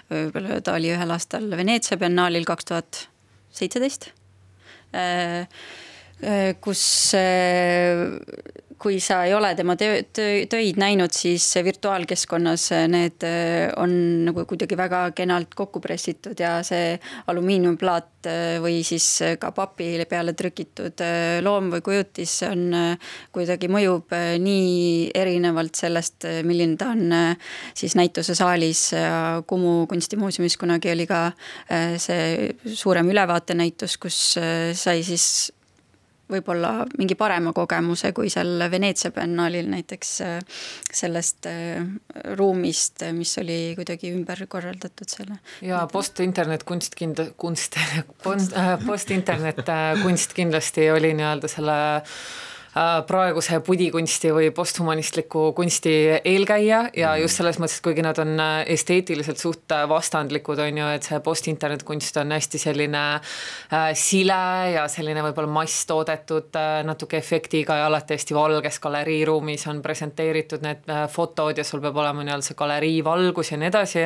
võib-olla 0.10 0.62
ta 0.62 0.74
oli 0.78 0.94
ühel 0.94 1.12
aastal 1.12 1.50
Veneetsia 1.50 1.98
biennaalil 1.98 2.46
kaks 2.46 2.66
tuhat 2.66 3.08
seitseteist 3.50 4.12
kus 6.62 6.82
kui 8.80 9.00
sa 9.04 9.24
ei 9.28 9.34
ole 9.36 9.52
tema 9.60 9.76
töö, 9.76 10.00
töö, 10.16 10.46
töid 10.50 10.80
näinud, 10.80 11.12
siis 11.14 11.44
virtuaalkeskkonnas 11.64 12.70
need 12.88 13.26
on 13.78 13.92
nagu 14.30 14.46
kuidagi 14.48 14.78
väga 14.80 15.02
kenalt 15.18 15.54
kokku 15.58 15.82
pressitud 15.84 16.40
ja 16.40 16.60
see 16.64 16.94
alumiiniumplaat 17.28 18.30
või 18.64 18.80
siis 18.88 19.06
ka 19.40 19.52
papile 19.56 20.08
peale 20.10 20.34
trükitud 20.38 21.04
loom 21.44 21.70
või 21.76 21.84
kujutis 21.84 22.38
on 22.48 22.72
kuidagi 23.36 23.70
mõjub 23.72 24.16
nii 24.44 25.12
erinevalt 25.16 25.76
sellest, 25.80 26.28
milline 26.48 26.80
ta 26.80 26.94
on 26.96 27.14
siis 27.76 28.00
näitusesaalis 28.00 28.84
ja 28.96 29.20
Kumu 29.48 29.88
kunstimuuseumis 29.92 30.56
kunagi 30.60 30.94
oli 30.96 31.08
ka 31.10 31.30
see 32.00 32.52
suurem 32.80 33.12
ülevaatenäitus, 33.12 34.00
kus 34.00 34.20
sai 34.80 35.04
siis 35.04 35.50
võib-olla 36.30 36.72
mingi 36.98 37.18
parema 37.20 37.54
kogemuse 37.56 38.12
kui 38.16 38.30
seal 38.32 38.66
Veneetsia 38.72 39.12
biennaalil 39.16 39.70
näiteks 39.72 40.12
äh, 40.26 40.36
sellest 40.94 41.50
äh, 41.50 41.82
ruumist, 42.40 43.04
mis 43.16 43.36
oli 43.42 43.60
kuidagi 43.80 44.14
ümber 44.16 44.46
korraldatud 44.48 45.10
selle. 45.10 45.40
ja 45.66 45.86
post-internet 45.92 46.66
kunst 46.70 46.98
kind-, 47.00 47.26
kunst, 47.38 47.78
äh, 47.80 48.76
post-internet 48.86 49.66
kunst 50.04 50.38
kindlasti 50.38 50.90
oli 50.92 51.16
nii-öelda 51.18 51.52
selle 51.52 51.80
praeguse 53.08 53.60
pudikunsti 53.66 54.30
või 54.34 54.50
posthumanistliku 54.54 55.54
kunsti 55.58 55.94
eelkäija 56.24 56.82
ja 56.94 57.14
mhm. 57.14 57.22
just 57.24 57.40
selles 57.40 57.58
mõttes, 57.60 57.80
et 57.80 57.86
kuigi 57.86 58.04
nad 58.06 58.20
on 58.22 58.36
äh, 58.40 58.64
esteetiliselt 58.76 59.42
suht 59.42 59.74
äh, 59.74 59.88
vastandlikud, 59.90 60.60
on 60.62 60.78
ju, 60.78 60.90
et 60.94 61.08
see 61.08 61.20
post-internet 61.26 61.84
kunst 61.88 62.18
on 62.22 62.32
hästi 62.36 62.62
selline 62.62 63.04
äh, 63.16 63.90
sile 63.98 64.40
ja 64.76 64.86
selline 64.92 65.24
võib-olla 65.26 65.50
masstoodetud 65.60 66.60
äh, 66.60 66.82
natuke 66.86 67.18
efektiga 67.18 67.80
ja 67.82 67.88
alati 67.90 68.18
hästi 68.18 68.38
valges 68.38 68.80
galeriiruumis 68.84 69.66
on 69.72 69.82
presenteeritud 69.82 70.64
need 70.66 70.86
äh, 70.90 71.08
fotod 71.10 71.58
ja 71.58 71.66
sul 71.66 71.82
peab 71.84 71.98
olema 71.98 72.24
nii-öelda 72.26 72.46
see 72.46 72.60
galerii 72.60 73.02
valgus 73.06 73.52
ja 73.54 73.60
nii 73.60 73.70
edasi, 73.72 74.06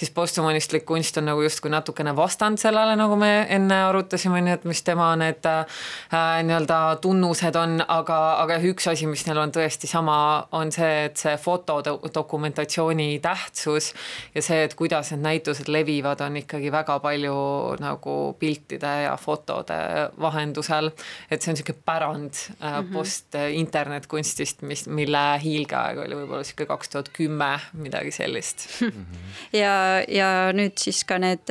siis 0.00 0.10
posthumanistlik 0.14 0.84
kunst 0.88 1.18
on 1.20 1.28
nagu 1.30 1.42
justkui 1.46 1.70
natukene 1.70 2.14
vastand 2.16 2.58
sellele, 2.58 2.96
nagu 2.98 3.16
me 3.20 3.46
enne 3.48 3.82
arutasime, 3.86 4.42
nii 4.44 4.58
et 4.58 4.66
mis 4.68 4.82
tema 4.86 5.12
need 5.20 5.46
äh, 5.46 5.80
nii-öelda 6.10 6.80
tunnused 7.02 7.56
on, 7.60 7.78
aga, 7.86 7.99
aga 8.08 8.56
üks 8.64 8.86
asi, 8.90 9.06
mis 9.10 9.22
neil 9.26 9.38
on 9.42 9.52
tõesti 9.54 9.88
sama, 9.90 10.16
on 10.56 10.70
see, 10.74 11.06
et 11.08 11.20
see 11.20 11.34
fotodokumentatsiooni 11.40 13.18
tähtsus 13.22 13.90
ja 14.34 14.42
see, 14.44 14.62
et 14.66 14.76
kuidas 14.78 15.12
need 15.12 15.24
näitused 15.26 15.68
levivad, 15.72 16.22
on 16.24 16.38
ikkagi 16.40 16.70
väga 16.72 16.98
palju 17.02 17.34
nagu 17.82 18.16
piltide 18.40 18.92
ja 19.04 19.16
fotode 19.20 19.78
vahendusel. 20.20 20.90
et 21.30 21.42
see 21.42 21.52
on 21.52 21.58
niisugune 21.58 21.84
pärand 21.84 22.32
mm 22.32 22.66
-hmm. 22.66 22.92
post-internetkunstist, 22.94 24.62
mis, 24.62 24.86
mille 24.86 25.24
hiilgeaeg 25.42 25.98
oli 25.98 26.14
võib-olla 26.14 26.44
niisugune 26.44 26.66
kaks 26.66 26.88
tuhat 26.88 27.08
kümme, 27.12 27.58
midagi 27.72 28.10
sellist 28.10 28.66
mm. 28.80 28.88
-hmm. 28.94 29.04
ja, 29.52 30.02
ja 30.08 30.52
nüüd 30.52 30.78
siis 30.78 31.04
ka 31.04 31.18
need 31.18 31.50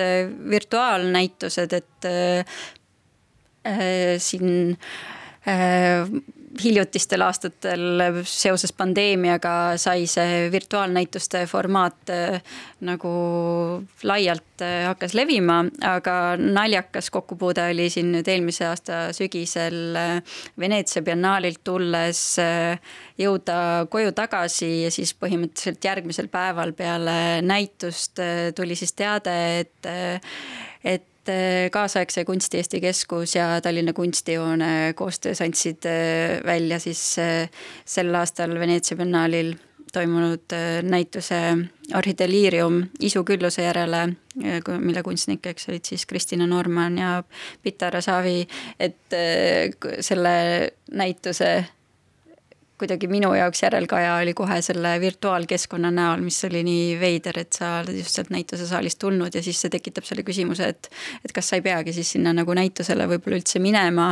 virtuaalnäitused, 0.50 1.74
et 1.74 2.06
äh, 2.06 2.46
siin 4.18 4.78
äh, 5.48 6.08
hiljutistel 6.64 7.22
aastatel 7.22 8.02
seoses 8.28 8.74
pandeemiaga 8.74 9.78
sai 9.82 10.06
see 10.10 10.48
virtuaalnäituste 10.52 11.44
formaat 11.50 12.12
äh, 12.14 12.40
nagu 12.86 13.12
laialt 14.04 14.64
äh, 14.66 14.88
hakkas 14.88 15.14
levima, 15.18 15.62
aga 15.86 16.16
naljakas 16.40 17.12
kokkupuude 17.14 17.70
oli 17.74 17.90
siin 17.94 18.12
nüüd 18.16 18.30
eelmise 18.32 18.68
aasta 18.70 19.02
sügisel 19.16 19.98
äh, 20.00 20.40
Veneetsia 20.60 21.04
biennaalilt 21.06 21.62
tulles 21.64 22.24
jõuda 23.20 23.60
koju 23.92 24.16
tagasi 24.18 24.72
ja 24.86 24.94
siis 24.94 25.14
põhimõtteliselt 25.20 25.86
järgmisel 25.86 26.30
päeval 26.32 26.74
peale 26.78 27.20
näitust 27.46 28.22
tuli 28.56 28.78
siis 28.80 28.96
teade, 28.98 29.36
et 29.60 29.94
et 30.84 31.09
et 31.19 31.71
kaasaegse 31.71 32.25
kunsti 32.25 32.58
Eesti 32.58 32.82
Keskus 32.82 33.36
ja 33.36 33.62
Tallinna 33.62 33.93
Kunstihoone 33.93 34.93
koostöös 34.95 35.41
andsid 35.41 35.86
äh, 35.86 36.45
välja 36.45 36.79
siis 36.79 37.19
äh, 37.19 37.49
sel 37.86 38.15
aastal 38.15 38.60
Veneetsia 38.60 38.97
biennaalil 38.97 39.53
toimunud 39.93 40.53
äh, 40.53 40.84
näituse 40.84 41.41
Arhideliirium 41.93 42.84
Isu 42.99 43.23
külluse 43.23 43.63
järele, 43.65 44.03
mille 44.77 45.03
kunstnikeks 45.03 45.69
olid 45.69 45.86
siis 45.86 46.05
Kristina 46.05 46.47
Norman 46.47 46.97
ja 46.97 47.23
Pitara 47.63 48.01
Savi, 48.01 48.47
et 48.79 49.15
selle 50.05 50.36
näituse 50.91 51.65
kuidagi 52.80 53.10
minu 53.12 53.32
jaoks 53.36 53.63
järelkaja 53.63 54.15
oli 54.22 54.34
kohe 54.38 54.60
selle 54.65 54.96
virtuaalkeskkonna 55.02 55.92
näol, 55.94 56.24
mis 56.24 56.38
oli 56.48 56.63
nii 56.65 56.96
veider, 57.02 57.39
et 57.42 57.60
sa 57.60 57.80
oled 57.84 57.98
just 58.00 58.18
sealt 58.18 58.32
näitusesaalist 58.34 59.00
tulnud 59.02 59.36
ja 59.36 59.44
siis 59.44 59.60
see 59.62 59.74
tekitab 59.74 60.08
selle 60.08 60.24
küsimuse, 60.28 60.70
et 60.74 60.92
et 61.26 61.34
kas 61.36 61.52
sa 61.52 61.60
ei 61.60 61.65
peagi 61.65 61.94
siis 61.96 62.13
sinna 62.15 62.34
nagu 62.36 62.56
näitusele 62.56 63.08
võib-olla 63.12 63.39
üldse 63.39 63.62
minema 63.63 64.12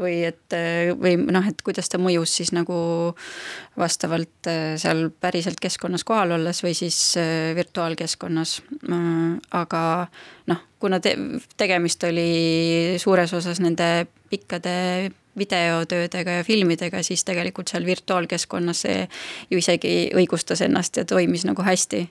või 0.00 0.22
et 0.28 0.58
või 0.98 1.16
noh, 1.22 1.46
et 1.48 1.62
kuidas 1.64 1.90
ta 1.92 2.00
mõjus 2.02 2.36
siis 2.40 2.52
nagu 2.56 2.76
vastavalt 3.78 4.50
äh, 4.50 4.74
seal 4.80 5.08
päriselt 5.20 5.60
keskkonnas 5.62 6.04
kohal 6.08 6.36
olles 6.36 6.62
või 6.64 6.74
siis 6.76 6.98
äh, 7.20 7.52
virtuaalkeskkonnas. 7.56 8.60
aga 9.52 9.82
noh, 10.50 10.60
kuna 10.78 11.00
te 11.00 11.14
tegemist 11.56 12.04
oli 12.04 12.98
suures 12.98 13.32
osas 13.38 13.60
nende 13.62 14.06
pikkade 14.30 15.12
videotöödega 15.38 16.38
ja 16.40 16.44
filmidega, 16.44 17.02
siis 17.02 17.24
tegelikult 17.24 17.72
seal 17.72 17.86
virtuaalkeskkonnas 17.86 18.82
see 18.86 19.04
ju 19.50 19.60
isegi 19.60 20.10
õigustas 20.18 20.64
ennast 20.66 21.00
ja 21.00 21.06
toimis 21.08 21.46
nagu 21.48 21.64
hästi. 21.64 22.06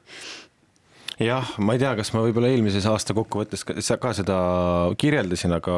Jah, 1.22 1.52
ma 1.62 1.76
ei 1.76 1.82
tea, 1.82 1.92
kas 2.00 2.10
ma 2.16 2.24
võib-olla 2.26 2.50
eelmises 2.50 2.88
aasta 2.90 3.14
kokkuvõttes 3.14 3.62
ka, 3.68 4.14
seda 4.18 4.38
kirjeldasin, 4.98 5.54
aga 5.54 5.76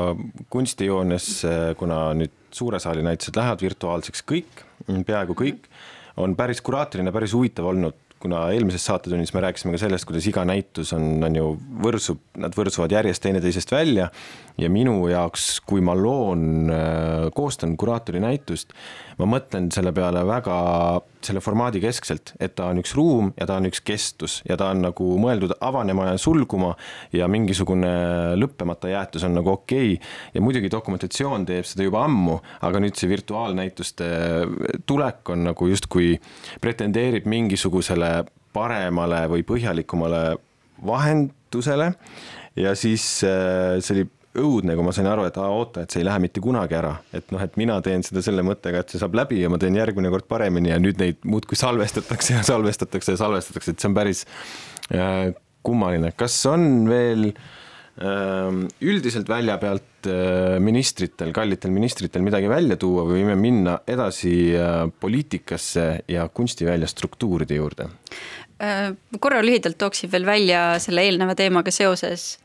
kunstijoones, 0.54 1.28
kuna 1.80 2.06
nüüd 2.16 2.32
suure 2.54 2.80
saali 2.80 3.04
näitused 3.04 3.36
lähevad 3.36 3.66
virtuaalseks 3.66 4.24
kõik, 4.30 4.64
peaaegu 4.88 5.36
kõik, 5.36 5.68
on 6.24 6.38
päris 6.40 6.62
kuraatorile 6.64 7.12
päris 7.12 7.36
huvitav 7.36 7.68
olnud 7.74 8.00
kuna 8.24 8.46
eelmises 8.56 8.86
saatetunnis 8.88 9.34
me 9.36 9.42
rääkisime 9.44 9.74
ka 9.76 9.82
sellest, 9.82 10.08
kuidas 10.08 10.28
iga 10.30 10.46
näitus 10.48 10.94
on, 10.96 11.18
on 11.28 11.36
ju 11.36 11.48
võrsub, 11.84 12.22
nad 12.40 12.56
võrsuvad 12.56 12.96
järjest 12.96 13.24
teineteisest 13.26 13.74
välja 13.74 14.08
ja 14.58 14.70
minu 14.70 15.08
jaoks, 15.10 15.58
kui 15.66 15.82
ma 15.82 15.96
loon, 15.98 16.70
äh, 16.70 17.30
koostan 17.34 17.74
kuraatori 17.80 18.22
näitust, 18.22 18.74
ma 19.18 19.28
mõtlen 19.30 19.70
selle 19.74 19.94
peale 19.96 20.24
väga 20.28 20.58
selle 21.24 21.42
formaadi 21.44 21.80
keskselt, 21.84 22.34
et 22.44 22.56
ta 22.58 22.68
on 22.72 22.82
üks 22.82 22.94
ruum 22.98 23.32
ja 23.40 23.48
ta 23.50 23.58
on 23.60 23.70
üks 23.70 23.82
kestus 23.86 24.42
ja 24.48 24.58
ta 24.60 24.70
on 24.74 24.84
nagu 24.84 25.08
mõeldud 25.22 25.56
avanema 25.64 26.12
ja 26.12 26.22
sulguma 26.22 26.74
ja 27.16 27.30
mingisugune 27.32 27.94
lõppemata 28.40 28.92
jäetus 28.92 29.26
on 29.28 29.38
nagu 29.40 29.54
okei 29.56 29.96
okay. 29.96 30.14
ja 30.36 30.44
muidugi 30.44 30.72
dokumentatsioon 30.74 31.48
teeb 31.50 31.68
seda 31.70 31.88
juba 31.88 32.04
ammu, 32.08 32.40
aga 32.62 32.84
nüüd 32.84 33.00
see 33.00 33.12
virtuaalnäituste 33.12 34.10
tulek 34.90 35.34
on 35.34 35.48
nagu 35.50 35.70
justkui 35.72 36.18
pretendeerib 36.62 37.30
mingisugusele 37.30 38.16
paremale 38.54 39.24
või 39.32 39.46
põhjalikumale 39.48 40.26
vahendusele 40.86 41.94
ja 42.60 42.76
siis 42.78 43.06
äh, 43.26 43.80
see 43.82 43.96
oli 43.96 44.10
õudne, 44.40 44.74
kui 44.78 44.86
ma 44.86 44.94
sain 44.96 45.08
aru, 45.10 45.28
et 45.30 45.38
aa, 45.38 45.50
oota, 45.54 45.84
et 45.84 45.94
see 45.94 46.02
ei 46.02 46.08
lähe 46.08 46.22
mitte 46.24 46.42
kunagi 46.44 46.78
ära, 46.78 46.96
et 47.14 47.30
noh, 47.34 47.42
et 47.44 47.58
mina 47.60 47.78
teen 47.86 48.04
seda 48.06 48.24
selle 48.26 48.46
mõttega, 48.46 48.82
et 48.82 48.94
see 48.94 49.02
saab 49.02 49.16
läbi 49.18 49.44
ja 49.44 49.52
ma 49.54 49.60
teen 49.62 49.78
järgmine 49.78 50.10
kord 50.14 50.28
paremini 50.30 50.74
ja 50.74 50.80
nüüd 50.82 51.02
neid 51.02 51.22
muudkui 51.30 51.60
salvestatakse 51.60 52.40
ja 52.40 52.46
salvestatakse 52.48 53.14
ja 53.14 53.22
salvestatakse, 53.22 53.76
et 53.76 53.84
see 53.84 53.92
on 53.92 53.98
päris 53.98 54.24
äh, 54.94 55.34
kummaline. 55.66 56.14
kas 56.18 56.40
on 56.50 56.90
veel 56.90 57.30
ähm, 57.30 58.66
üldiselt 58.82 59.30
välja 59.30 59.60
pealt 59.62 60.10
äh, 60.10 60.58
ministritel, 60.64 61.34
kallitel 61.36 61.74
ministritel 61.76 62.26
midagi 62.26 62.50
välja 62.50 62.80
tuua 62.82 63.06
või 63.06 63.22
võime 63.22 63.38
minna 63.38 63.80
edasi 63.86 64.36
äh, 64.58 64.88
poliitikasse 65.00 65.90
ja 66.10 66.30
kunstivälja 66.30 66.90
struktuuride 66.90 67.62
juurde? 67.62 67.92
korra 69.20 69.42
lühidalt 69.44 69.76
tooksin 69.82 70.08
veel 70.14 70.24
välja 70.24 70.78
selle 70.80 71.04
eelneva 71.04 71.34
teemaga 71.36 71.72
seoses 71.74 72.38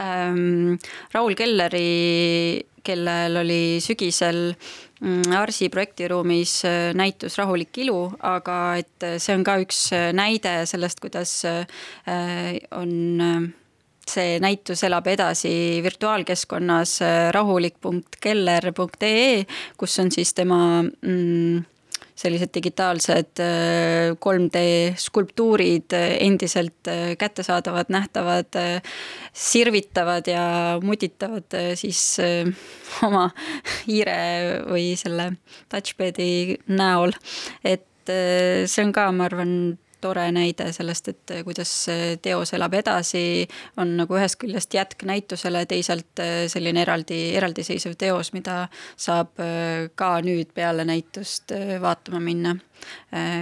ähm, 0.00 0.78
Raul 1.14 1.36
Kelleri, 1.38 2.64
kellel 2.84 3.42
oli 3.42 3.62
sügisel 3.84 4.54
mm, 5.00 5.28
Arsi 5.36 5.68
projektiruumis 5.68 6.62
näitus 6.96 7.36
Rahulik 7.38 7.76
ilu, 7.84 8.08
aga 8.24 8.58
et 8.80 9.08
see 9.20 9.36
on 9.36 9.44
ka 9.44 9.58
üks 9.62 9.88
näide 10.16 10.62
sellest, 10.70 11.02
kuidas 11.04 11.42
on 12.72 13.52
see 14.08 14.38
näitus 14.42 14.82
elab 14.86 15.06
edasi 15.10 15.50
virtuaalkeskkonnas 15.84 16.94
äh, 17.04 17.28
rahulik.keller.ee, 17.34 19.44
kus 19.76 19.98
on 20.02 20.12
siis 20.14 20.34
tema 20.34 20.82
mm, 20.82 21.64
sellised 22.18 22.50
digitaalsed 22.54 23.42
3D 24.18 24.60
äh, 24.60 24.96
skulptuurid 24.98 25.94
äh, 25.96 26.16
endiselt 26.26 26.90
kättesaadavad, 27.18 27.92
nähtavad, 27.94 28.58
sirvitavad 29.32 30.26
ja 30.30 30.44
muditavad 30.82 31.58
siis 31.78 32.00
oma 33.06 33.28
hiire 33.86 34.18
või 34.66 34.92
selle 34.98 35.32
touchpad'i 35.70 36.58
näol. 36.72 37.14
et 37.64 37.84
see 38.08 38.82
on 38.82 38.92
ka, 38.96 39.10
ma 39.12 39.26
arvan, 39.28 39.52
tore 40.00 40.26
näide 40.34 40.70
sellest, 40.72 41.08
et 41.12 41.32
kuidas 41.44 41.72
teos 42.22 42.52
elab 42.56 42.74
edasi, 42.78 43.46
on 43.76 43.96
nagu 44.00 44.18
ühest 44.18 44.38
küljest 44.42 44.74
jätk 44.74 45.06
näitusele, 45.08 45.64
teisalt 45.70 46.22
äh, 46.24 46.44
selline 46.50 46.84
eraldi, 46.84 47.22
eraldiseisev 47.38 47.96
teos, 47.98 48.32
mida 48.36 48.66
saab 48.96 49.40
äh, 49.42 49.88
ka 49.94 50.18
nüüd 50.24 50.54
peale 50.54 50.86
näitust 50.88 51.52
vaatama 51.82 52.20
minna 52.22 52.54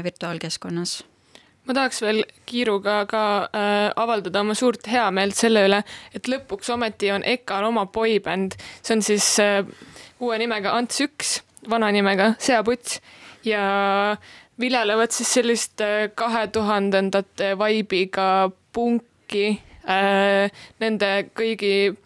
virtuaalkeskkonnas. 0.02 1.02
Ma 1.66 1.74
tahaks 1.74 1.98
veel 2.02 2.20
kiiruga 2.46 3.00
ka 3.10 3.20
äh, 3.50 3.88
avaldada 3.98 4.44
oma 4.44 4.54
suurt 4.54 4.86
heameelt 4.86 5.34
selle 5.34 5.64
üle, 5.66 5.80
et 6.14 6.28
lõpuks 6.30 6.70
ometi 6.70 7.10
on 7.10 7.26
EKA-l 7.26 7.66
oma 7.72 7.88
boybänd, 7.90 8.54
see 8.86 8.94
on 8.94 9.02
siis 9.02 9.26
äh, 9.42 9.66
uue 10.22 10.38
nimega 10.38 10.76
Ants 10.78 11.02
Üks, 11.02 11.40
vana 11.70 11.90
nimega 11.94 12.36
Seaputs 12.38 13.00
ja 13.46 13.64
äh, 14.12 14.30
viljelevad 14.60 15.12
siis 15.14 15.32
sellist 15.38 15.80
äh, 15.84 16.08
kahe 16.14 16.46
tuhandendate 16.52 17.54
vaibiga 17.58 18.50
punki 18.72 19.48
äh,. 19.88 20.50
Nende 20.80 21.10
kõigi 21.36 21.96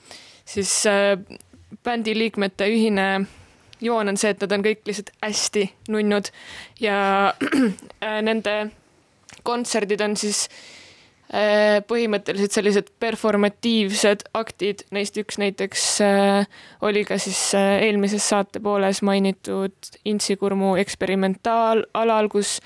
siis 0.45 0.73
äh, 0.91 1.15
bändi 1.85 2.17
liikmete 2.19 2.69
ühine 2.69 3.07
joon 3.81 4.13
on 4.13 4.19
see, 4.21 4.35
et 4.35 4.43
nad 4.43 4.53
on 4.53 4.67
kõik 4.67 4.83
lihtsalt 4.87 5.15
hästi 5.23 5.65
nunnud 5.89 6.29
ja 6.81 6.99
äh, 7.31 8.21
nende 8.23 8.59
kontserdid 9.47 10.03
on 10.05 10.19
siis 10.21 10.47
äh, 10.49 10.55
Äh, 10.55 10.80
põhimõtteliselt 11.31 12.55
sellised 12.55 12.88
performatiivsed 12.99 14.25
aktid, 14.35 14.83
neist 14.90 15.14
üks 15.21 15.38
näiteks 15.38 15.85
äh, 16.03 16.49
oli 16.83 17.05
ka 17.07 17.21
siis 17.23 17.38
äh, 17.55 17.85
eelmises 17.87 18.27
saate 18.27 18.59
pooles 18.61 19.03
mainitud 19.07 19.93
Intsikurmu 20.05 20.75
eksperimentaalalal, 20.83 22.29
kus 22.33 22.59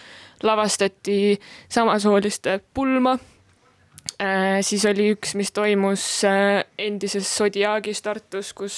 lavastati 0.42 1.38
samasooliste 1.68 2.61
pulma. 2.74 3.18
siis 4.61 4.85
oli 4.87 5.09
üks, 5.14 5.33
mis 5.35 5.50
toimus 5.53 6.03
endises 6.79 7.31
Zodiaagis 7.38 8.03
Tartus, 8.03 8.53
kus 8.53 8.77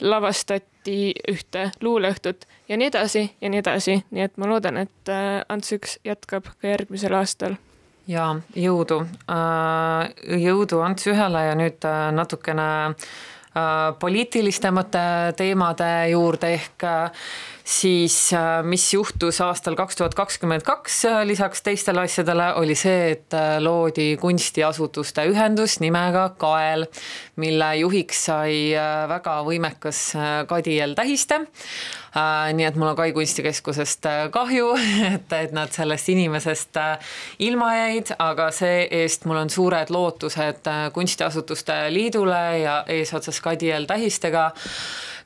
lavastati 0.00 1.14
ühte 1.28 1.70
luuleõhtut 1.80 2.44
ja 2.68 2.76
nii 2.76 2.90
edasi 2.92 3.24
ja 3.40 3.50
nii 3.50 3.62
edasi, 3.64 3.96
nii 4.10 4.28
et 4.28 4.36
ma 4.36 4.52
loodan, 4.52 4.76
et 4.84 5.12
Ants 5.48 5.72
Üks 5.72 5.98
jätkab 6.04 6.52
ka 6.60 6.68
järgmisel 6.68 7.16
aastal 7.16 7.56
ja 8.10 8.26
jõudu, 8.56 9.02
äh, 9.30 10.38
jõudu 10.42 10.82
Ants 10.84 11.06
Ühele 11.10 11.44
ja 11.50 11.56
nüüd 11.58 11.86
äh, 11.86 12.00
natukene 12.14 12.68
äh, 12.90 13.68
poliitilistemate 14.00 15.04
teemade 15.38 15.90
juurde 16.12 16.54
ehk 16.58 16.86
siis 17.70 18.16
mis 18.66 18.88
juhtus 18.94 19.38
aastal 19.44 19.76
kaks 19.78 20.00
tuhat 20.00 20.16
kakskümmend 20.18 20.64
kaks 20.66 21.04
lisaks 21.28 21.62
teistele 21.62 22.02
asjadele, 22.02 22.50
oli 22.58 22.74
see, 22.78 23.12
et 23.14 23.38
loodi 23.62 24.16
kunstiasutuste 24.20 25.28
ühendus 25.30 25.78
nimega 25.84 26.30
Kael, 26.40 26.88
mille 27.40 27.70
juhiks 27.84 28.26
sai 28.30 28.74
väga 29.10 29.38
võimekas 29.46 30.04
Kadi 30.50 30.80
L 30.82 30.98
Tähiste 30.98 31.44
Äh, 32.10 32.48
nii 32.58 32.64
et 32.66 32.74
mul 32.74 32.90
on 32.90 32.96
Kai 32.98 33.12
kunstikeskusest 33.14 34.06
äh, 34.10 34.24
kahju, 34.34 34.72
et, 35.14 35.30
et 35.30 35.52
nad 35.54 35.70
sellest 35.70 36.08
inimesest 36.10 36.80
äh, 36.80 37.12
ilma 37.46 37.68
jäid, 37.76 38.10
aga 38.18 38.48
see-eest 38.54 39.28
mul 39.30 39.38
on 39.44 39.52
suured 39.52 39.92
lootused 39.94 40.66
Kunstiasutuste 40.96 41.76
Liidule 41.94 42.42
ja 42.64 42.80
eesotsas 42.90 43.38
Kadi 43.44 43.70
L 43.76 43.86
Tähistega 43.86 44.48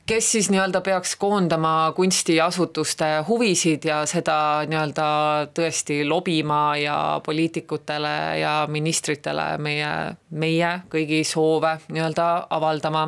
kes 0.06 0.26
siis 0.32 0.50
nii-öelda 0.52 0.80
peaks 0.84 1.14
koondama 1.16 1.92
kunstiasutuste 1.96 3.06
huvisid 3.28 3.86
ja 3.88 4.02
seda 4.08 4.36
nii-öelda 4.68 5.06
tõesti 5.56 6.02
lobima 6.08 6.76
ja 6.76 6.96
poliitikutele 7.24 8.12
ja 8.40 8.52
ministritele 8.68 9.46
meie, 9.64 9.88
meie 10.36 10.72
kõigi 10.92 11.22
soove 11.24 11.78
nii-öelda 11.88 12.26
avaldama. 12.52 13.06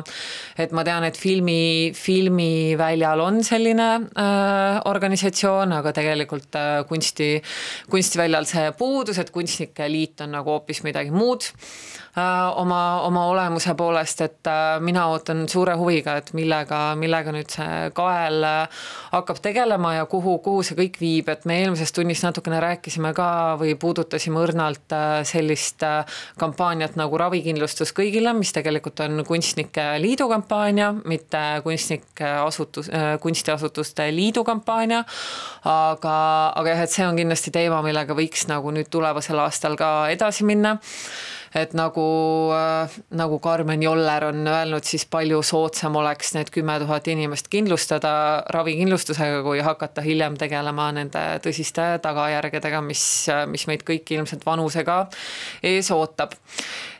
et 0.57 0.73
ma 0.73 0.83
tean, 0.83 1.05
et 1.05 1.17
filmi, 1.17 1.93
filmiväljal 1.93 3.21
on 3.21 3.43
selline 3.45 3.89
äh, 3.93 4.81
organisatsioon, 4.85 5.77
aga 5.77 5.93
tegelikult 5.93 6.57
äh, 6.57 6.81
kunsti, 6.89 7.35
kunstiväljal 7.93 8.49
see 8.49 8.71
puudus, 8.77 9.21
et 9.21 9.31
Kunstnike 9.31 9.85
Liit 9.91 10.21
on 10.25 10.33
nagu 10.33 10.49
hoopis 10.55 10.81
midagi 10.83 11.13
muud 11.13 11.45
oma, 12.55 13.01
oma 13.05 13.25
olemuse 13.29 13.73
poolest, 13.77 14.21
et 14.25 14.49
äh, 14.49 14.79
mina 14.81 15.05
ootan 15.11 15.45
suure 15.49 15.75
huviga, 15.77 16.17
et 16.17 16.31
millega, 16.37 16.79
millega 16.99 17.33
nüüd 17.35 17.51
see 17.53 17.91
kael 17.97 18.45
äh, 18.47 18.83
hakkab 19.11 19.41
tegelema 19.43 19.93
ja 19.97 20.05
kuhu, 20.09 20.37
kuhu 20.45 20.63
see 20.65 20.77
kõik 20.79 20.99
viib, 21.01 21.29
et 21.29 21.45
me 21.49 21.59
eelmises 21.61 21.93
tunnis 21.95 22.23
natukene 22.25 22.59
rääkisime 22.63 23.13
ka 23.17 23.29
või 23.61 23.75
puudutasime 23.79 24.41
õrnalt 24.41 24.95
sellist 25.27 25.83
kampaaniat 26.39 26.97
nagu 26.99 27.17
ravikindlustus 27.19 27.93
kõigile, 27.97 28.33
mis 28.37 28.53
tegelikult 28.55 29.01
on 29.05 29.23
Kunstnike 29.27 29.85
Liidu 30.01 30.27
kampaania, 30.31 30.91
mitte 31.05 31.41
kunstnike 31.63 32.29
asutus, 32.43 32.89
kunstiasutuste 33.21 34.09
liidu 34.13 34.43
kampaania. 34.47 35.03
aga, 35.67 36.17
aga 36.55 36.69
jah, 36.69 36.83
et 36.85 36.91
see 36.93 37.05
on 37.07 37.17
kindlasti 37.17 37.51
teema, 37.53 37.81
millega 37.85 38.15
võiks 38.17 38.47
nagu 38.49 38.71
nüüd 38.73 38.89
tulevasel 38.91 39.39
aastal 39.43 39.75
ka 39.79 39.89
edasi 40.13 40.45
minna 40.47 40.77
et 41.55 41.73
nagu, 41.77 42.07
äh, 42.55 42.97
nagu 43.17 43.39
Karmen 43.43 43.83
Joller 43.83 44.27
on 44.29 44.41
öelnud, 44.47 44.85
siis 44.87 45.05
palju 45.09 45.41
soodsam 45.45 45.95
oleks 45.99 46.33
need 46.35 46.51
kümme 46.53 46.79
tuhat 46.83 47.07
inimest 47.07 47.47
kindlustada 47.53 48.43
ravikindlustusega, 48.53 49.41
kui 49.45 49.61
hakata 49.65 50.03
hiljem 50.05 50.37
tegelema 50.39 50.89
nende 50.95 51.23
tõsiste 51.43 51.89
tagajärgedega, 52.03 52.81
mis, 52.81 53.03
mis 53.51 53.67
meid 53.69 53.85
kõiki 53.87 54.19
ilmselt 54.19 54.45
vanusega 54.47 55.05
ees 55.63 55.91
ootab. 55.95 56.35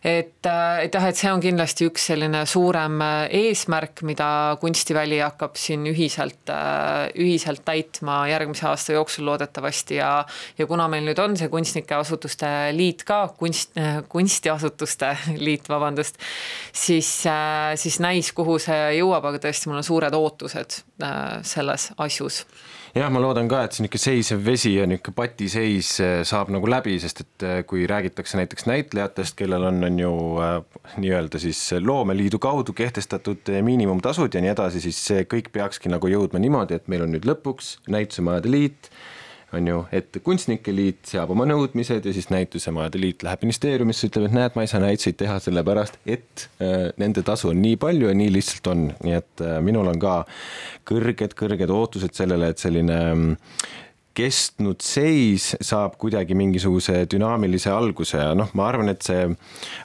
Et, 0.07 0.45
äh, 0.45 0.86
et 0.86 0.93
jah, 0.93 1.05
et 1.10 1.17
see 1.17 1.29
on 1.33 1.41
kindlasti 1.41 1.88
üks 1.89 2.05
selline 2.12 2.43
suurem 2.47 3.01
äh, 3.03 3.25
eesmärk, 3.41 4.03
mida 4.07 4.55
kunstiväli 4.62 5.17
hakkab 5.23 5.57
siin 5.60 5.88
ühiselt, 5.89 6.51
äh, 6.53 7.10
ühiselt 7.17 7.65
täitma 7.67 8.21
järgmise 8.29 8.69
aasta 8.69 8.95
jooksul 8.95 9.25
loodetavasti 9.27 9.97
ja 9.97 10.12
ja 10.57 10.67
kuna 10.69 10.88
meil 10.91 11.03
nüüd 11.07 11.19
on 11.19 11.36
see 11.39 11.49
kunstnike 11.51 11.97
asutuste 11.97 12.47
liit 12.77 13.03
ka, 13.07 13.23
kunst, 13.39 13.73
kunstiasutuste 14.38 15.15
liit, 15.41 15.69
vabandust, 15.69 16.17
siis, 16.73 17.10
siis 17.76 18.00
näis, 18.04 18.32
kuhu 18.38 18.60
see 18.62 18.97
jõuab, 19.00 19.26
aga 19.32 19.41
tõesti, 19.47 19.69
mul 19.69 19.82
on 19.82 19.88
suured 19.88 20.13
ootused 20.13 20.82
selles 21.47 21.91
asjus. 21.97 22.43
Jah, 22.97 23.12
ma 23.13 23.19
loodan 23.21 23.50
ka, 23.50 23.60
et 23.65 23.76
see 23.76 23.84
niisugune 23.84 24.02
seisev 24.02 24.39
vesi 24.45 24.71
ja 24.73 24.86
niisugune 24.89 25.17
patiseis 25.17 25.89
eh, 26.02 26.21
saab 26.26 26.50
nagu 26.54 26.69
läbi, 26.69 26.95
sest 27.02 27.21
et 27.21 27.45
kui 27.69 27.84
räägitakse 27.89 28.39
näiteks 28.39 28.65
näitlejatest, 28.69 29.36
kellel 29.38 29.67
on, 29.69 29.84
on 29.86 30.00
ju 30.02 30.13
äh, 30.41 30.56
nii-öelda 30.97 31.41
siis 31.41 31.60
loomeliidu 31.84 32.39
kaudu 32.41 32.73
kehtestatud 32.78 33.52
miinimumtasud 33.62 34.34
ja 34.34 34.41
nii 34.41 34.54
edasi, 34.54 34.82
siis 34.88 35.02
see 35.12 35.28
kõik 35.30 35.52
peakski 35.54 35.91
nagu 35.93 36.10
jõudma 36.10 36.41
niimoodi, 36.41 36.80
et 36.80 36.89
meil 36.89 37.06
on 37.06 37.13
nüüd 37.13 37.28
lõpuks 37.28 37.76
näitusemajade 37.91 38.54
liit 38.54 38.91
on 39.55 39.67
ju, 39.67 39.77
et 39.95 40.17
Kunstnike 40.23 40.73
Liit 40.75 41.07
seab 41.07 41.31
oma 41.31 41.45
nõudmised 41.47 42.05
ja 42.05 42.13
siis 42.13 42.27
Näitusemajade 42.33 42.99
Liit 42.99 43.23
läheb 43.23 43.45
ministeeriumisse, 43.45 44.10
ütleb, 44.10 44.27
et 44.27 44.36
näed, 44.36 44.55
ma 44.57 44.65
ei 44.65 44.71
saa 44.71 44.81
näituseid 44.83 45.19
teha 45.21 45.39
sellepärast, 45.43 45.99
et 46.05 46.47
äh, 46.60 46.89
nende 46.99 47.23
tasu 47.27 47.53
on 47.53 47.62
nii 47.63 47.79
palju 47.79 48.12
ja 48.12 48.17
nii 48.17 48.33
lihtsalt 48.36 48.71
on, 48.73 48.88
nii 49.05 49.17
et 49.21 49.45
äh, 49.45 49.57
minul 49.63 49.88
on 49.88 49.99
ka 50.03 50.19
kõrged-kõrged 50.88 51.71
ootused 51.71 52.15
sellele, 52.17 52.51
et 52.51 52.63
selline 52.63 53.01
äh, 53.07 53.86
kestnud 54.17 54.81
seis 54.81 55.51
saab 55.62 55.97
kuidagi 56.01 56.36
mingisuguse 56.38 57.03
dünaamilise 57.12 57.71
alguse 57.73 58.17
ja 58.17 58.33
noh, 58.38 58.49
ma 58.57 58.67
arvan, 58.71 58.89
et 58.91 59.05
see 59.05 59.27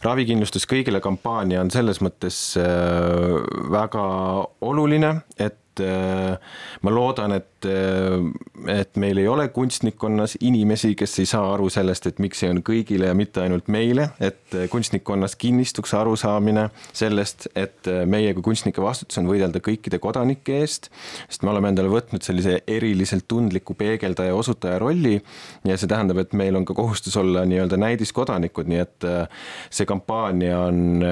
ravikindlustus 0.05 0.67
kõigile 0.71 1.03
kampaania 1.05 1.61
on 1.63 1.73
selles 1.75 2.01
mõttes 2.05 2.39
äh, 2.61 3.37
väga 3.73 4.05
oluline, 4.65 5.15
et 5.37 5.85
äh, 5.85 6.57
ma 6.83 6.95
loodan, 6.95 7.37
et, 7.37 7.52
et 7.67 8.97
meil 9.01 9.19
ei 9.21 9.29
ole 9.29 9.49
kunstnikkonnas 9.55 10.37
inimesi, 10.41 10.95
kes 10.99 11.19
ei 11.23 11.29
saa 11.29 11.53
aru 11.55 11.69
sellest, 11.73 12.07
et 12.11 12.21
miks 12.23 12.43
see 12.43 12.51
on 12.53 12.63
kõigile 12.67 13.11
ja 13.11 13.17
mitte 13.17 13.43
ainult 13.43 13.69
meile, 13.73 14.09
et 14.23 14.57
kunstnikkonnas 14.73 15.37
kinnistuks 15.41 15.95
arusaamine 15.99 16.69
sellest, 16.93 17.49
et 17.59 17.89
meie 18.09 18.33
kui 18.37 18.45
kunstnike 18.51 18.83
vastutus 18.83 19.21
on 19.21 19.29
võidelda 19.31 19.63
kõikide 19.65 20.01
kodanike 20.03 20.61
eest, 20.63 20.91
sest 21.29 21.47
me 21.47 21.53
oleme 21.53 21.73
endale 21.73 21.93
võtnud 21.93 22.25
sellise 22.25 22.61
eriliselt 22.67 23.27
tundliku 23.31 23.77
peegeldaja, 23.79 24.35
osutaja 24.37 24.81
rolli 24.83 25.17
ja 25.69 25.79
see 25.79 25.91
tähendab, 25.91 26.23
et 26.23 26.37
meil 26.39 26.59
on 26.59 26.67
ka 26.69 26.77
kohustus 26.77 27.17
olla 27.21 27.45
nii-öelda 27.49 27.79
näidiskodanikud, 27.81 28.71
nii 28.71 28.83
et 28.83 29.09
see 29.73 29.89
kampaania 29.89 30.59
on, 30.69 31.05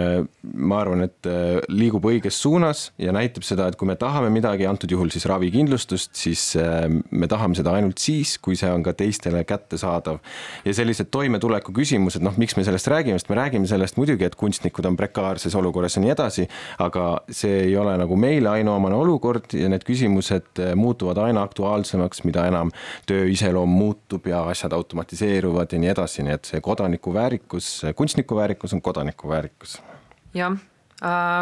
ma 0.54 0.80
arvan, 0.82 1.04
et 1.06 1.30
liigub 1.68 2.06
õiges 2.10 2.40
suunas 2.42 2.88
ja 3.00 3.14
näitab 3.16 3.46
seda, 3.46 3.68
et 3.70 3.78
kui 3.80 3.88
me 3.88 3.96
tahame 4.00 4.30
midagi, 4.32 4.66
antud 4.68 4.90
juhul 4.90 5.12
siis 5.12 5.26
ravikindlustust, 5.30 6.14
siis 6.18 6.39
siis 6.40 6.62
äh, 6.62 6.88
me 7.10 7.28
tahame 7.28 7.56
seda 7.58 7.74
ainult 7.76 8.00
siis, 8.00 8.36
kui 8.42 8.56
see 8.58 8.70
on 8.72 8.82
ka 8.86 8.94
teistele 8.96 9.42
kättesaadav. 9.44 10.18
ja 10.64 10.74
sellised 10.74 11.10
toimetuleku 11.10 11.72
küsimused, 11.76 12.22
noh, 12.24 12.36
miks 12.40 12.56
me 12.56 12.64
sellest 12.66 12.88
räägime, 12.90 13.18
sest 13.18 13.30
me 13.30 13.38
räägime 13.38 13.68
sellest 13.70 13.98
muidugi, 14.00 14.24
et 14.24 14.36
kunstnikud 14.40 14.86
on 14.86 14.96
prekaarses 14.96 15.54
olukorras 15.54 15.96
ja 15.96 16.04
nii 16.04 16.14
edasi, 16.14 16.46
aga 16.78 17.06
see 17.28 17.66
ei 17.66 17.76
ole 17.76 17.96
nagu 18.00 18.16
meile 18.16 18.52
ainuomane 18.54 18.96
olukord 18.96 19.54
ja 19.56 19.68
need 19.72 19.84
küsimused 19.88 20.62
äh, 20.62 20.74
muutuvad 20.78 21.20
aina 21.26 21.44
aktuaalsemaks, 21.46 22.24
mida 22.28 22.46
enam 22.50 22.72
töö 23.06 23.28
iseloom 23.30 23.70
muutub 23.70 24.26
ja 24.30 24.44
asjad 24.50 24.72
automatiseeruvad 24.76 25.72
ja 25.72 25.82
nii 25.82 25.94
edasi, 25.94 26.26
nii 26.26 26.38
et 26.38 26.54
see 26.54 26.64
kodaniku 26.64 27.14
väärikus, 27.14 27.72
kunstniku 27.96 28.36
väärikus 28.36 28.76
on 28.76 28.82
kodaniku 28.82 29.28
väärikus. 29.28 29.80
jah 30.34 30.58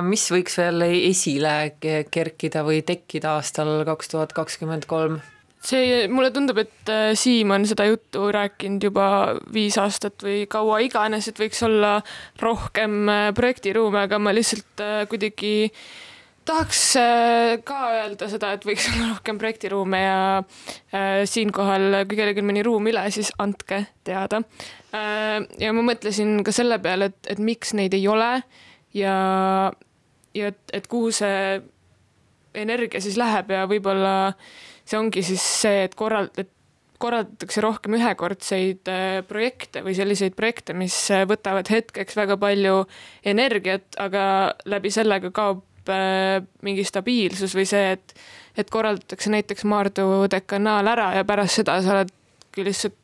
mis 0.07 0.29
võiks 0.31 0.55
veel 0.61 0.85
esile 0.87 1.55
kerkida 2.15 2.63
või 2.67 2.85
tekkida 2.87 3.35
aastal 3.39 3.83
kaks 3.89 4.13
tuhat 4.15 4.37
kakskümmend 4.37 4.87
kolm? 4.91 5.19
see, 5.65 6.07
mulle 6.11 6.31
tundub, 6.35 6.61
et 6.63 6.91
äh, 6.93 7.13
Siim 7.19 7.51
on 7.55 7.67
seda 7.69 7.89
juttu 7.89 8.29
rääkinud 8.35 8.85
juba 8.89 9.07
viis 9.55 9.79
aastat 9.81 10.23
või 10.23 10.45
kaua 10.51 10.81
iganes, 10.87 11.29
et 11.29 11.41
võiks 11.41 11.63
olla 11.67 11.99
rohkem 12.43 13.01
äh, 13.11 13.31
projektiruume, 13.37 14.05
aga 14.07 14.21
ma 14.23 14.35
lihtsalt 14.37 14.85
kuidagi 15.11 15.73
tahaks 16.49 16.83
ka 17.69 17.79
öelda 17.93 18.29
seda, 18.31 18.55
et 18.57 18.65
võiks 18.65 18.87
olla 18.93 19.11
rohkem 19.17 19.41
projektiruume 19.41 20.01
ja 20.05 20.21
äh, 20.39 21.27
siinkohal, 21.29 22.05
kui 22.09 22.21
kellelgi 22.21 22.45
mõni 22.47 22.65
ruum 22.67 22.89
üle, 22.89 23.05
siis 23.15 23.33
andke 23.43 23.85
teada 24.07 24.45
äh,. 24.95 25.43
ja 25.61 25.75
ma 25.75 25.85
mõtlesin 25.91 26.39
ka 26.47 26.55
selle 26.55 26.81
peale, 26.85 27.13
et, 27.13 27.35
et 27.35 27.43
miks 27.43 27.75
neid 27.77 27.99
ei 27.99 28.07
ole 28.09 28.37
ja, 28.99 29.17
ja 30.35 30.53
et, 30.53 30.61
et 30.73 30.87
kuhu 30.91 31.11
see 31.15 31.61
energia 32.59 33.01
siis 33.05 33.19
läheb 33.21 33.51
ja 33.55 33.67
võib-olla 33.71 34.15
see 34.89 34.99
ongi 34.99 35.25
siis 35.27 35.45
see, 35.63 35.85
et 35.87 35.97
korral-, 35.99 36.31
et 36.41 36.51
korraldatakse 37.03 37.63
rohkem 37.63 37.97
ühekordseid 37.99 38.91
äh, 38.91 39.21
projekte 39.29 39.83
või 39.87 39.95
selliseid 39.99 40.37
projekte, 40.39 40.75
mis 40.77 40.97
äh, 41.15 41.25
võtavad 41.29 41.71
hetkeks 41.71 42.19
väga 42.19 42.39
palju 42.41 42.83
energiat, 43.29 43.87
aga 44.03 44.23
läbi 44.69 44.91
selle 44.95 45.21
ka 45.23 45.33
kaob 45.35 45.93
äh, 45.93 46.41
mingi 46.67 46.87
stabiilsus 46.87 47.55
või 47.59 47.69
see, 47.71 47.95
et, 47.99 48.17
et 48.59 48.71
korraldatakse 48.73 49.31
näiteks 49.35 49.67
Maardu 49.69 50.27
dekanaal 50.33 50.95
ära 50.95 51.13
ja 51.19 51.27
pärast 51.29 51.61
seda 51.61 51.79
sa 51.85 52.01
oledki 52.01 52.67
lihtsalt 52.67 52.99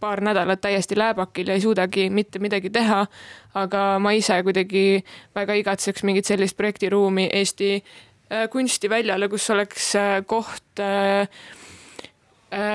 paar 0.00 0.20
nädalat 0.20 0.60
täiesti 0.60 0.98
lääbakil 0.98 1.48
ja 1.48 1.54
ei 1.54 1.60
suudagi 1.60 2.10
mitte 2.10 2.38
midagi 2.38 2.70
teha. 2.70 3.06
aga 3.54 3.98
ma 3.98 4.10
ise 4.12 4.42
kuidagi 4.42 5.04
väga 5.34 5.54
igatseks 5.58 6.04
mingit 6.04 6.28
sellist 6.28 6.56
projektiruumi 6.56 7.28
Eesti 7.32 7.72
äh, 7.74 8.48
kunstiväljale, 8.50 9.28
kus 9.28 9.50
oleks 9.50 9.94
äh, 9.96 10.20
koht 10.26 10.80
äh, 10.80 11.28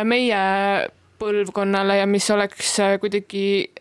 meie 0.04 0.42
põlvkonnale 1.20 1.98
ja 1.98 2.06
mis 2.06 2.30
oleks 2.32 2.76
kuidagi 3.00 3.72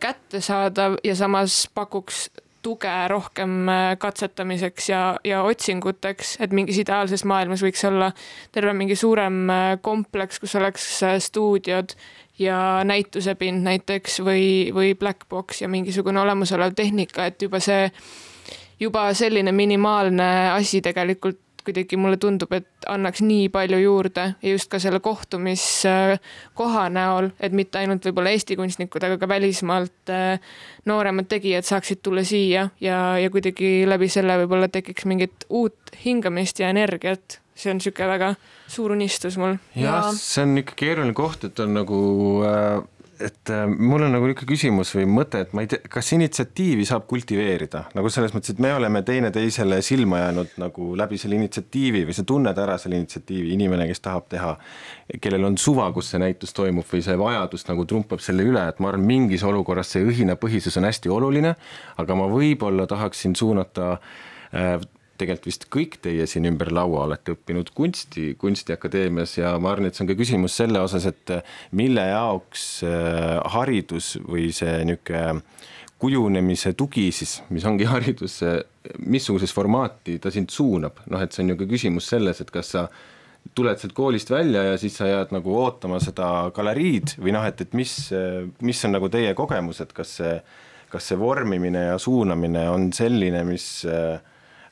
kättesaadav 0.00 0.98
ja 1.04 1.14
samas 1.16 1.64
pakuks 1.74 2.28
tuge 2.62 2.92
rohkem 3.08 3.66
katsetamiseks 3.98 4.88
ja, 4.88 5.00
ja 5.24 5.40
otsinguteks, 5.42 6.36
et 6.44 6.52
mingis 6.52 6.78
ideaalses 6.82 7.24
maailmas 7.24 7.64
võiks 7.64 7.82
olla 7.88 8.12
terve 8.52 8.74
mingi 8.76 8.98
suurem 9.00 9.48
kompleks, 9.82 10.38
kus 10.42 10.54
oleks 10.60 10.90
stuudiod 11.24 11.96
ja 12.40 12.80
näitusepind 12.88 13.64
näiteks 13.66 14.20
või, 14.24 14.44
või 14.74 14.94
black 14.98 15.28
box 15.28 15.60
ja 15.62 15.68
mingisugune 15.68 16.20
olemasolev 16.20 16.74
tehnika, 16.76 17.28
et 17.28 17.42
juba 17.42 17.60
see, 17.60 17.90
juba 18.80 19.10
selline 19.14 19.52
minimaalne 19.52 20.30
asi 20.54 20.80
tegelikult 20.84 21.40
kuidagi 21.64 21.98
mulle 22.00 22.16
tundub, 22.16 22.52
et 22.56 22.86
annaks 22.88 23.20
nii 23.20 23.50
palju 23.52 23.78
juurde 23.82 24.22
ja 24.40 24.52
just 24.54 24.70
ka 24.72 24.78
selle 24.80 25.00
kohtumiskoha 25.04 26.86
näol, 26.92 27.30
et 27.40 27.52
mitte 27.52 27.82
ainult 27.82 28.06
võib-olla 28.08 28.32
Eesti 28.34 28.56
kunstnikud, 28.56 29.04
aga 29.04 29.18
ka 29.20 29.28
välismaalt 29.28 30.12
äh, 30.14 30.56
nooremad 30.88 31.28
tegijad 31.28 31.68
saaksid 31.68 32.00
tulla 32.02 32.24
siia 32.24 32.70
ja, 32.80 32.98
ja 33.20 33.30
kuidagi 33.30 33.84
läbi 33.88 34.08
selle 34.08 34.38
võib-olla 34.42 34.70
tekiks 34.72 35.04
mingit 35.10 35.46
uut 35.48 35.94
hingamist 36.04 36.64
ja 36.64 36.72
energiat 36.72 37.40
see 37.60 37.74
on 37.74 37.80
niisugune 37.80 38.08
väga 38.14 38.30
suur 38.70 38.94
unistus 38.96 39.36
mul. 39.40 39.58
jah 39.74 40.00
ja., 40.06 40.14
see 40.16 40.46
on 40.46 40.62
ikka 40.62 40.78
keeruline 40.84 41.16
koht, 41.16 41.44
et 41.50 41.60
on 41.62 41.76
nagu 41.76 42.00
äh, 42.46 42.80
et 43.20 43.50
äh, 43.50 43.66
mul 43.68 44.04
on 44.06 44.14
nagu 44.14 44.28
niisugune 44.28 44.48
küsimus 44.48 44.92
või 44.96 45.06
mõte, 45.10 45.42
et 45.44 45.52
ma 45.56 45.64
ei 45.64 45.68
tea, 45.70 45.82
kas 45.92 46.08
initsiatiivi 46.16 46.86
saab 46.88 47.06
kultiveerida 47.10 47.82
nagu 47.96 48.12
selles 48.12 48.32
mõttes, 48.34 48.54
et 48.54 48.62
me 48.62 48.72
oleme 48.76 49.02
teineteisele 49.06 49.80
silma 49.84 50.22
jäänud 50.22 50.54
nagu 50.62 50.92
läbi 50.98 51.18
selle 51.20 51.36
initsiatiivi 51.40 52.04
või 52.08 52.16
sa 52.16 52.24
tunned 52.28 52.60
ära 52.64 52.78
selle 52.80 53.00
initsiatiivi, 53.00 53.52
inimene, 53.56 53.88
kes 53.90 54.02
tahab 54.04 54.30
teha, 54.32 54.54
kellel 55.20 55.48
on 55.50 55.58
suva, 55.60 55.90
kus 55.96 56.12
see 56.12 56.22
näitus 56.22 56.56
toimub 56.56 56.88
või 56.90 57.04
see 57.04 57.18
vajadus 57.20 57.66
nagu 57.68 57.86
trumpab 57.88 58.24
selle 58.24 58.46
üle, 58.48 58.64
et 58.72 58.80
ma 58.80 58.92
arvan, 58.92 59.04
mingis 59.10 59.44
olukorras 59.46 59.92
see 59.94 60.06
õhinapõhisus 60.06 60.80
on 60.80 60.88
hästi 60.88 61.12
oluline, 61.12 61.54
aga 62.00 62.18
ma 62.18 62.30
võib-olla 62.30 62.88
tahaksin 62.90 63.36
suunata 63.38 63.92
äh, 64.54 64.78
tegelikult 65.20 65.50
vist 65.50 65.66
kõik 65.72 65.98
teie 66.04 66.26
siin 66.30 66.48
ümber 66.48 66.72
laua 66.74 67.04
olete 67.06 67.36
õppinud 67.36 67.72
kunsti, 67.76 68.32
Kunstiakadeemias 68.40 69.36
ja 69.38 69.54
ma 69.60 69.74
arvan, 69.74 69.90
et 69.90 69.98
see 69.98 70.06
on 70.06 70.10
ka 70.10 70.18
küsimus 70.18 70.56
selle 70.60 70.82
osas, 70.82 71.06
et 71.10 71.34
mille 71.76 72.06
jaoks 72.10 72.66
äh, 72.88 73.36
haridus 73.56 74.16
või 74.26 74.50
see 74.56 74.80
niisugune 74.88 75.42
kujunemise 76.00 76.72
tugi 76.72 77.10
siis, 77.12 77.40
mis 77.52 77.64
ongi 77.68 77.84
haridus, 77.92 78.40
missuguses 79.04 79.52
formaati 79.54 80.18
ta 80.22 80.32
sind 80.32 80.52
suunab, 80.52 81.02
noh, 81.12 81.22
et 81.22 81.34
see 81.34 81.44
on 81.44 81.52
ju 81.52 81.60
ka 81.60 81.68
küsimus 81.70 82.08
selles, 82.14 82.40
et 82.40 82.52
kas 82.54 82.72
sa 82.76 82.86
tuled 83.56 83.80
sealt 83.80 83.94
koolist 83.96 84.30
välja 84.30 84.62
ja 84.68 84.80
siis 84.80 84.96
sa 85.00 85.08
jääd 85.08 85.32
nagu 85.34 85.54
ootama 85.62 86.00
seda 86.02 86.50
galeriid 86.56 87.16
või 87.20 87.34
noh, 87.36 87.44
et, 87.48 87.60
et 87.64 87.76
mis, 87.76 87.94
mis 88.64 88.84
on 88.86 88.96
nagu 88.96 89.08
teie 89.12 89.32
kogemus, 89.36 89.80
et 89.84 89.94
kas 89.96 90.16
see, 90.20 90.34
kas 90.92 91.08
see 91.10 91.18
vormimine 91.20 91.86
ja 91.90 91.98
suunamine 92.00 92.66
on 92.72 92.90
selline, 92.96 93.42
mis 93.48 93.66
äh, 93.88 94.20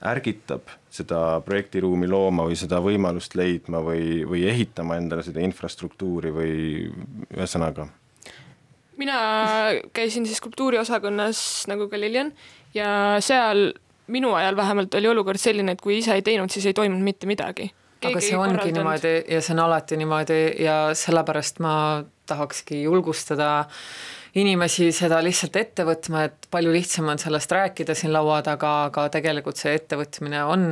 ärgitab 0.06 0.70
seda 0.94 1.40
projektiruumi 1.46 2.06
looma 2.08 2.46
või 2.46 2.56
seda 2.58 2.78
võimalust 2.82 3.34
leidma 3.38 3.80
või, 3.82 4.22
või 4.28 4.44
ehitama 4.50 4.98
endale 5.00 5.24
seda 5.26 5.42
infrastruktuuri 5.44 6.34
või 6.34 6.52
ühesõnaga? 7.34 7.88
mina 8.98 9.18
käisin 9.94 10.24
siis 10.26 10.40
skulptuuriosakonnas 10.42 11.40
nagu 11.70 11.86
ka 11.90 11.98
Lilian 12.00 12.32
ja 12.74 13.18
seal 13.22 13.72
minu 14.10 14.32
ajal 14.34 14.56
vähemalt 14.56 14.94
oli 14.98 15.08
olukord 15.08 15.38
selline, 15.38 15.76
et 15.76 15.82
kui 15.84 15.98
ise 16.00 16.16
ei 16.16 16.24
teinud, 16.26 16.50
siis 16.50 16.66
ei 16.66 16.74
toimunud 16.74 17.04
mitte 17.04 17.28
midagi. 17.30 17.68
Aga 18.04 18.20
see 18.22 18.38
ongi 18.38 18.70
niimoodi 18.72 19.16
ja 19.32 19.40
see 19.42 19.56
on 19.56 19.64
alati 19.66 19.98
niimoodi 19.98 20.38
ja 20.62 20.78
sellepärast 20.98 21.58
ma 21.64 21.74
tahakski 22.28 22.82
julgustada 22.82 23.66
inimesi 24.36 24.90
seda 24.92 25.18
lihtsalt 25.24 25.56
ette 25.56 25.84
võtma, 25.88 26.26
et 26.28 26.48
palju 26.52 26.72
lihtsam 26.72 27.08
on 27.10 27.20
sellest 27.20 27.52
rääkida 27.54 27.94
siin 27.96 28.12
laua 28.12 28.40
taga, 28.46 28.72
aga 28.90 29.06
tegelikult 29.12 29.58
see 29.60 29.72
ettevõtmine 29.78 30.42
on 30.46 30.64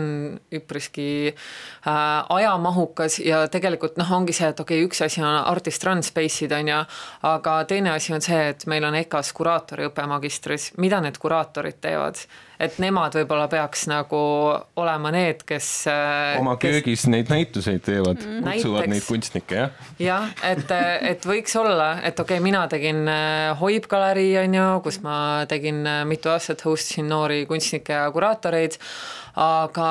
üpriski 0.55 1.09
äh, 1.33 1.93
ajamahukas 2.37 3.19
ja 3.25 3.45
tegelikult 3.53 3.97
noh, 4.01 4.13
ongi 4.19 4.37
see, 4.37 4.51
et 4.53 4.61
okei 4.61 4.83
okay,, 4.83 4.89
üks 4.91 5.03
asi 5.07 5.25
on 5.25 5.41
artist 5.41 5.87
run 5.89 6.05
space'id 6.07 6.53
on 6.57 6.73
ju, 6.73 6.83
aga 7.33 7.57
teine 7.71 7.95
asi 7.97 8.15
on 8.17 8.25
see, 8.25 8.43
et 8.53 8.67
meil 8.71 8.87
on 8.87 8.99
EKA-s 9.03 9.33
kuraatoriõpe 9.37 10.07
magistris, 10.11 10.75
mida 10.83 11.01
need 11.05 11.19
kuraatorid 11.23 11.81
teevad 11.83 12.21
et 12.63 12.79
nemad 12.83 13.17
võib-olla 13.19 13.49
peaks 13.53 13.87
nagu 13.91 14.21
olema 14.81 15.13
need, 15.15 15.43
kes 15.49 15.71
äh, 15.93 16.37
oma 16.41 16.57
kes... 16.61 16.79
köögis 16.79 17.07
neid 17.13 17.33
näituseid 17.33 17.85
teevad 17.87 18.23
mm., 18.23 18.47
kutsuvad 18.47 18.87
Näiteks, 18.87 18.93
neid 18.95 19.07
kunstnikke, 19.09 19.61
jah? 19.61 19.93
jah, 20.03 20.31
et, 20.47 20.73
et 21.13 21.29
võiks 21.29 21.57
olla, 21.61 21.97
et 22.03 22.19
okei 22.19 22.39
okay,, 22.39 22.45
mina 22.45 22.65
tegin 22.73 23.05
äh, 23.11 23.53
Hoib 23.61 23.89
galerii 23.91 24.33
on 24.43 24.59
ju, 24.59 24.67
kus 24.87 25.01
ma 25.05 25.19
tegin 25.51 25.85
mitu 26.09 26.33
aastat 26.33 26.65
host 26.67 26.95
isin 26.95 27.11
noori 27.13 27.45
kunstnikke 27.51 27.97
ja 27.97 28.11
kuraatoreid 28.15 28.81
aga, 29.37 29.89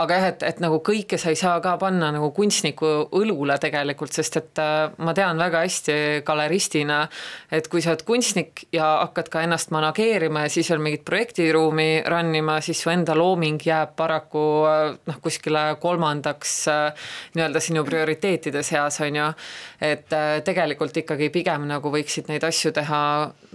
aga 0.00 0.16
jah, 0.16 0.26
et, 0.32 0.44
et 0.48 0.60
nagu 0.64 0.78
kõike 0.84 1.18
sa 1.20 1.28
ei 1.28 1.36
saa 1.36 1.58
ka 1.60 1.74
panna 1.80 2.08
nagu 2.14 2.30
kunstniku 2.32 2.88
õlule 3.18 3.58
tegelikult, 3.60 4.14
sest 4.16 4.38
et 4.40 4.60
äh, 4.62 4.94
ma 5.04 5.12
tean 5.16 5.36
väga 5.40 5.60
hästi 5.66 5.96
galeristina, 6.24 7.02
et 7.52 7.68
kui 7.68 7.84
sa 7.84 7.92
oled 7.92 8.04
kunstnik 8.08 8.64
ja 8.72 8.88
hakkad 9.02 9.28
ka 9.32 9.42
ennast 9.44 9.74
manageerima 9.76 10.46
ja 10.46 10.52
siis 10.52 10.70
veel 10.72 10.80
mingit 10.86 11.04
projektiruumi 11.08 11.88
run 12.08 12.32
ima, 12.40 12.56
siis 12.64 12.80
su 12.80 12.92
enda 12.92 13.16
looming 13.18 13.60
jääb 13.68 13.92
paraku 13.98 14.44
äh, 14.70 14.80
noh, 15.10 15.20
kuskile 15.20 15.66
kolmandaks 15.82 16.56
äh, 16.72 17.12
nii-öelda 17.36 17.60
sinu 17.60 17.84
prioriteetide 17.84 18.64
seas, 18.64 19.02
on 19.04 19.20
ju. 19.20 19.28
et 19.84 20.10
tegelikult 20.44 20.96
ikkagi 21.02 21.28
pigem 21.32 21.66
nagu 21.68 21.90
võiksid 21.92 22.26
neid 22.32 22.42
asju 22.44 22.72
teha 22.74 23.00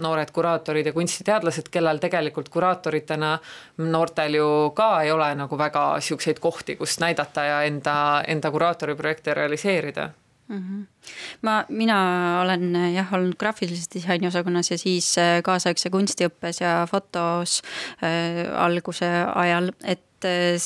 noored 0.04 0.30
kuraatorid 0.34 0.86
ja 0.86 0.94
kunstiteadlased, 0.94 1.68
kellel 1.74 1.98
tegelikult 2.00 2.48
kuraatoritena 2.54 3.34
noortel 3.82 4.38
ju 4.38 4.48
ka 4.76 4.88
ei 5.02 5.10
ole 5.12 5.23
ole 5.24 5.38
nagu 5.38 5.58
väga 5.58 5.84
siukseid 6.04 6.40
kohti, 6.42 6.76
kus 6.76 6.98
näidata 7.02 7.44
ja 7.48 7.62
enda, 7.68 7.96
enda 8.28 8.50
kuraatoriprojekte 8.50 9.34
realiseerida 9.34 10.10
mm. 10.48 10.58
-hmm. 10.58 11.10
ma, 11.42 11.64
mina 11.68 11.98
olen 12.42 12.76
jah 12.94 13.12
olnud 13.14 13.36
graafilise 13.38 13.88
disaini 13.94 14.26
osakonnas 14.26 14.70
ja 14.70 14.78
siis 14.78 15.18
äh, 15.18 15.42
kaasaegse 15.42 15.90
kunstiõppes 15.90 16.60
ja 16.60 16.86
fotos 16.90 17.62
äh, 18.04 18.62
alguse 18.64 19.10
ajal, 19.34 19.72
et 19.84 20.24
äh, 20.24 20.60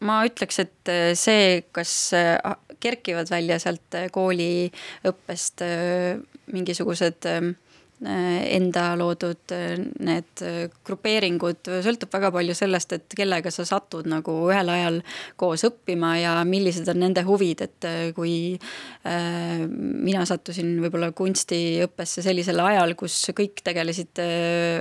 ma 0.00 0.24
ütleks, 0.24 0.58
et 0.58 0.88
äh, 0.88 1.14
see, 1.14 1.62
kas 1.72 2.12
äh, 2.14 2.56
kerkivad 2.80 3.30
välja 3.30 3.58
sealt 3.58 3.98
kooliõppest 4.12 5.62
äh, 5.62 6.20
mingisugused 6.52 7.26
äh, 7.26 7.42
Äh, 7.44 7.69
enda 8.00 8.94
loodud 8.96 9.52
äh, 9.52 9.74
need 10.00 10.42
äh, 10.44 10.70
grupeeringud, 10.86 11.68
sõltub 11.84 12.12
väga 12.14 12.30
palju 12.32 12.54
sellest, 12.56 12.94
et 12.96 13.16
kellega 13.16 13.52
sa 13.52 13.66
satud 13.68 14.08
nagu 14.08 14.32
ühel 14.48 14.72
ajal 14.72 14.96
koos 15.40 15.66
õppima 15.68 16.14
ja 16.16 16.32
millised 16.48 16.88
on 16.88 17.02
nende 17.04 17.24
huvid, 17.26 17.66
et 17.66 17.88
kui 18.16 18.54
äh, 18.56 19.66
mina 19.68 20.24
sattusin 20.28 20.72
võib-olla 20.80 21.10
kunstiõppesse 21.16 22.24
sellisel 22.24 22.62
ajal, 22.64 22.96
kus 22.96 23.18
kõik 23.36 23.60
tegelesid 23.66 24.22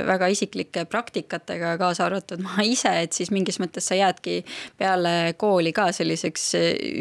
väga 0.07 0.31
isiklike 0.31 0.85
praktikatega, 0.89 1.75
kaasa 1.81 2.07
arvatud 2.07 2.39
ma 2.45 2.63
ise, 2.63 2.93
et 3.03 3.15
siis 3.15 3.33
mingis 3.35 3.59
mõttes 3.59 3.91
sa 3.91 3.99
jäädki 3.99 4.41
peale 4.79 5.35
kooli 5.39 5.75
ka 5.75 5.89
selliseks 5.95 6.53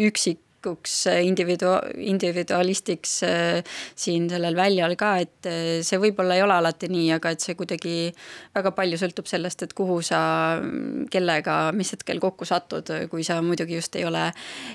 üksik 0.08 0.42
isikuks, 0.58 1.06
individu-, 1.22 1.78
individualistiks 1.98 3.22
äh, 3.22 3.62
siin 3.94 4.28
sellel 4.30 4.56
väljal 4.56 4.96
ka, 4.98 5.16
et 5.22 5.46
äh, 5.46 5.82
see 5.82 5.98
võib-olla 5.98 6.34
ei 6.34 6.42
ole 6.42 6.54
alati 6.54 6.88
nii, 6.90 7.12
aga 7.14 7.30
et 7.30 7.40
see 7.40 7.54
kuidagi 7.54 8.12
väga 8.54 8.72
palju 8.74 8.98
sõltub 8.98 9.26
sellest, 9.26 9.62
et 9.62 9.74
kuhu 9.74 10.00
sa, 10.02 10.58
kellega, 11.10 11.72
mis 11.72 11.92
hetkel 11.94 12.18
kokku 12.20 12.44
satud, 12.44 12.90
kui 13.10 13.24
sa 13.24 13.40
muidugi 13.42 13.78
just 13.78 13.94
ei 13.96 14.04
ole 14.08 14.28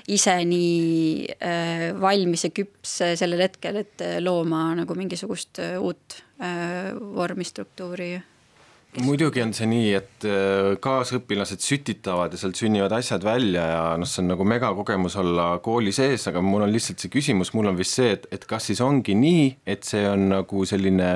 ise 0.08 0.36
nii 0.44 1.34
äh, 1.36 1.92
valmis 2.00 2.44
ja 2.48 2.50
küps 2.54 3.00
sellel 3.20 3.44
hetkel, 3.44 3.82
et 3.84 4.00
looma 4.20 4.72
nagu 4.74 4.94
mingisugust 4.96 5.60
uut 5.80 6.22
vormi, 7.14 7.44
struktuuri 7.46 8.14
muidugi 9.02 9.42
on 9.42 9.52
see 9.56 9.66
nii, 9.68 9.86
et 9.98 10.26
äh, 10.28 10.74
kaasõpilased 10.82 11.62
sütitavad 11.64 12.34
ja 12.34 12.38
sealt 12.38 12.58
sünnivad 12.58 12.92
asjad 12.94 13.24
välja 13.26 13.64
ja 13.66 13.80
noh, 13.98 14.08
see 14.08 14.22
on 14.22 14.30
nagu 14.34 14.46
megakogemus 14.46 15.16
olla 15.20 15.48
kooli 15.64 15.94
sees, 15.94 16.28
aga 16.30 16.42
mul 16.44 16.66
on 16.66 16.74
lihtsalt 16.74 17.02
see 17.02 17.12
küsimus, 17.12 17.54
mul 17.56 17.72
on 17.72 17.78
vist 17.80 17.98
see, 17.98 18.12
et, 18.14 18.28
et 18.34 18.46
kas 18.48 18.70
siis 18.70 18.82
ongi 18.84 19.16
nii, 19.18 19.48
et 19.66 19.86
see 19.86 20.04
on 20.06 20.28
nagu 20.30 20.62
selline 20.68 21.10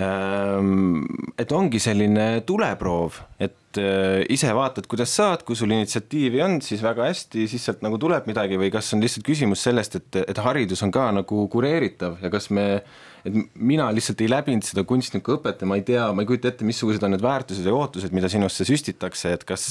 ähm, 0.00 1.04
et 1.36 1.52
ongi 1.52 1.82
selline 1.82 2.26
tuleproov, 2.48 3.20
et 3.42 3.82
äh, 3.82 4.24
ise 4.32 4.56
vaatad, 4.56 4.88
kuidas 4.88 5.12
saad, 5.12 5.44
kui 5.44 5.58
sul 5.58 5.74
initsiatiivi 5.76 6.40
on, 6.44 6.60
siis 6.64 6.84
väga 6.84 7.10
hästi, 7.12 7.44
siis 7.50 7.68
sealt 7.68 7.84
nagu 7.84 8.00
tuleb 8.00 8.28
midagi 8.30 8.60
või 8.60 8.72
kas 8.72 8.94
on 8.96 9.04
lihtsalt 9.04 9.28
küsimus 9.28 9.68
sellest, 9.68 10.00
et, 10.00 10.22
et 10.24 10.44
haridus 10.48 10.84
on 10.86 10.94
ka 10.94 11.10
nagu 11.20 11.46
kureeritav 11.52 12.22
ja 12.24 12.32
kas 12.32 12.48
me 12.56 12.68
äh, 12.80 13.00
et 13.28 13.36
mina 13.54 13.88
lihtsalt 13.94 14.22
ei 14.24 14.30
läbinud 14.30 14.66
seda 14.66 14.84
kunstnikuõpet 14.88 15.62
ja 15.62 15.68
ma 15.68 15.78
ei 15.78 15.84
tea, 15.86 16.06
ma 16.14 16.24
ei 16.24 16.30
kujuta 16.30 16.52
ette, 16.52 16.66
missugused 16.68 17.04
on 17.06 17.14
need 17.14 17.24
väärtused 17.24 17.66
ja 17.66 17.74
ootused, 17.76 18.14
mida 18.16 18.30
sinusse 18.32 18.66
süstitakse, 18.68 19.34
et 19.36 19.44
kas 19.48 19.68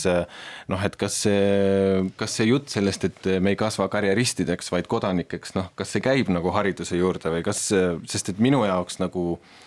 noh, 0.72 0.86
et 0.86 0.95
kas 0.99 1.22
see, 1.26 2.06
kas 2.20 2.38
see 2.39 2.52
jutt 2.52 2.72
sellest, 2.74 3.10
et 3.10 3.32
me 3.43 3.54
ei 3.54 3.60
kasva 3.60 3.89
karjeristideks, 3.91 4.72
vaid 4.74 4.89
kodanikeks, 4.91 5.56
noh, 5.58 5.72
kas 5.80 5.93
see 5.95 6.04
käib 6.04 6.32
nagu 6.34 6.54
hariduse 6.56 6.99
juurde 6.99 7.34
või 7.34 7.43
kas, 7.45 7.68
sest 8.12 8.34
et 8.34 8.41
minu 8.43 8.64
jaoks 8.68 9.02
nagu 9.04 9.36
Äh, 9.36 9.61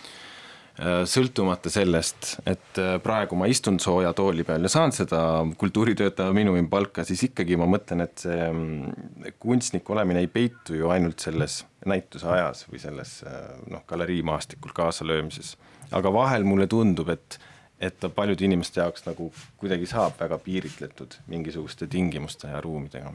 sõltumata 0.74 1.70
sellest, 1.70 2.32
et 2.50 2.78
äh, 2.82 2.96
praegu 3.02 3.36
ma 3.38 3.46
istun 3.46 3.76
sooja 3.82 4.10
tooli 4.16 4.42
peal 4.46 4.66
ja 4.66 4.72
saan 4.72 4.92
seda 4.94 5.20
kultuuritöötaja 5.58 6.34
miinimumpalka, 6.34 7.04
siis 7.06 7.22
ikkagi 7.28 7.58
ma 7.60 7.68
mõtlen, 7.70 8.02
et 8.02 8.24
see 8.26 8.40
mm, 8.48 9.30
kunstnik 9.38 9.90
olemine 9.94 10.24
ei 10.24 10.30
peitu 10.32 10.74
ju 10.74 10.90
ainult 10.90 11.22
selles 11.22 11.60
näituse 11.86 12.26
ajas 12.26 12.64
või 12.66 12.82
selles 12.82 13.20
äh, 13.22 13.38
noh, 13.70 13.84
galeriimaastikul 13.86 14.74
kaasalöömises. 14.74 15.54
aga 15.94 16.12
vahel 16.12 16.42
mulle 16.48 16.66
tundub, 16.66 17.12
et, 17.14 17.38
et 17.78 18.00
ta 18.00 18.10
paljude 18.10 18.44
inimeste 18.44 18.82
jaoks 18.82 19.06
nagu 19.06 19.30
kuidagi 19.62 19.86
saab 19.86 20.18
väga 20.18 20.40
piiritletud 20.42 21.20
mingisuguste 21.30 21.86
tingimuste 21.86 22.50
ja 22.50 22.60
ruumidega 22.60 23.14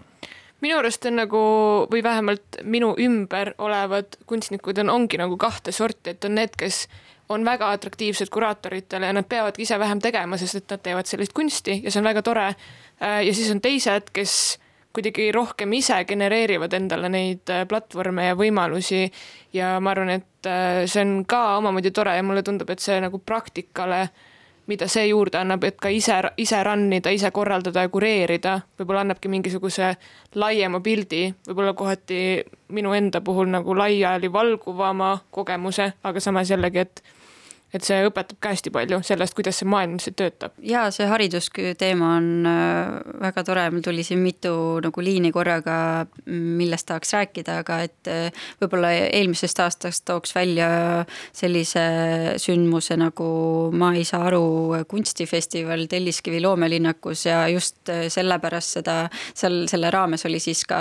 minu 0.63 0.79
arust 0.79 1.05
on 1.07 1.19
nagu, 1.19 1.43
või 1.91 2.03
vähemalt 2.03 2.63
minu 2.63 2.93
ümber 2.99 3.53
olevad 3.57 4.15
kunstnikud 4.27 4.79
on, 4.83 4.89
ongi 4.95 5.19
nagu 5.19 5.37
kahte 5.39 5.71
sorti, 5.75 6.15
et 6.15 6.25
on 6.27 6.35
need, 6.39 6.55
kes 6.59 6.85
on 7.29 7.45
väga 7.45 7.71
atraktiivsed 7.71 8.29
kuraatoritele 8.33 9.05
ja 9.05 9.13
nad 9.13 9.25
peavadki 9.29 9.61
ise 9.61 9.79
vähem 9.79 9.99
tegema, 10.01 10.37
sest 10.37 10.55
et 10.55 10.71
nad 10.73 10.81
teevad 10.83 11.05
sellist 11.05 11.33
kunsti 11.37 11.81
ja 11.83 11.91
see 11.91 12.01
on 12.01 12.09
väga 12.09 12.23
tore. 12.25 12.47
Äh, 12.47 13.21
ja 13.27 13.33
siis 13.33 13.51
on 13.53 13.61
teised, 13.61 14.09
kes 14.13 14.33
kuidagi 14.93 15.31
rohkem 15.31 15.73
ise 15.77 16.01
genereerivad 16.09 16.73
endale 16.73 17.09
neid 17.13 17.51
äh, 17.53 17.67
platvorme 17.69 18.31
ja 18.31 18.37
võimalusi. 18.37 19.11
ja 19.53 19.77
ma 19.79 19.93
arvan, 19.93 20.09
et 20.09 20.49
äh, 20.49 20.87
see 20.89 21.05
on 21.05 21.21
ka 21.25 21.57
omamoodi 21.57 21.91
tore 21.91 22.15
ja 22.17 22.25
mulle 22.25 22.43
tundub, 22.43 22.69
et 22.69 22.81
see 22.81 22.97
nagu 23.01 23.19
praktikale, 23.19 24.07
mida 24.69 24.87
see 24.89 25.07
juurde 25.07 25.37
annab, 25.37 25.63
et 25.65 25.77
ka 25.81 25.89
ise, 25.89 26.17
ise 26.37 26.63
run 26.65 26.91
ida, 26.93 27.13
ise 27.13 27.31
korraldada 27.33 27.85
ja 27.85 27.89
kureerida, 27.89 28.59
võib-olla 28.77 29.05
annabki 29.05 29.29
mingisuguse 29.29 29.93
laiema 30.35 30.81
pildi, 30.81 31.23
võib-olla 31.47 31.73
kohati 31.77 32.19
minu 32.73 32.93
enda 32.93 33.21
puhul 33.21 33.49
nagu 33.49 33.77
laiali 33.77 34.33
valguvama 34.33 35.15
kogemuse, 35.31 35.91
aga 36.03 36.21
samas 36.21 36.49
jällegi, 36.49 36.85
et 36.85 37.01
et 37.73 37.85
see 37.85 37.99
õpetab 38.07 38.39
ka 38.41 38.53
hästi 38.53 38.71
palju 38.73 38.99
sellest, 39.05 39.35
kuidas 39.37 39.59
see 39.61 39.69
maailm 39.69 39.97
lihtsalt 39.97 40.17
töötab. 40.19 40.55
ja 40.65 40.87
see 40.93 41.05
haridusteema 41.09 42.11
on 42.17 42.29
äh, 42.49 42.95
väga 43.21 43.43
tore, 43.45 43.65
mul 43.73 43.83
tuli 43.85 44.05
siin 44.05 44.23
mitu 44.23 44.53
nagu 44.83 45.03
liini 45.05 45.31
korraga, 45.35 46.07
millest 46.25 46.89
tahaks 46.89 47.13
rääkida, 47.17 47.59
aga 47.63 47.79
et 47.85 48.09
äh, 48.11 48.43
võib-olla 48.61 48.91
eelmisest 49.05 49.61
aastast 49.63 50.05
tooks 50.09 50.33
välja 50.35 50.69
sellise 51.35 51.85
sündmuse 52.41 52.97
nagu 52.99 53.29
Ma 53.79 53.91
ei 53.95 54.03
saa 54.07 54.25
aru 54.27 54.81
kunstifestival 54.89 55.85
Telliskivi 55.89 56.39
loomelinnakus 56.41 57.25
ja 57.29 57.43
just 57.51 57.89
äh, 57.91 58.07
sellepärast 58.11 58.79
seda, 58.79 58.97
seal 59.37 59.61
selle 59.69 59.91
raames 59.93 60.25
oli 60.27 60.39
siis 60.41 60.63
ka 60.67 60.79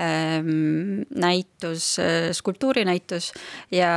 ähm, 0.00 1.02
näitus, 1.16 1.94
skulptuurinäitus 2.36 3.32
ja 3.74 3.92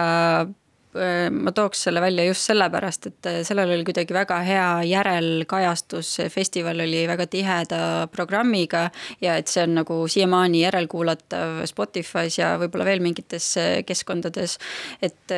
ma 1.31 1.51
tooks 1.55 1.85
selle 1.87 2.01
välja 2.01 2.25
just 2.25 2.45
sellepärast, 2.49 3.07
et 3.09 3.29
äh, 3.29 3.39
sellel 3.47 3.71
oli 3.75 3.85
kuidagi 3.87 4.13
väga 4.15 4.37
hea 4.45 4.67
järelkajastus, 4.89 6.11
festival 6.31 6.79
oli 6.85 7.05
väga 7.07 7.27
tiheda 7.31 7.79
programmiga 8.11 8.89
ja 9.21 9.35
et 9.39 9.51
see 9.51 9.63
on 9.65 9.75
nagu 9.79 9.97
siiamaani 10.11 10.61
järelkuulatav 10.63 11.63
Spotify's 11.69 12.39
ja 12.39 12.53
võib-olla 12.61 12.87
veel 12.87 13.03
mingites 13.03 13.51
äh, 13.61 13.71
keskkondades. 13.87 14.57
et 15.01 15.31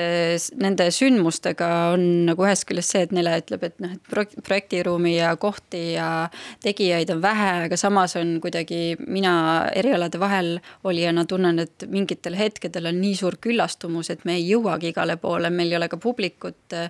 nende 0.60 0.88
sündmustega 0.91 1.68
on 1.93 2.03
nagu 2.28 2.45
ühest 2.45 2.68
küljest 2.70 2.93
see, 2.93 3.03
et 3.08 3.14
neile 3.16 3.38
ütleb, 3.41 3.64
et 3.64 3.80
noh, 3.84 3.93
et 3.95 4.41
projektiruumi 4.43 5.16
ja 5.18 5.34
kohti 5.39 5.93
ja 5.95 6.28
tegijaid 6.64 7.10
on 7.14 7.22
vähe, 7.24 7.49
aga 7.68 7.80
samas 7.80 8.16
on 8.20 8.38
kuidagi 8.43 8.97
mina 9.08 9.34
erialade 9.76 10.20
vahel 10.20 10.58
olijana 10.88 11.26
tunnen, 11.26 11.60
et 11.64 11.88
mingitel 11.91 12.38
hetkedel 12.38 12.91
on 12.91 12.99
nii 13.01 13.16
suur 13.18 13.39
küllastumus, 13.41 14.12
et 14.14 14.26
me 14.28 14.38
ei 14.38 14.45
jõuagi 14.51 14.91
igale 14.93 15.18
poole 15.22 15.46
võib-olla 15.47 15.55
meil 15.55 15.71
ei 15.71 15.77
ole 15.77 15.89
ka 15.89 15.97
publikut 15.97 16.75
äh, 16.75 16.89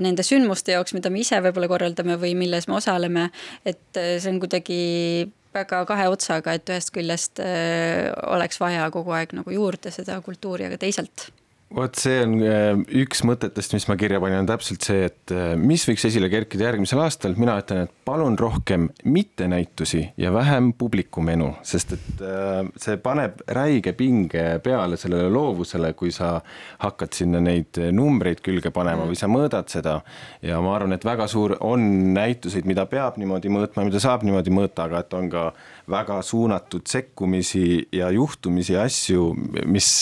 nende 0.00 0.22
sündmuste 0.22 0.74
jaoks, 0.74 0.94
mida 0.94 1.10
me 1.10 1.22
ise 1.22 1.40
võib-olla 1.40 1.68
korraldame 1.70 2.18
või 2.18 2.34
milles 2.34 2.68
me 2.68 2.78
osaleme. 2.78 3.30
et 3.64 3.96
äh, 3.96 4.18
see 4.18 4.32
on 4.32 4.40
kuidagi 4.40 5.30
väga 5.54 5.84
kahe 5.86 6.08
otsaga, 6.08 6.54
et 6.54 6.68
ühest 6.68 6.92
küljest 6.92 7.40
äh, 7.40 8.10
oleks 8.26 8.60
vaja 8.60 8.90
kogu 8.90 9.12
aeg 9.12 9.32
nagu 9.32 9.50
juurde 9.50 9.90
seda 9.90 10.20
kultuuri, 10.20 10.68
aga 10.68 10.78
teisalt 10.78 11.30
vot 11.74 11.98
see 12.00 12.20
on 12.24 12.38
äh, 12.40 12.70
üks 13.02 13.20
mõtetest, 13.28 13.74
mis 13.76 13.84
ma 13.90 13.96
kirja 14.00 14.20
panin, 14.22 14.40
on 14.40 14.48
täpselt 14.48 14.84
see, 14.86 15.02
et 15.10 15.32
äh, 15.34 15.52
mis 15.60 15.82
võiks 15.84 16.06
esile 16.08 16.30
kerkida 16.32 16.64
järgmisel 16.64 17.02
aastal, 17.04 17.34
mina 17.40 17.58
ütlen, 17.60 17.84
et 17.84 17.92
palun 18.08 18.38
rohkem 18.40 18.86
mittenäitusi 19.04 20.00
ja 20.20 20.32
vähem 20.32 20.70
publikumenu, 20.78 21.50
sest 21.68 21.92
et 21.98 22.22
äh, 22.24 22.62
see 22.80 22.96
paneb 23.04 23.42
räige 23.52 23.92
pinge 23.98 24.46
peale 24.64 24.96
sellele 25.00 25.28
loovusele, 25.32 25.92
kui 25.98 26.12
sa 26.14 26.38
hakkad 26.84 27.18
sinna 27.20 27.42
neid 27.44 27.80
numbreid 27.92 28.40
külge 28.44 28.72
panema 28.72 29.04
või 29.08 29.20
sa 29.20 29.28
mõõdad 29.28 29.68
seda. 29.68 29.98
ja 30.42 30.62
ma 30.64 30.72
arvan, 30.76 30.96
et 30.96 31.04
väga 31.04 31.28
suur 31.28 31.58
on 31.60 31.84
näituseid, 32.16 32.64
mida 32.68 32.86
peab 32.88 33.20
niimoodi 33.20 33.52
mõõtma, 33.52 33.84
mida 33.84 34.00
saab 34.00 34.24
niimoodi 34.24 34.54
mõõta, 34.54 34.88
aga 34.88 35.04
et 35.04 35.18
on 35.20 35.28
ka 35.28 35.44
väga 35.88 36.20
suunatud 36.24 36.88
sekkumisi 36.88 37.88
ja 37.92 38.08
juhtumisi 38.12 38.74
ja 38.74 38.88
asju, 38.88 39.30
mis, 39.68 39.92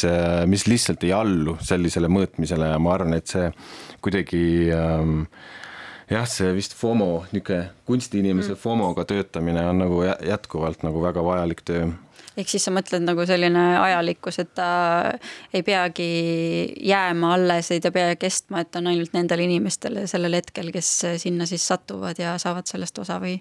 mis 0.50 0.66
lihtsalt 0.70 1.04
ei 1.06 1.12
allu 1.14 1.55
sellisele 1.64 2.10
mõõtmisele 2.12 2.72
ja 2.72 2.80
ma 2.82 2.94
arvan, 2.94 3.16
et 3.16 3.30
see 3.30 3.50
kuidagi 4.04 4.42
ähm, 4.74 5.22
jah, 6.10 6.26
see 6.30 6.52
vist 6.56 6.76
FOMO, 6.78 7.26
niisugune 7.32 7.70
kunstiinimese 7.88 8.54
mm. 8.54 8.62
FOMO-ga 8.62 9.06
töötamine 9.08 9.64
on 9.70 9.84
nagu 9.84 10.02
jätkuvalt 10.04 10.84
nagu 10.86 11.02
väga 11.02 11.24
vajalik 11.24 11.64
töö 11.66 11.88
ehk 12.36 12.50
siis 12.50 12.66
sa 12.68 12.72
mõtled 12.74 13.04
nagu 13.06 13.24
selline 13.28 13.62
ajalikkus, 13.80 14.40
et 14.42 14.52
ta 14.56 14.68
ei 15.54 15.64
peagi 15.66 16.08
jääma 16.84 17.32
alles, 17.36 17.70
ei 17.72 17.80
ta 17.84 17.92
pea 17.94 18.14
kestma, 18.20 18.62
et 18.64 18.76
on 18.76 18.90
ainult 18.92 19.16
nendele 19.16 19.46
inimestele 19.46 20.04
sellel 20.10 20.36
hetkel, 20.38 20.70
kes 20.74 20.90
sinna 21.22 21.48
siis 21.48 21.64
satuvad 21.66 22.20
ja 22.20 22.36
saavad 22.42 22.68
sellest 22.68 23.00
osa 23.02 23.18
või? 23.22 23.38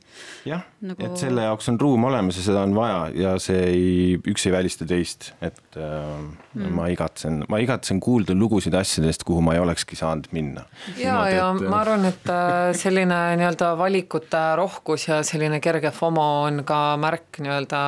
jah 0.47 0.63
nagu..., 0.85 1.03
et 1.05 1.19
selle 1.19 1.47
jaoks 1.47 1.69
on 1.73 1.79
ruum 1.81 2.07
olemas 2.07 2.39
ja 2.39 2.45
seda 2.47 2.63
on 2.65 2.75
vaja 2.77 3.01
ja 3.15 3.35
see 3.41 3.61
ei, 3.67 3.91
üks 4.19 4.47
ei 4.47 4.55
välista 4.55 4.87
teist, 4.87 5.33
et 5.43 5.79
äh, 5.79 6.07
mm. 6.55 6.71
ma 6.77 6.87
igatsen, 6.93 7.43
ma 7.51 7.59
igatsen 7.63 7.99
kuulda 8.03 8.35
lugusid 8.37 8.75
asjadest, 8.77 9.27
kuhu 9.27 9.43
ma 9.43 9.57
ei 9.57 9.63
olekski 9.63 9.99
saanud 9.99 10.31
minna. 10.35 10.65
ja, 10.95 11.19
ja 11.31 11.51
et... 11.51 11.67
ma 11.67 11.81
arvan, 11.83 12.07
et 12.11 12.31
äh, 12.31 12.71
selline 12.77 13.21
nii-öelda 13.41 13.73
valikute 13.79 14.43
rohkus 14.59 15.09
ja 15.09 15.21
selline 15.27 15.59
kerge 15.63 15.91
FOMO 15.95 16.29
on 16.47 16.63
ka 16.67 16.81
märk 17.01 17.43
nii-öelda 17.43 17.81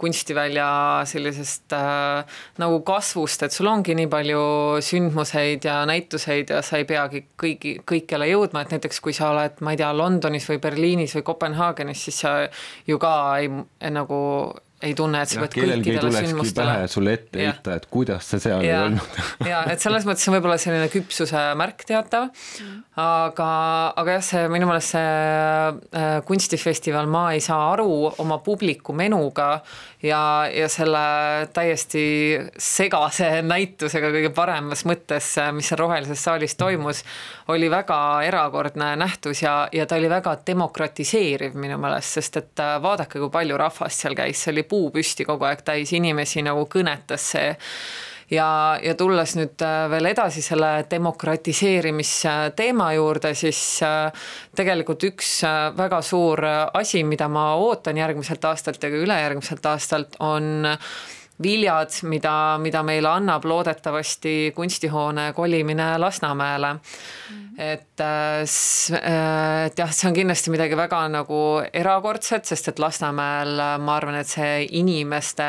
kunstivälja 0.00 0.68
sellisest 1.08 1.74
äh, 1.76 2.38
nagu 2.62 2.80
kasvust, 2.86 3.44
et 3.44 3.54
sul 3.54 3.68
ongi 3.70 3.94
nii 3.98 4.08
palju 4.10 4.44
sündmuseid 4.84 5.66
ja 5.68 5.82
näituseid 5.88 6.54
ja 6.54 6.62
sa 6.64 6.80
ei 6.80 6.88
peagi 6.88 7.24
kõigi, 7.40 7.76
kõikjale 7.88 8.30
jõudma, 8.32 8.64
et 8.64 8.74
näiteks 8.76 9.02
kui 9.04 9.16
sa 9.16 9.30
oled, 9.34 9.60
ma 9.60 9.74
ei 9.74 9.80
tea, 9.80 9.92
Londonis 9.96 10.48
või 10.50 10.62
Berliinis 10.62 11.14
või 11.18 11.26
Kopenhaagenis, 11.28 12.08
siis 12.08 12.24
sa 12.24 12.34
ju 12.88 12.98
ka 13.02 13.14
ei 13.42 13.52
nagu 13.92 14.20
ei 14.80 14.94
tunne, 14.96 15.20
et 15.20 15.28
sa 15.28 15.42
pead 15.42 15.56
kõikidele 15.58 16.12
sündmustele. 16.14 16.76
sulle 16.88 17.14
ette 17.18 17.42
heita, 17.42 17.76
et 17.76 17.86
kuidas 17.92 18.30
sa 18.32 18.40
seal 18.40 18.64
ja, 18.64 18.78
ei 18.80 18.86
olnud. 18.88 19.18
Ja 19.50 19.62
et 19.72 19.82
selles 19.82 20.06
mõttes 20.08 20.24
on 20.28 20.36
võib-olla 20.38 20.56
selline 20.60 20.88
küpsuse 20.92 21.42
märk 21.60 21.84
teatav, 21.88 22.30
aga, 23.00 23.50
aga 24.00 24.16
jah, 24.16 24.24
see 24.24 24.48
minu 24.52 24.68
meelest 24.70 24.96
see 24.96 25.04
äh, 25.04 26.16
kunstifestival 26.26 27.08
Ma 27.10 27.30
ei 27.34 27.42
saa 27.44 27.72
aru 27.74 27.90
oma 28.22 28.40
publiku 28.44 28.94
menuga 28.96 29.50
ja, 30.02 30.48
ja 30.52 30.68
selle 30.72 31.02
täiesti 31.52 32.04
segase 32.56 33.28
näitusega 33.44 34.10
kõige 34.14 34.32
paremas 34.34 34.84
mõttes, 34.88 35.32
mis 35.56 35.68
seal 35.70 35.80
Rohelises 35.82 36.24
saalis 36.24 36.56
toimus, 36.60 37.02
oli 37.52 37.68
väga 37.72 37.98
erakordne 38.26 38.94
nähtus 39.00 39.44
ja, 39.44 39.68
ja 39.72 39.86
ta 39.86 40.00
oli 40.00 40.10
väga 40.10 40.36
demokratiseeriv 40.46 41.56
minu 41.60 41.78
meelest, 41.80 42.16
sest 42.16 42.40
et 42.40 42.64
äh, 42.64 42.76
vaadake, 42.82 43.20
kui 43.20 43.32
palju 43.32 43.60
rahvast 43.60 44.06
seal 44.06 44.16
käis, 44.18 44.40
see 44.40 44.54
oli 44.54 44.66
puu 44.70 44.92
püsti 44.94 45.26
kogu 45.28 45.48
aeg 45.48 45.64
täis 45.66 45.92
inimesi 45.96 46.44
nagu 46.46 46.64
kõnetas 46.70 47.32
see. 47.34 47.50
Ja, 48.30 48.78
ja 48.78 48.92
tulles 48.94 49.32
nüüd 49.34 49.58
äh, 49.66 49.88
veel 49.90 50.06
edasi 50.12 50.38
selle 50.44 50.84
demokratiseerimisteema 50.90 52.92
juurde, 52.94 53.32
siis 53.34 53.82
äh, 53.82 54.12
tegelikult 54.54 55.02
üks 55.08 55.40
äh, 55.42 55.74
väga 55.74 55.98
suur 56.06 56.44
asi, 56.46 57.02
mida 57.02 57.26
ma 57.28 57.56
ootan 57.58 57.98
järgmiselt 57.98 58.44
aastalt 58.46 58.86
ja 58.86 58.90
ka 58.92 59.00
ülejärgmiselt 59.02 59.66
aastalt, 59.66 60.14
on 60.22 60.62
viljad, 61.42 61.90
mida, 62.06 62.58
mida 62.62 62.84
meile 62.86 63.10
annab 63.16 63.44
loodetavasti 63.50 64.52
kunstihoone 64.54 65.32
kolimine 65.34 65.98
Lasnamäele. 65.98 66.74
Mm 66.74 67.49
et, 67.60 68.00
äh, 68.00 68.40
äh, 68.40 69.66
et 69.66 69.78
jah, 69.78 69.90
see 69.92 70.08
on 70.08 70.14
kindlasti 70.16 70.52
midagi 70.52 70.76
väga 70.78 71.02
nagu 71.12 71.40
erakordset, 71.76 72.48
sest 72.48 72.70
et 72.72 72.78
Lasnamäel 72.80 73.60
äh, 73.60 73.74
ma 73.84 73.96
arvan, 73.98 74.16
et 74.22 74.30
see 74.30 74.62
inimeste 74.78 75.44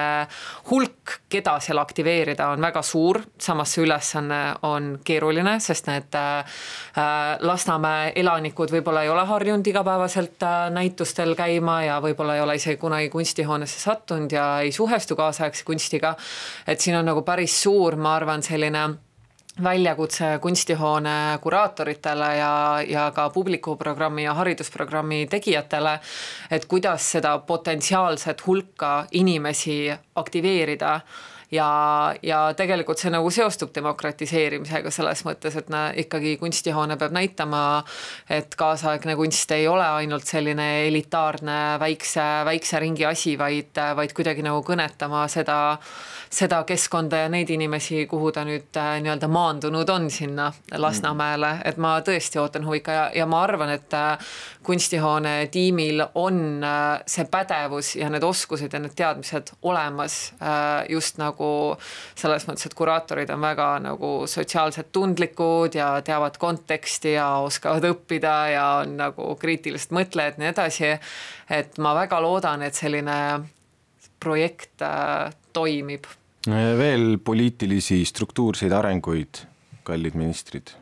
hulk, 0.67 1.21
keda 1.31 1.55
seal 1.63 1.79
aktiveerida, 1.79 2.49
on 2.51 2.65
väga 2.65 2.83
suur, 2.83 3.21
samas 3.39 3.71
see 3.71 3.85
ülesanne 3.85 4.39
on 4.67 4.97
keeruline, 5.07 5.55
sest 5.63 5.87
need 5.87 6.17
Lasnamäe 7.47 8.11
elanikud 8.19 8.73
võib-olla 8.73 9.05
ei 9.05 9.11
ole 9.13 9.23
harjunud 9.29 9.67
igapäevaselt 9.71 10.43
näitustel 10.75 11.31
käima 11.39 11.77
ja 11.85 12.01
võib-olla 12.03 12.35
ei 12.35 12.43
ole 12.43 12.57
isegi 12.59 12.79
kunagi 12.81 13.07
kunstihoonesse 13.13 13.79
sattunud 13.79 14.35
ja 14.35 14.49
ei 14.65 14.75
suhestu 14.75 15.15
kaasaegse 15.15 15.63
kunstiga. 15.63 16.15
et 16.67 16.79
siin 16.79 16.97
on 16.99 17.07
nagu 17.07 17.23
päris 17.23 17.55
suur, 17.63 17.95
ma 17.95 18.15
arvan, 18.19 18.43
selline 18.43 18.83
väljakutse 19.63 20.37
kunstihoone 20.41 21.39
kuraatoritele 21.41 22.35
ja, 22.37 22.53
ja 22.87 23.11
ka 23.15 23.29
publikuprogrammi 23.29 24.23
ja 24.23 24.33
haridusprogrammi 24.33 25.25
tegijatele, 25.29 25.97
et 26.51 26.65
kuidas 26.65 27.11
seda 27.17 27.37
potentsiaalset 27.39 28.47
hulka 28.47 29.05
inimesi 29.11 29.91
aktiveerida. 30.15 30.99
Ja, 31.51 31.67
ja 32.23 32.53
tegelikult 32.55 33.01
see 33.01 33.09
nagu 33.11 33.27
seostub 33.27 33.73
demokratiseerimisega 33.75 34.87
selles 34.87 35.25
mõttes, 35.27 35.57
et 35.59 35.67
na, 35.67 35.89
ikkagi 35.99 36.37
kunstihoone 36.39 36.95
peab 36.95 37.11
näitama, 37.11 37.63
et 38.31 38.55
kaasaegne 38.55 39.17
kunst 39.19 39.51
ei 39.51 39.67
ole 39.67 39.83
ainult 39.83 40.31
selline 40.31 40.69
elitaarne 40.85 41.57
väikse, 41.83 42.23
väikse 42.47 42.79
ringi 42.79 43.03
asi, 43.09 43.35
vaid, 43.35 43.75
vaid 43.99 44.15
kuidagi 44.15 44.47
nagu 44.47 44.63
kõnetama 44.63 45.25
seda 45.27 45.59
seda 46.31 46.61
keskkonda 46.63 47.25
ja 47.25 47.29
neid 47.29 47.49
inimesi, 47.51 48.05
kuhu 48.07 48.31
ta 48.31 48.45
nüüd 48.47 48.77
äh, 48.79 48.93
nii-öelda 49.03 49.27
maandunud 49.27 49.89
on 49.91 50.07
sinna 50.11 50.47
Lasnamäele, 50.79 51.49
et 51.67 51.79
ma 51.81 51.97
tõesti 52.07 52.39
ootan 52.39 52.63
huviga 52.67 52.93
ja, 52.95 53.01
ja 53.19 53.25
ma 53.27 53.41
arvan, 53.43 53.73
et 53.75 53.91
äh, 53.97 54.31
kunstihoone 54.63 55.33
tiimil 55.51 56.05
on 56.15 56.63
äh, 56.63 57.03
see 57.09 57.27
pädevus 57.31 57.97
ja 57.99 58.07
need 58.13 58.23
oskused 58.23 58.71
ja 58.71 58.79
need 58.79 58.95
teadmised 58.95 59.51
olemas 59.67 60.17
just 60.89 61.17
nagu 61.19 61.47
selles 62.17 62.45
mõttes, 62.47 62.65
et 62.69 62.75
kuraatorid 62.77 63.29
on 63.33 63.41
väga 63.43 63.67
nagu 63.83 64.11
sotsiaalselt 64.29 64.91
tundlikud 64.95 65.75
ja 65.75 65.89
teavad 66.05 66.37
konteksti 66.39 67.15
ja 67.17 67.27
oskavad 67.43 67.85
õppida 67.91 68.35
ja 68.53 68.65
on 68.85 68.95
nagu 69.01 69.33
kriitilised 69.41 69.91
mõtlejad, 69.95 70.39
nii 70.39 70.51
edasi. 70.53 70.95
et 71.49 71.77
ma 71.77 71.93
väga 71.97 72.21
loodan, 72.23 72.63
et 72.63 72.77
selline 72.77 73.19
projekt 74.21 74.83
toimib 75.53 76.07
veel 76.49 77.17
poliitilisi 77.23 78.01
struktuurseid 78.05 78.73
arenguid, 78.73 79.45
kallid 79.85 80.15
ministrid? 80.17 80.77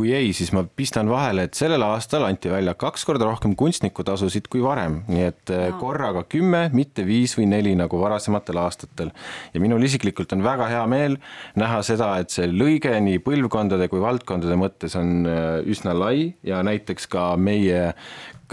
kui 0.00 0.12
ei, 0.14 0.30
siis 0.32 0.52
ma 0.54 0.62
pistan 0.64 1.10
vahele, 1.10 1.44
et 1.48 1.58
sellel 1.58 1.82
aastal 1.84 2.22
anti 2.24 2.48
välja 2.48 2.72
kaks 2.78 3.02
korda 3.04 3.26
rohkem 3.26 3.56
kunstnikutasusid 3.58 4.46
kui 4.48 4.62
varem, 4.64 5.00
nii 5.10 5.24
et 5.26 5.50
no. 5.50 5.58
Äh, 5.66 5.74
korraga 5.80 6.22
kümme, 6.30 6.62
mitte 6.72 7.04
viis 7.04 7.34
või 7.36 7.48
neli 7.50 7.74
nagu 7.76 7.98
varasematel 8.00 8.62
aastatel. 8.62 9.10
ja 9.52 9.60
minul 9.60 9.82
isiklikult 9.84 10.32
on 10.32 10.46
väga 10.46 10.70
hea 10.70 10.86
meel 10.88 11.18
näha 11.58 11.82
seda, 11.84 12.14
et 12.22 12.30
see 12.32 12.48
lõige 12.48 12.94
nii 13.02 13.18
põlvkondade 13.26 13.90
kui 13.90 14.00
valdkondade 14.00 14.56
mõttes 14.56 14.96
on 14.96 15.26
äh, 15.26 15.58
üsna 15.68 15.92
lai 15.98 16.30
ja 16.46 16.62
näiteks 16.62 17.10
ka 17.10 17.34
meie 17.36 17.90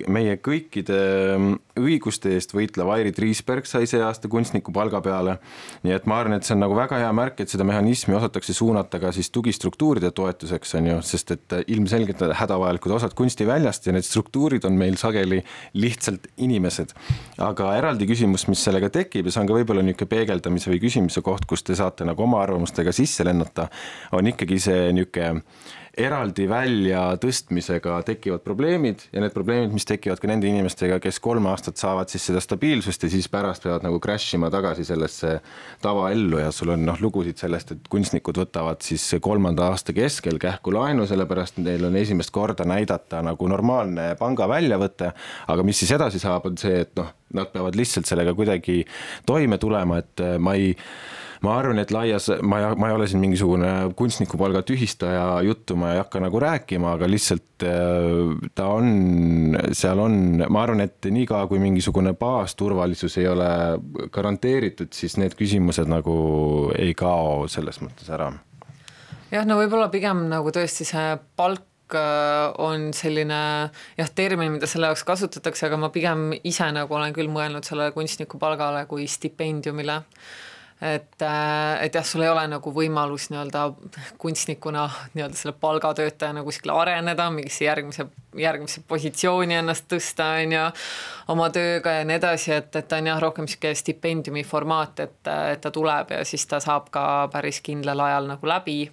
meie 0.06 0.36
kõikide 0.44 1.00
õiguste 1.80 2.34
eest 2.36 2.54
võitlev 2.56 2.90
Airit 2.94 3.20
Riisberg 3.22 3.68
sai 3.70 3.88
see 3.90 4.02
aasta 4.04 4.30
kunstniku 4.32 4.74
palga 4.76 5.02
peale. 5.02 5.38
nii 5.84 5.94
et 5.96 6.06
ma 6.10 6.20
arvan, 6.22 6.38
et 6.38 6.48
see 6.48 6.56
on 6.56 6.64
nagu 6.64 6.76
väga 6.78 7.00
hea 7.02 7.12
märk, 7.16 7.42
et 7.42 7.54
seda 7.54 7.66
mehhanismi 7.68 8.16
osatakse 8.18 8.54
suunata 8.54 9.00
ka 9.00 9.12
siis 9.16 9.30
tugistruktuuride 9.32 10.12
toetuseks, 10.12 10.76
on 10.80 10.92
ju, 10.92 10.98
sest 11.02 11.32
et 11.36 11.58
ilmselgelt 11.68 12.22
hädavajalikud 12.42 12.96
osad 12.98 13.16
kunstiväljast 13.18 13.88
ja 13.88 13.96
need 13.96 14.06
struktuurid 14.08 14.66
on 14.68 14.78
meil 14.80 14.98
sageli 15.00 15.44
lihtsalt 15.74 16.28
inimesed. 16.38 16.94
aga 17.38 17.74
eraldi 17.78 18.08
küsimus, 18.10 18.48
mis 18.48 18.64
sellega 18.64 18.90
tekib 18.90 19.28
ja 19.28 19.34
see 19.34 19.44
on 19.44 19.50
ka 19.50 19.58
võib-olla 19.58 19.84
niisugune 19.86 20.14
peegeldamise 20.14 20.72
või 20.72 20.82
küsimise 20.84 21.22
koht, 21.22 21.46
kus 21.46 21.64
te 21.64 21.76
saate 21.76 22.06
nagu 22.08 22.24
oma 22.24 22.42
arvamustega 22.44 22.92
sisse 22.96 23.26
lennata, 23.28 23.70
on 24.12 24.28
ikkagi 24.34 24.60
see 24.60 24.88
niisugune 24.94 25.44
eraldi 25.98 26.46
väljatõstmisega 26.50 27.96
tekivad 28.06 28.44
probleemid 28.46 29.08
ja 29.14 29.22
need 29.24 29.34
probleemid, 29.34 29.74
mis 29.74 29.88
tekivad 29.88 30.22
ka 30.22 30.30
nende 30.30 30.50
inimestega, 30.50 31.00
kes 31.02 31.18
kolm 31.24 31.48
aastat 31.50 31.82
saavad 31.82 32.12
siis 32.12 32.28
seda 32.30 32.42
stabiilsust 32.44 33.08
ja 33.08 33.10
siis 33.12 33.30
pärast 33.32 33.66
peavad 33.66 33.86
nagu 33.86 34.00
crash 34.04 34.38
ima 34.38 34.52
tagasi 34.54 34.86
sellesse 34.88 35.38
tavaellu 35.82 36.42
ja 36.44 36.52
sul 36.54 36.76
on 36.76 36.86
noh, 36.88 37.02
lugusid 37.02 37.42
sellest, 37.42 37.74
et 37.74 37.90
kunstnikud 37.92 38.38
võtavad 38.44 38.86
siis 38.86 39.10
kolmanda 39.24 39.72
aasta 39.72 39.96
keskel 39.98 40.38
kähku 40.42 40.74
laenu, 40.76 41.08
sellepärast 41.10 41.58
neil 41.66 41.90
on 41.90 41.98
esimest 41.98 42.34
korda 42.36 42.68
näidata 42.70 43.24
nagu 43.26 43.50
normaalne 43.50 44.12
panga 44.22 44.50
väljavõte, 44.50 45.12
aga 45.50 45.66
mis 45.66 45.82
siis 45.82 45.96
edasi 45.98 46.22
saab, 46.22 46.46
on 46.52 46.62
see, 46.62 46.84
et 46.86 46.94
noh, 47.00 47.10
nad 47.38 47.50
peavad 47.54 47.76
lihtsalt 47.76 48.08
sellega 48.08 48.38
kuidagi 48.38 48.84
toime 49.28 49.58
tulema, 49.62 50.04
et 50.04 50.28
ma 50.40 50.54
ei 50.56 50.76
ma 51.46 51.58
arvan, 51.60 51.82
et 51.82 51.92
laias, 51.94 52.30
ma 52.42 52.62
ei, 52.62 52.72
ma 52.80 52.90
ei 52.90 52.96
ole 52.98 53.08
siin 53.10 53.22
mingisugune 53.24 53.72
kunstnikupalga 53.98 54.64
tühistaja 54.68 55.42
juttu, 55.46 55.78
ma 55.80 55.94
ei 55.94 56.02
hakka 56.02 56.22
nagu 56.24 56.42
rääkima, 56.42 56.96
aga 56.98 57.10
lihtsalt 57.10 57.68
äh, 57.68 58.50
ta 58.58 58.70
on, 58.78 59.58
seal 59.78 60.02
on, 60.04 60.20
ma 60.50 60.66
arvan, 60.66 60.86
et 60.88 61.10
niikaua, 61.12 61.48
kui 61.52 61.62
mingisugune 61.64 62.16
baasturvalisus 62.18 63.20
ei 63.22 63.30
ole 63.32 63.50
garanteeritud, 64.14 64.92
siis 64.96 65.18
need 65.22 65.38
küsimused 65.38 65.90
nagu 65.92 66.18
ei 66.78 66.94
kao 66.98 67.48
selles 67.52 67.82
mõttes 67.84 68.12
ära. 68.14 68.32
jah, 69.32 69.48
no 69.48 69.60
võib-olla 69.60 69.90
pigem 69.94 70.28
nagu 70.32 70.54
tõesti 70.56 70.88
see 70.88 71.10
palk 71.40 71.66
Äh, 71.96 72.54
on 72.60 72.92
selline 72.94 73.40
jah, 73.98 74.10
termin, 74.16 74.52
mida 74.58 74.68
selle 74.68 74.90
jaoks 74.90 75.06
kasutatakse, 75.08 75.70
aga 75.70 75.78
ma 75.80 75.90
pigem 75.94 76.34
ise 76.44 76.68
nagu 76.76 76.92
olen 76.98 77.14
küll 77.16 77.32
mõelnud 77.32 77.64
sellele 77.64 77.94
kunstniku 77.96 78.40
palgale 78.42 78.84
kui 78.92 79.08
stipendiumile. 79.08 80.02
Et, 80.82 81.22
äh, 81.22 81.86
et 81.86 81.96
jah, 81.96 82.06
sul 82.06 82.22
ei 82.22 82.30
ole 82.30 82.44
nagu 82.52 82.72
võimalus 82.74 83.32
nii-öelda 83.32 83.64
kunstnikuna 84.22 84.84
nii-öelda 85.16 85.40
selle 85.40 85.56
palgatöötajana 85.58 86.44
kuskil 86.46 86.74
areneda, 86.74 87.30
mingisse 87.34 87.66
järgmise, 87.66 88.06
järgmisse 88.38 88.84
positsiooni 88.88 89.58
ennast 89.58 89.88
tõsta, 89.90 90.36
on 90.44 90.54
ju, 90.54 90.66
oma 91.34 91.50
tööga 91.54 91.98
ja 92.00 92.06
nii 92.06 92.20
edasi, 92.20 92.54
et, 92.60 92.70
et 92.76 92.88
ta 92.88 93.02
on 93.02 93.10
jah, 93.10 93.22
rohkem 93.24 93.48
niisugune 93.50 93.82
stipendiumi 93.82 94.46
formaat, 94.46 95.02
et, 95.08 95.18
et 95.54 95.64
ta 95.64 95.74
tuleb 95.74 96.14
ja 96.14 96.22
siis 96.26 96.46
ta 96.46 96.62
saab 96.64 96.92
ka 96.94 97.08
päris 97.34 97.64
kindlal 97.66 98.06
ajal 98.10 98.30
nagu 98.36 98.54
läbi 98.54 98.84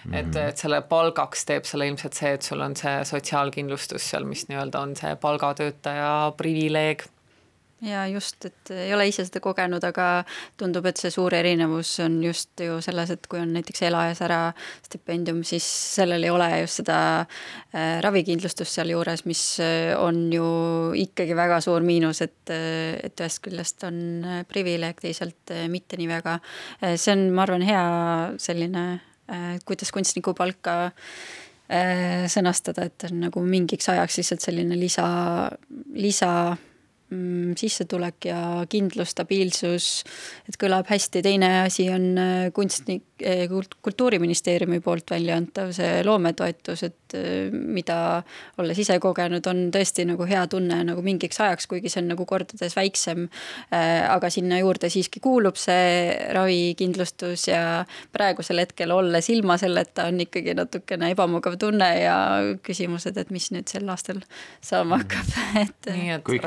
Mm 0.00 0.12
-hmm. 0.12 0.16
et, 0.16 0.36
et 0.36 0.56
selle 0.56 0.80
palgaks 0.80 1.44
teeb 1.44 1.64
selle 1.64 1.86
ilmselt 1.86 2.14
see, 2.16 2.32
et 2.32 2.42
sul 2.42 2.60
on 2.60 2.76
see 2.76 3.04
sotsiaalkindlustus 3.04 4.10
seal, 4.10 4.24
mis 4.24 4.46
nii-öelda 4.48 4.80
on 4.80 4.96
see 4.96 5.16
palgatöötaja 5.16 6.32
privileeg 6.36 7.04
ja 7.82 8.06
just, 8.06 8.44
et 8.44 8.70
ei 8.74 8.92
ole 8.94 9.06
ise 9.08 9.24
seda 9.24 9.40
kogenud, 9.42 9.84
aga 9.86 10.06
tundub, 10.60 10.86
et 10.90 11.00
see 11.00 11.12
suur 11.12 11.34
erinevus 11.36 11.94
on 12.04 12.18
just 12.24 12.60
ju 12.60 12.78
selles, 12.84 13.12
et 13.14 13.26
kui 13.30 13.40
on 13.40 13.54
näiteks 13.56 13.84
elaja 13.88 14.16
sära 14.18 14.40
stipendium, 14.84 15.42
siis 15.48 15.66
sellel 15.96 16.26
ei 16.26 16.32
ole 16.32 16.48
just 16.62 16.82
seda 16.82 16.98
äh, 17.22 17.98
ravikindlustust 18.04 18.76
sealjuures, 18.76 19.24
mis 19.28 19.44
äh, 19.64 19.92
on 19.98 20.26
ju 20.34 20.46
ikkagi 21.00 21.36
väga 21.38 21.60
suur 21.64 21.84
miinus, 21.86 22.22
et, 22.26 22.52
äh, 22.52 23.00
et 23.08 23.20
ühest 23.20 23.42
küljest 23.46 23.84
on 23.88 24.00
privileeg, 24.48 25.00
teisalt 25.00 25.54
mitte 25.72 25.98
nii 26.00 26.08
väga. 26.10 26.38
see 26.94 27.14
on, 27.14 27.28
ma 27.34 27.46
arvan, 27.46 27.64
hea 27.64 27.84
selline 28.40 28.84
kuidas 29.64 29.92
kunstniku 29.94 30.34
palka 30.34 30.90
sõnastada, 32.32 32.88
et 32.88 33.04
on 33.06 33.20
nagu 33.22 33.42
mingiks 33.46 33.86
ajaks 33.92 34.16
lihtsalt 34.18 34.42
selline 34.42 34.74
lisa, 34.74 35.06
lisa 35.94 36.32
sissetulek 37.10 38.30
ja 38.30 38.40
kindlus, 38.70 39.14
stabiilsus, 39.14 39.88
et 40.48 40.58
kõlab 40.60 40.88
hästi, 40.90 41.22
teine 41.26 41.50
asi 41.64 41.88
on 41.92 42.06
äh, 42.20 42.48
kunstnik, 42.54 43.06
kultuuriministeeriumi 43.84 44.80
poolt 44.80 45.10
välja 45.12 45.36
antav 45.36 45.74
see 45.76 46.00
loometoetus, 46.06 46.86
et 46.86 47.00
et 47.10 47.18
äh, 47.18 47.50
mida 47.52 48.22
olles 48.58 48.78
ise 48.78 48.98
kogenud, 49.02 49.44
on 49.50 49.68
tõesti 49.74 50.04
nagu 50.08 50.26
hea 50.28 50.42
tunne 50.50 50.80
nagu 50.86 51.02
mingiks 51.04 51.40
ajaks, 51.40 51.66
kuigi 51.70 51.90
see 51.90 52.02
on 52.02 52.10
nagu 52.14 52.26
kordades 52.28 52.76
väiksem. 52.76 53.28
Äh, 53.74 54.06
aga 54.10 54.30
sinna 54.30 54.60
juurde 54.60 54.90
siiski 54.92 55.20
kuulub 55.22 55.58
see 55.60 56.10
ravikindlustus 56.34 57.48
ja 57.50 57.84
praegusel 58.12 58.62
hetkel 58.62 58.92
olles 58.94 59.30
ilma 59.32 59.56
selleta 59.60 60.08
on 60.10 60.20
ikkagi 60.26 60.54
natukene 60.58 61.12
ebamugav 61.14 61.58
tunne 61.60 61.90
ja 62.00 62.16
küsimused, 62.64 63.18
et 63.20 63.30
mis 63.34 63.50
nüüd 63.54 63.70
sel 63.70 63.88
aastal 63.90 64.22
saama 64.64 65.00
hakkab, 65.02 65.34
et. 65.64 65.90
nii 65.90 66.16
et 66.16 66.26
Kõik 66.30 66.46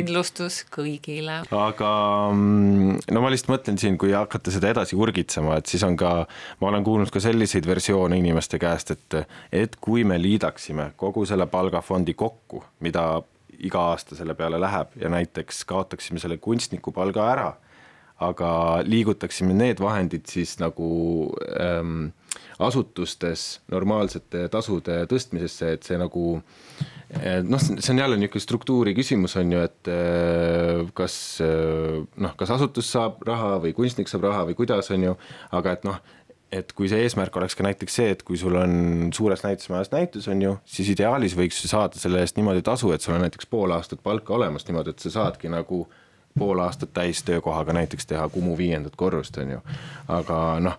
ravikindlustus 0.00 0.64
kõigile. 0.74 1.38
aga 1.54 1.92
mm, 2.34 3.06
no 3.14 3.22
ma 3.22 3.30
lihtsalt 3.30 3.54
mõtlen 3.54 3.78
siin, 3.78 4.00
kui 4.00 4.16
hakata 4.16 4.50
seda 4.50 4.74
edasi 4.74 4.98
urgitsema, 4.98 5.60
et 5.60 5.70
siis 5.70 5.86
on 5.86 5.94
ka, 6.00 6.26
ma 6.60 6.72
olen 6.72 6.86
kuulnud 6.86 7.14
ka 7.14 7.22
selliseid 7.22 7.68
versioone 7.70 8.18
inimeste 8.18 8.58
käest, 8.58 8.96
et, 8.96 9.20
et 9.52 9.78
kui 9.78 10.00
kui 10.00 10.06
me 10.08 10.16
liidaksime 10.16 10.92
kogu 10.96 11.26
selle 11.28 11.44
palgafondi 11.50 12.14
kokku, 12.16 12.62
mida 12.80 13.20
iga 13.60 13.82
aasta 13.92 14.16
selle 14.16 14.32
peale 14.38 14.56
läheb 14.60 14.94
ja 14.96 15.10
näiteks 15.12 15.64
kaotaksime 15.68 16.22
selle 16.22 16.38
kunstniku 16.40 16.92
palga 16.96 17.26
ära, 17.28 17.48
aga 18.24 18.52
liigutaksime 18.86 19.52
need 19.52 19.82
vahendid 19.84 20.24
siis 20.30 20.54
nagu 20.60 20.88
ähm, 21.60 22.14
asutustes 22.60 23.60
normaalsete 23.72 24.46
tasude 24.52 25.02
tõstmisesse, 25.10 25.74
et 25.76 25.86
see 25.86 25.98
nagu 26.00 26.24
noh, 27.48 27.62
see 27.62 27.92
on 27.94 27.98
jälle 27.98 28.18
niisugune 28.20 28.44
struktuuri 28.44 28.94
küsimus 28.94 29.34
on 29.40 29.52
ju, 29.54 29.64
et 29.66 29.90
äh, 29.90 30.84
kas 30.94 31.16
äh, 31.44 32.00
noh, 32.16 32.36
kas 32.38 32.54
asutus 32.54 32.90
saab 32.92 33.22
raha 33.26 33.56
või 33.64 33.74
kunstnik 33.76 34.10
saab 34.10 34.28
raha 34.28 34.46
või 34.50 34.58
kuidas 34.58 34.90
on 34.94 35.10
ju, 35.10 35.18
aga 35.56 35.76
et 35.78 35.86
noh 35.88 36.00
et 36.50 36.72
kui 36.74 36.88
see 36.90 36.98
eesmärk 37.04 37.36
oleks 37.38 37.54
ka 37.54 37.62
näiteks 37.62 37.96
see, 38.00 38.14
et 38.14 38.22
kui 38.26 38.38
sul 38.38 38.56
on 38.58 38.72
suures 39.14 39.44
näitusemajas 39.44 39.92
näitus, 39.92 40.26
on 40.32 40.40
ju, 40.42 40.56
siis 40.66 40.88
ideaalis 40.96 41.36
võiks 41.38 41.60
saada 41.70 41.98
selle 42.00 42.24
eest 42.24 42.38
niimoodi 42.38 42.64
tasu, 42.66 42.90
et 42.90 43.04
sul 43.04 43.14
on 43.14 43.22
näiteks 43.22 43.46
pool 43.50 43.70
aastat 43.76 44.02
palka 44.02 44.34
olemas 44.34 44.66
niimoodi, 44.66 44.90
et 44.90 45.04
sa 45.04 45.12
saadki 45.14 45.50
nagu 45.52 45.84
pool 46.38 46.62
aastat 46.62 46.92
täis 46.94 47.22
töökohaga 47.26 47.74
näiteks 47.78 48.06
teha 48.10 48.26
Kumu 48.34 48.56
viiendat 48.58 48.98
korrust, 48.98 49.38
on 49.38 49.54
ju. 49.56 49.62
aga 50.10 50.40
noh, 50.62 50.78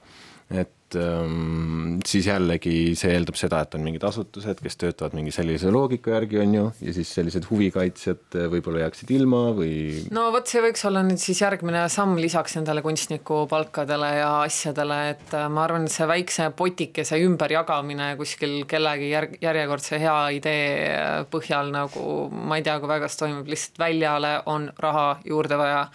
et 0.51 0.71
ähm, 0.99 1.99
siis 2.07 2.27
jällegi 2.29 2.93
see 2.99 3.13
eeldab 3.15 3.37
seda, 3.39 3.61
et 3.65 3.75
on 3.77 3.83
mingid 3.85 4.03
asutused, 4.07 4.61
kes 4.63 4.77
töötavad 4.81 5.15
mingi 5.17 5.33
sellise 5.35 5.71
loogika 5.73 6.15
järgi, 6.15 6.39
on 6.43 6.55
ju, 6.57 6.65
ja 6.87 6.95
siis 6.95 7.11
sellised 7.15 7.47
huvikaitsjad 7.49 8.37
äh, 8.39 8.47
võib-olla 8.51 8.83
jääksid 8.85 9.13
ilma 9.15 9.43
või. 9.57 9.73
no 10.13 10.27
vot, 10.33 10.49
see 10.49 10.63
võiks 10.63 10.85
olla 10.89 11.03
nüüd 11.07 11.21
siis 11.21 11.41
järgmine 11.43 11.83
samm 11.93 12.19
lisaks 12.21 12.57
nendele 12.59 12.83
kunstniku 12.85 13.43
palkadele 13.51 14.11
ja 14.19 14.31
asjadele, 14.45 14.99
et 15.15 15.35
äh, 15.37 15.47
ma 15.51 15.65
arvan, 15.67 15.87
et 15.87 15.95
see 15.95 16.09
väikse 16.09 16.49
potikese 16.57 17.21
ümberjagamine 17.25 18.13
kuskil 18.19 18.61
kellegi 18.69 19.11
järg, 19.13 19.37
järjekordse 19.43 20.01
hea 20.01 20.17
idee 20.37 20.67
äh, 20.89 21.13
põhjal 21.31 21.71
nagu 21.73 22.05
ma 22.31 22.59
ei 22.59 22.65
tea, 22.65 22.77
kui 22.81 22.91
väga 22.91 23.09
see 23.11 23.23
toimub, 23.25 23.49
lihtsalt 23.51 23.81
väljale 23.81 24.35
on 24.51 24.69
raha 24.81 25.07
juurde 25.27 25.59
vaja. 25.59 25.85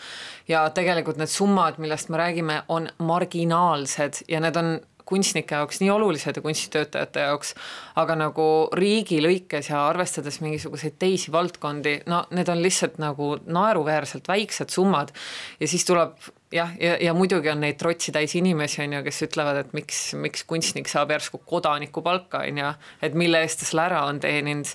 Ja 0.48 0.66
tegelikult 0.70 1.16
need 1.20 1.32
summad, 1.32 1.80
millest 1.82 2.08
me 2.08 2.20
räägime, 2.20 2.62
on 2.68 2.88
marginaalsed 2.98 4.22
ja 4.28 4.40
need 4.40 4.56
on 4.56 4.78
kunstnike 5.06 5.54
jaoks 5.54 5.80
nii 5.80 5.90
olulised 5.90 6.36
ja 6.36 6.42
kunstitöötajate 6.42 7.20
jaoks, 7.28 7.54
aga 7.96 8.16
nagu 8.18 8.46
riigi 8.74 9.20
lõikes 9.22 9.70
ja 9.70 9.84
arvestades 9.86 10.40
mingisuguseid 10.42 10.96
teisi 10.98 11.32
valdkondi, 11.32 12.00
no 12.10 12.24
need 12.34 12.50
on 12.50 12.62
lihtsalt 12.62 12.98
nagu 13.02 13.36
naeruväärselt 13.46 14.28
väiksed 14.28 14.74
summad. 14.74 15.14
Ja 15.60 15.68
siis 15.70 15.86
tuleb 15.86 16.18
jah, 16.52 16.70
ja, 16.80 16.90
ja, 16.90 16.96
ja 17.00 17.14
muidugi 17.14 17.50
on 17.50 17.60
neid 17.64 17.78
trotsi 17.80 18.12
täis 18.14 18.34
inimesi, 18.38 18.80
on 18.84 18.94
ju, 18.96 19.02
kes 19.06 19.18
ütlevad, 19.26 19.58
et 19.64 19.72
miks, 19.74 20.00
miks 20.20 20.44
kunstnik 20.46 20.88
saab 20.90 21.10
järsku 21.14 21.40
kodanikupalka, 21.48 22.44
on 22.46 22.60
ju, 22.60 22.70
et 23.02 23.16
mille 23.18 23.40
eest 23.42 23.62
ta 23.62 23.68
selle 23.68 23.86
ära 23.88 24.04
on 24.06 24.20
teeninud. 24.22 24.70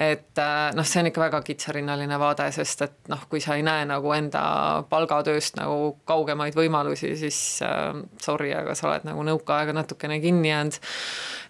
et 0.00 0.40
äh, 0.40 0.70
noh, 0.76 0.86
see 0.86 1.02
on 1.02 1.10
ikka 1.10 1.20
väga 1.20 1.42
kitsarinnaline 1.44 2.18
vaade, 2.20 2.46
sest 2.56 2.84
et 2.86 3.12
noh, 3.12 3.26
kui 3.28 3.42
sa 3.44 3.58
ei 3.58 3.64
näe 3.66 3.84
nagu 3.88 4.14
enda 4.16 4.42
palgatööst 4.88 5.58
nagu 5.60 5.92
kaugemaid 6.08 6.56
võimalusi, 6.56 7.12
siis 7.20 7.40
äh, 7.66 7.92
sorry, 8.22 8.54
aga 8.56 8.74
sa 8.78 8.88
oled 8.88 9.04
nagu 9.08 9.24
nõukaaega 9.28 9.76
natukene 9.76 10.20
kinni 10.24 10.48
jäänud. 10.48 10.80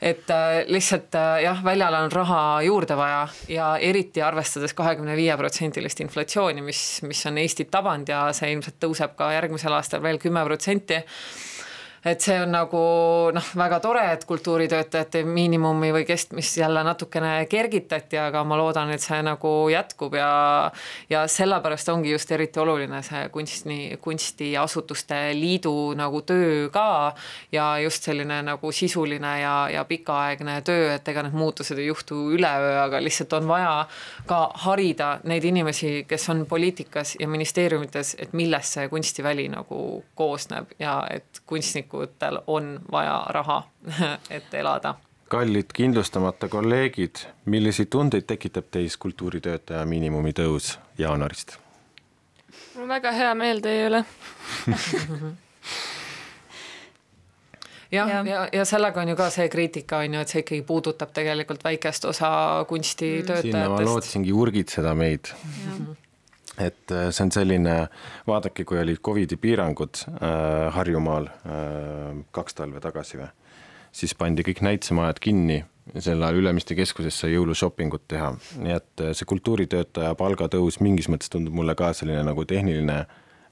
et 0.00 0.30
äh, 0.34 0.64
lihtsalt 0.66 1.14
äh, 1.14 1.44
jah, 1.46 1.62
väljal 1.64 1.94
on 1.94 2.10
raha 2.12 2.40
juurde 2.66 2.98
vaja 2.98 3.22
ja 3.48 3.70
eriti 3.78 4.22
arvestades 4.22 4.74
kahekümne 4.74 5.14
viie 5.16 5.36
protsendilist 5.38 6.00
inflatsiooni, 6.02 6.62
mis, 6.64 6.82
mis 7.06 7.22
on 7.26 7.38
Eestit 7.38 7.70
tabanud 7.70 8.08
ja 8.08 8.26
see 8.36 8.50
ilmselt 8.50 8.80
tõuseb 8.82 9.14
ka 9.16 9.30
järgmisel 9.36 9.59
järgmisel 9.60 9.76
aastal 9.76 10.02
veel 10.02 10.18
kümme 10.18 10.44
protsenti 10.44 11.02
et 12.04 12.20
see 12.24 12.38
on 12.40 12.48
nagu 12.54 12.80
noh, 13.34 13.48
väga 13.60 13.78
tore, 13.84 14.02
et 14.14 14.24
kultuuritöötajate 14.24 15.20
miinimumi 15.28 15.90
või 15.92 16.06
kestmist 16.08 16.56
jälle 16.56 16.80
natukene 16.84 17.44
kergitati, 17.50 18.16
aga 18.16 18.40
ma 18.44 18.56
loodan, 18.56 18.92
et 18.94 19.04
see 19.04 19.20
nagu 19.24 19.52
jätkub 19.72 20.16
ja 20.16 20.30
ja 21.10 21.26
sellepärast 21.28 21.88
ongi 21.92 22.14
just 22.14 22.30
eriti 22.32 22.60
oluline 22.60 23.02
see 23.04 23.26
kunsti, 23.32 23.76
kunstiasutuste 24.00 25.18
liidu 25.36 25.92
nagu 25.98 26.22
töö 26.24 26.70
ka 26.72 27.12
ja 27.52 27.66
just 27.84 28.08
selline 28.08 28.40
nagu 28.48 28.72
sisuline 28.72 29.34
ja, 29.42 29.54
ja 29.72 29.84
pikaaegne 29.84 30.60
töö, 30.64 30.94
et 30.94 31.08
ega 31.08 31.26
need 31.26 31.36
muutused 31.36 31.78
ei 31.78 31.90
juhtu 31.90 32.22
üleöö, 32.36 32.78
aga 32.86 33.02
lihtsalt 33.04 33.36
on 33.36 33.48
vaja 33.50 33.74
ka 34.26 34.40
harida 34.64 35.10
neid 35.28 35.44
inimesi, 35.44 36.06
kes 36.08 36.28
on 36.32 36.46
poliitikas 36.48 37.16
ja 37.20 37.28
ministeeriumites, 37.28 38.16
et 38.18 38.32
millest 38.32 38.78
see 38.78 38.88
kunstiväli 38.88 39.50
nagu 39.52 40.00
koosneb 40.16 40.72
ja 40.80 41.02
et 41.10 41.44
kunstnik 41.46 41.89
poliitikutel 41.90 42.38
on 42.46 42.80
vaja 42.92 43.26
raha, 43.28 43.62
et 44.30 44.54
elada 44.54 44.94
kallid 45.30 45.70
kindlustamata 45.72 46.48
kolleegid, 46.48 47.16
milliseid 47.44 47.86
tundeid 47.90 48.22
tekitab 48.26 48.64
teis 48.70 48.96
kultuuritöötaja 48.96 49.86
miinimumi 49.86 50.32
tõus 50.32 50.78
jaanuarist? 50.98 51.58
mul 52.74 52.82
on 52.82 52.88
väga 52.88 53.12
hea 53.12 53.34
meel 53.34 53.60
teie 53.62 53.86
üle 53.86 54.04
jah, 57.92 58.08
ja, 58.10 58.24
ja, 58.26 58.48
ja 58.52 58.64
sellega 58.64 59.00
on 59.00 59.08
ju 59.08 59.16
ka 59.16 59.30
see 59.30 59.48
kriitika 59.48 60.02
on 60.02 60.14
ju, 60.14 60.20
et 60.20 60.28
see 60.28 60.42
ikkagi 60.42 60.62
puudutab 60.66 61.14
tegelikult 61.14 61.64
väikest 61.64 62.04
osa 62.10 62.30
kunstitöötajatest. 62.68 63.52
sinna 63.52 63.68
ma 63.70 63.84
lootsingi 63.86 64.32
urgitseda 64.32 64.94
meid 64.98 65.30
et 66.60 66.94
äh, 66.94 67.08
see 67.10 67.24
on 67.26 67.32
selline, 67.34 67.76
vaadake, 68.28 68.64
kui 68.68 68.80
olid 68.80 69.00
Covidi 69.04 69.38
piirangud 69.40 70.04
äh, 70.12 70.70
Harjumaal 70.74 71.28
äh, 71.30 72.22
kaks 72.36 72.58
talve 72.58 72.82
tagasi 72.84 73.20
või, 73.20 73.30
siis 73.92 74.14
pandi 74.18 74.44
kõik 74.46 74.62
näitemajad 74.66 75.20
kinni, 75.22 75.62
sel 75.96 76.22
ajal 76.22 76.42
Ülemiste 76.42 76.76
keskuses 76.78 77.16
sai 77.22 77.34
jõulushopingut 77.34 78.06
teha, 78.10 78.34
nii 78.62 78.76
et 78.76 79.04
äh, 79.04 79.14
see 79.16 79.28
kultuuritöötaja 79.30 80.14
palgatõus 80.18 80.80
mingis 80.84 81.10
mõttes 81.10 81.32
tundub 81.32 81.56
mulle 81.56 81.74
ka 81.78 81.92
selline 81.96 82.22
nagu 82.26 82.46
tehniline 82.48 83.02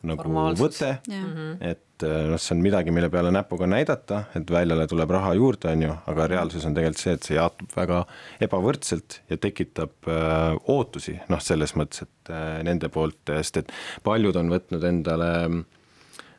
nagu 0.07 0.35
võte. 0.59 0.91
Jah. 1.09 1.31
et 1.61 2.07
äh, 2.07 2.27
noh, 2.31 2.39
see 2.41 2.55
on 2.55 2.63
midagi, 2.63 2.93
mille 2.95 3.11
peale 3.13 3.33
näpuga 3.35 3.67
näidata, 3.71 4.25
et 4.39 4.51
väljale 4.51 4.87
tuleb 4.91 5.11
raha 5.17 5.33
juurde, 5.39 5.73
on 5.73 5.87
ju, 5.87 5.97
aga 6.13 6.29
reaalsus 6.35 6.67
on 6.69 6.77
tegelikult 6.77 7.03
see, 7.03 7.17
et 7.19 7.31
see 7.31 7.39
jaotub 7.39 7.75
väga 7.77 8.05
ebavõrdselt 8.47 9.21
ja 9.31 9.41
tekitab 9.43 10.11
äh, 10.11 10.55
ootusi, 10.71 11.19
noh, 11.33 11.43
selles 11.43 11.75
mõttes, 11.79 12.07
et 12.07 12.33
äh, 12.35 12.61
nende 12.67 12.93
poolt, 12.93 13.21
sest 13.27 13.65
et 13.65 13.75
paljud 14.07 14.39
on 14.39 14.55
võtnud 14.55 14.87
endale 14.87 15.33
äh, 15.49 15.59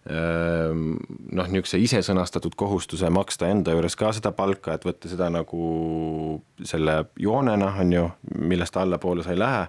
noh, 0.09 1.49
niisuguse 1.51 1.77
ise 1.77 1.99
sõnastatud 2.05 2.55
kohustuse 2.57 3.11
maksta 3.13 3.49
enda 3.51 3.75
juures 3.75 3.95
ka 3.99 4.09
seda 4.15 4.31
palka, 4.33 4.73
et 4.73 4.85
võtta 4.87 5.09
seda 5.11 5.27
nagu 5.33 6.39
selle 6.65 6.95
joonena, 7.19 7.69
on 7.83 7.93
ju, 7.93 8.05
millest 8.41 8.77
allapoole 8.81 9.25
sa 9.25 9.35
ei 9.35 9.39
lähe, 9.39 9.61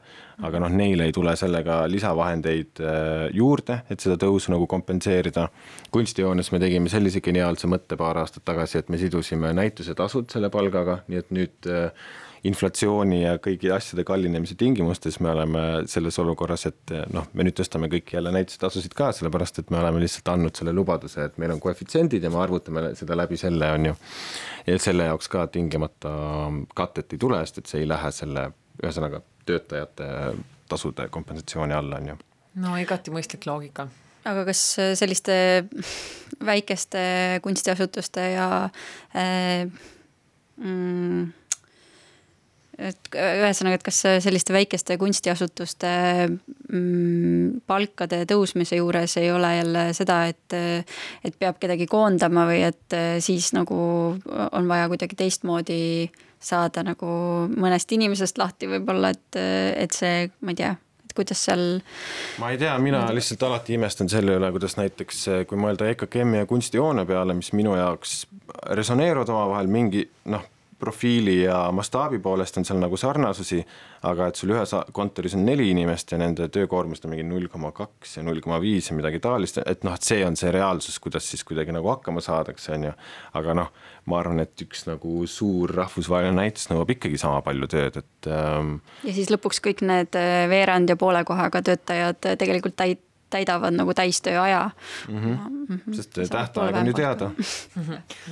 aga 0.47 0.63
noh, 0.65 0.73
neile 0.73 1.09
ei 1.09 1.13
tule 1.13 1.35
sellega 1.37 1.83
lisavahendeid 1.93 2.81
äh, 2.81 3.27
juurde, 3.37 3.83
et 3.93 4.01
seda 4.01 4.17
tõusu 4.21 4.55
nagu 4.55 4.67
kompenseerida. 4.71 5.49
kunstijoones 5.93 6.53
me 6.53 6.63
tegime 6.63 6.89
sellise 6.89 7.21
geniaalse 7.21 7.69
mõtte 7.69 7.99
paar 8.01 8.23
aastat 8.23 8.45
tagasi, 8.49 8.79
et 8.79 8.89
me 8.89 8.99
sidusime 8.99 9.53
näitusetasud 9.57 10.31
selle 10.33 10.51
palgaga, 10.51 11.03
nii 11.09 11.21
et 11.21 11.31
nüüd 11.37 11.69
äh, 11.69 11.93
inflatsiooni 12.49 13.21
ja 13.23 13.35
kõigi 13.43 13.69
asjade 13.75 14.05
kallinemise 14.09 14.57
tingimustes 14.59 15.19
me 15.21 15.31
oleme 15.33 15.63
selles 15.91 16.17
olukorras, 16.23 16.65
et 16.71 16.93
äh, 16.97 17.05
noh, 17.13 17.27
me 17.37 17.45
nüüd 17.45 17.57
tõstame 17.59 17.91
kõiki 17.93 18.17
jälle 18.17 18.33
näitusetasusid 18.35 18.95
ka, 18.97 19.11
sellepärast 19.17 19.61
et 19.61 19.73
me 19.73 19.81
oleme 19.81 20.01
lihtsalt 20.01 20.31
andnud 20.33 20.57
selle 20.57 20.73
lubaduse, 20.77 21.27
et 21.29 21.41
meil 21.43 21.53
on 21.55 21.61
koefitsiendid 21.61 22.25
ja 22.25 22.33
me 22.33 22.41
arvutame 22.41 22.91
seda 22.99 23.19
läbi 23.19 23.37
selle, 23.41 23.69
on 23.77 23.91
ju. 23.91 23.97
ja 24.67 24.79
selle 24.81 25.11
jaoks 25.11 25.29
ka 25.33 25.47
tingimata 25.53 26.13
katet 26.77 27.13
ei 27.13 27.21
tule, 27.21 27.41
sest 27.45 27.61
et 27.61 27.73
see 27.73 27.83
ei 27.85 27.91
lähe 27.91 28.13
selle, 28.15 28.47
ühesõnaga 28.81 29.21
töötajate 29.49 30.07
tasude 30.71 31.09
kompensatsiooni 31.13 31.77
alla, 31.77 32.01
on 32.01 32.15
ju. 32.15 32.21
no 32.65 32.77
igati 32.81 33.13
mõistlik 33.13 33.45
loogika. 33.51 33.89
aga 34.25 34.47
kas 34.49 34.63
selliste 35.01 35.37
väikeste 36.47 37.03
kunstiasutuste 37.45 38.25
ja 38.33 38.49
äh, 39.13 39.69
mm, 40.57 41.29
et 42.81 43.11
ühesõnaga, 43.15 43.79
et 43.79 43.85
kas 43.85 44.01
selliste 44.25 44.55
väikeste 44.55 44.97
kunstiasutuste 45.01 45.93
mm, 46.31 47.61
palkade 47.69 48.23
tõusmise 48.31 48.79
juures 48.81 49.17
ei 49.21 49.31
ole 49.33 49.53
jälle 49.59 49.85
seda, 49.97 50.23
et, 50.33 50.57
et 51.25 51.39
peab 51.39 51.61
kedagi 51.63 51.89
koondama 51.91 52.47
või 52.49 52.65
et 52.71 52.99
siis 53.25 53.53
nagu 53.57 53.81
on 54.17 54.71
vaja 54.71 54.89
kuidagi 54.93 55.19
teistmoodi 55.19 55.81
saada 56.41 56.85
nagu 56.87 57.09
mõnest 57.53 57.91
inimesest 57.93 58.39
lahti 58.41 58.69
võib-olla, 58.71 59.13
et, 59.13 59.41
et 59.85 59.93
see, 59.93 60.31
ma 60.41 60.55
ei 60.55 60.61
tea, 60.63 60.71
et 61.05 61.13
kuidas 61.17 61.43
seal 61.51 61.65
ma 62.41 62.53
ei 62.55 62.61
tea, 62.61 62.73
mina 62.83 63.03
lihtsalt 63.15 63.45
alati 63.49 63.77
imestan 63.77 64.09
selle 64.13 64.39
üle, 64.39 64.49
kuidas 64.55 64.79
näiteks 64.81 65.27
kui 65.51 65.61
mõelda 65.61 65.91
EKKM-i 65.93 66.43
ja 66.43 66.49
kunstihoone 66.49 67.05
peale, 67.09 67.37
mis 67.37 67.53
minu 67.57 67.77
jaoks 67.77 68.23
resoneeruvad 68.79 69.35
omavahel 69.35 69.69
mingi 69.71 70.07
noh, 70.33 70.49
profiili 70.81 71.43
ja 71.43 71.59
mastaabi 71.75 72.19
poolest 72.23 72.57
on 72.59 72.67
seal 72.67 72.81
nagu 72.81 72.97
sarnasusi, 73.01 73.61
aga 74.09 74.31
et 74.31 74.41
sul 74.41 74.55
ühes 74.55 74.73
kontoris 74.97 75.37
on 75.37 75.45
neli 75.47 75.69
inimest 75.75 76.15
ja 76.15 76.19
nende 76.21 76.49
töökoormus 76.53 77.05
on 77.05 77.13
mingi 77.15 77.27
null 77.29 77.51
koma 77.53 77.73
kaks 77.77 78.17
ja 78.19 78.25
null 78.27 78.41
koma 78.45 78.61
viis 78.63 78.91
ja 78.91 78.97
midagi 78.97 79.21
taolist, 79.23 79.61
et 79.65 79.85
noh, 79.87 79.97
et 79.97 80.07
see 80.07 80.25
on 80.27 80.39
see 80.41 80.53
reaalsus, 80.55 80.99
kuidas 81.03 81.29
siis 81.31 81.45
kuidagi 81.47 81.75
nagu 81.77 81.93
hakkama 81.93 82.25
saadakse, 82.25 82.73
on 82.79 82.89
ju. 82.91 82.95
aga 83.41 83.59
noh, 83.61 83.71
ma 84.11 84.23
arvan, 84.23 84.41
et 84.45 84.65
üks 84.65 84.87
nagu 84.89 85.27
suur 85.31 85.75
rahvusvaheline 85.77 86.37
näitus 86.41 86.71
nõuab 86.73 86.95
ikkagi 86.97 87.21
sama 87.21 87.45
palju 87.47 87.69
tööd, 87.71 88.01
et 88.01 88.33
ähm, 88.33 88.79
ja 89.05 89.15
siis 89.17 89.31
lõpuks 89.33 89.63
kõik 89.65 89.85
need 89.87 90.17
veerand 90.51 90.91
ja 90.91 90.99
poole 91.01 91.23
kohaga 91.29 91.63
töötajad 91.67 92.33
tegelikult 92.41 92.79
täit-, 92.81 93.05
täidavad 93.31 93.77
nagu 93.77 93.95
täistööaja 93.95 94.71
mm. 95.09 95.21
-hmm. 95.21 95.95
sest 95.97 96.19
tähtaeg 96.31 96.77
on 96.77 96.87
ju 96.87 96.93
teada. 96.93 97.31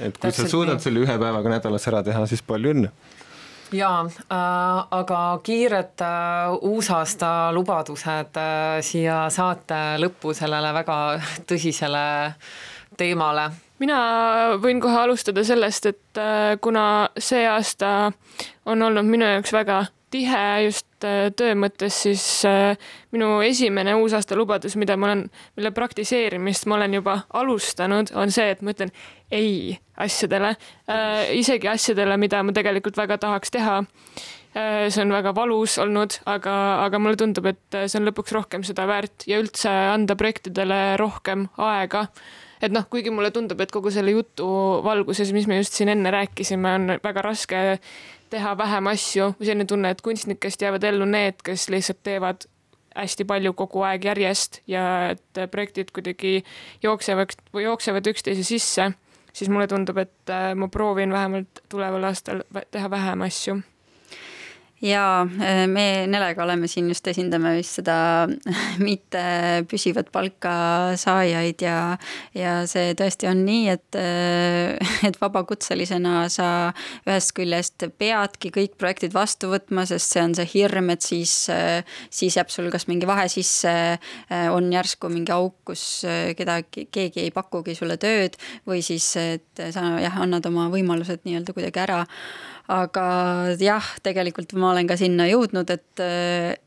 et 0.00 0.18
kui 0.18 0.32
sa 0.32 0.48
suudad 0.48 0.80
selle 0.80 1.06
ühe 1.06 1.18
päevaga 1.18 1.48
nädalas 1.48 1.88
ära 1.88 2.02
teha, 2.02 2.26
siis 2.26 2.42
palju 2.42 2.74
õnne 2.74 2.92
jaa 3.72 4.00
äh,, 4.04 4.86
aga 4.90 5.40
kiired 5.42 6.00
äh, 6.00 6.56
uusaasta 6.60 7.52
lubadused 7.52 8.36
äh, 8.40 8.80
siia 8.80 9.26
saate 9.30 9.98
lõppu 10.00 10.34
sellele 10.36 10.72
väga 10.74 10.98
tõsisele 11.48 12.04
teemale. 12.96 13.50
mina 13.78 13.98
võin 14.62 14.80
kohe 14.80 14.96
alustada 15.02 15.44
sellest, 15.44 15.86
et 15.86 16.18
äh, 16.18 16.56
kuna 16.60 17.08
see 17.18 17.46
aasta 17.48 18.12
on 18.66 18.82
olnud 18.82 19.06
minu 19.06 19.28
jaoks 19.28 19.52
väga 19.52 19.84
tihe 20.10 20.44
just 20.64 21.04
äh, 21.06 21.28
töö 21.36 21.54
mõttes, 21.58 22.00
siis 22.06 22.24
äh, 22.48 22.78
minu 23.14 23.38
esimene 23.44 23.94
uusaasta 23.98 24.36
lubadus, 24.38 24.76
mida 24.80 24.96
ma 24.96 25.10
olen, 25.10 25.26
mille 25.58 25.72
praktiseerimist 25.76 26.66
ma 26.70 26.78
olen 26.78 26.98
juba 26.98 27.20
alustanud, 27.40 28.12
on 28.16 28.32
see, 28.34 28.48
et 28.54 28.64
ma 28.64 28.74
ütlen 28.74 28.92
ei 29.34 29.76
asjadele, 30.00 30.54
isegi 31.36 31.68
asjadele, 31.68 32.16
mida 32.16 32.40
ma 32.46 32.54
tegelikult 32.56 32.96
väga 32.96 33.18
tahaks 33.20 33.50
teha. 33.52 33.82
see 34.54 35.02
on 35.02 35.12
väga 35.12 35.34
valus 35.36 35.76
olnud, 35.78 36.14
aga, 36.24 36.54
aga 36.86 36.98
mulle 36.98 37.18
tundub, 37.20 37.46
et 37.50 37.76
see 37.84 37.98
on 38.00 38.08
lõpuks 38.08 38.32
rohkem 38.32 38.64
seda 38.64 38.86
väärt 38.88 39.26
ja 39.28 39.38
üldse 39.42 39.68
anda 39.68 40.16
projektidele 40.16 40.96
rohkem 40.96 41.48
aega 41.60 42.06
et 42.62 42.74
noh, 42.74 42.86
kuigi 42.90 43.12
mulle 43.14 43.30
tundub, 43.34 43.60
et 43.62 43.72
kogu 43.74 43.92
selle 43.94 44.12
jutu 44.14 44.48
valguses, 44.84 45.30
mis 45.36 45.46
me 45.50 45.60
just 45.60 45.78
siin 45.78 45.92
enne 45.92 46.10
rääkisime, 46.14 46.74
on 46.80 46.94
väga 47.04 47.24
raske 47.24 47.60
teha 48.30 48.54
vähem 48.58 48.90
asju. 48.92 49.32
Või 49.38 49.50
selline 49.50 49.66
tunne, 49.68 49.92
et 49.94 50.04
kunstnikest 50.04 50.62
jäävad 50.62 50.84
ellu 50.90 51.08
need, 51.08 51.42
kes 51.44 51.68
lihtsalt 51.72 52.02
teevad 52.06 52.48
hästi 52.98 53.26
palju 53.28 53.52
kogu 53.54 53.84
aeg 53.86 54.04
järjest 54.08 54.62
ja 54.66 54.84
et 55.12 55.42
projektid 55.52 55.92
kuidagi 55.94 56.42
jooksevad 56.82 57.36
jooksevad 57.54 58.10
üksteise 58.10 58.42
sisse, 58.46 58.90
siis 59.32 59.50
mulle 59.52 59.68
tundub, 59.70 60.00
et 60.02 60.36
ma 60.58 60.68
proovin 60.72 61.12
vähemalt 61.14 61.62
tuleval 61.68 62.10
aastal 62.10 62.42
teha 62.72 62.90
vähem 62.90 63.22
asju 63.28 63.60
ja 64.82 65.26
me 65.66 66.06
Nelega 66.06 66.42
oleme 66.44 66.68
siin 66.70 66.88
just, 66.90 67.06
esindame 67.10 67.54
vist 67.56 67.80
seda 67.80 67.96
mitte 68.88 69.22
püsivat 69.70 70.10
palka 70.14 70.52
saajaid 70.98 71.62
ja, 71.64 71.78
ja 72.36 72.54
see 72.70 72.94
tõesti 72.98 73.28
on 73.30 73.42
nii, 73.46 73.64
et, 73.74 73.98
et 75.08 75.18
vabakutselisena 75.20 76.26
sa 76.32 76.48
ühest 77.06 77.34
küljest 77.36 77.88
peadki 77.98 78.52
kõik 78.54 78.76
projektid 78.80 79.14
vastu 79.16 79.50
võtma, 79.52 79.86
sest 79.88 80.14
see 80.14 80.24
on 80.24 80.36
see 80.38 80.48
hirm, 80.54 80.92
et 80.94 81.04
siis, 81.04 81.34
siis 82.10 82.38
jääb 82.38 82.52
sul 82.52 82.70
kas 82.72 82.88
mingi 82.90 83.08
vahe 83.08 83.26
sisse, 83.32 83.72
on 84.54 84.70
järsku 84.72 85.10
mingi 85.12 85.34
auk, 85.34 85.56
kus 85.72 86.04
kedagi, 86.38 86.88
keegi 86.94 87.26
ei 87.26 87.32
pakugi 87.34 87.74
sulle 87.78 87.98
tööd 88.00 88.38
või 88.68 88.82
siis, 88.84 89.10
et 89.18 89.66
sa 89.74 89.88
jah, 90.02 90.20
annad 90.22 90.46
oma 90.48 90.68
võimalused 90.72 91.26
nii-öelda 91.26 91.56
kuidagi 91.56 91.82
ära 91.82 92.04
aga 92.68 93.04
jah, 93.56 93.86
tegelikult 94.04 94.52
ma 94.60 94.72
olen 94.74 94.88
ka 94.90 94.96
sinna 95.00 95.24
jõudnud, 95.28 95.70
et, 95.72 96.02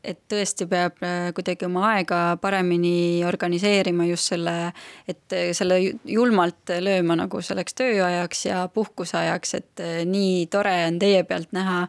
et 0.02 0.18
tõesti 0.30 0.66
peab 0.70 0.98
kuidagi 1.36 1.68
oma 1.68 1.84
aega 1.92 2.20
paremini 2.42 3.22
organiseerima 3.26 4.08
just 4.10 4.32
selle, 4.32 4.72
et 5.06 5.36
selle 5.54 5.78
julmalt 6.10 6.74
lööma 6.82 7.16
nagu 7.22 7.42
selleks 7.44 7.78
tööajaks 7.78 8.44
ja 8.48 8.64
puhkuseajaks, 8.74 9.54
et 9.60 9.84
nii 10.10 10.48
tore 10.50 10.74
on 10.88 10.98
teie 11.02 11.22
pealt 11.28 11.54
näha, 11.54 11.84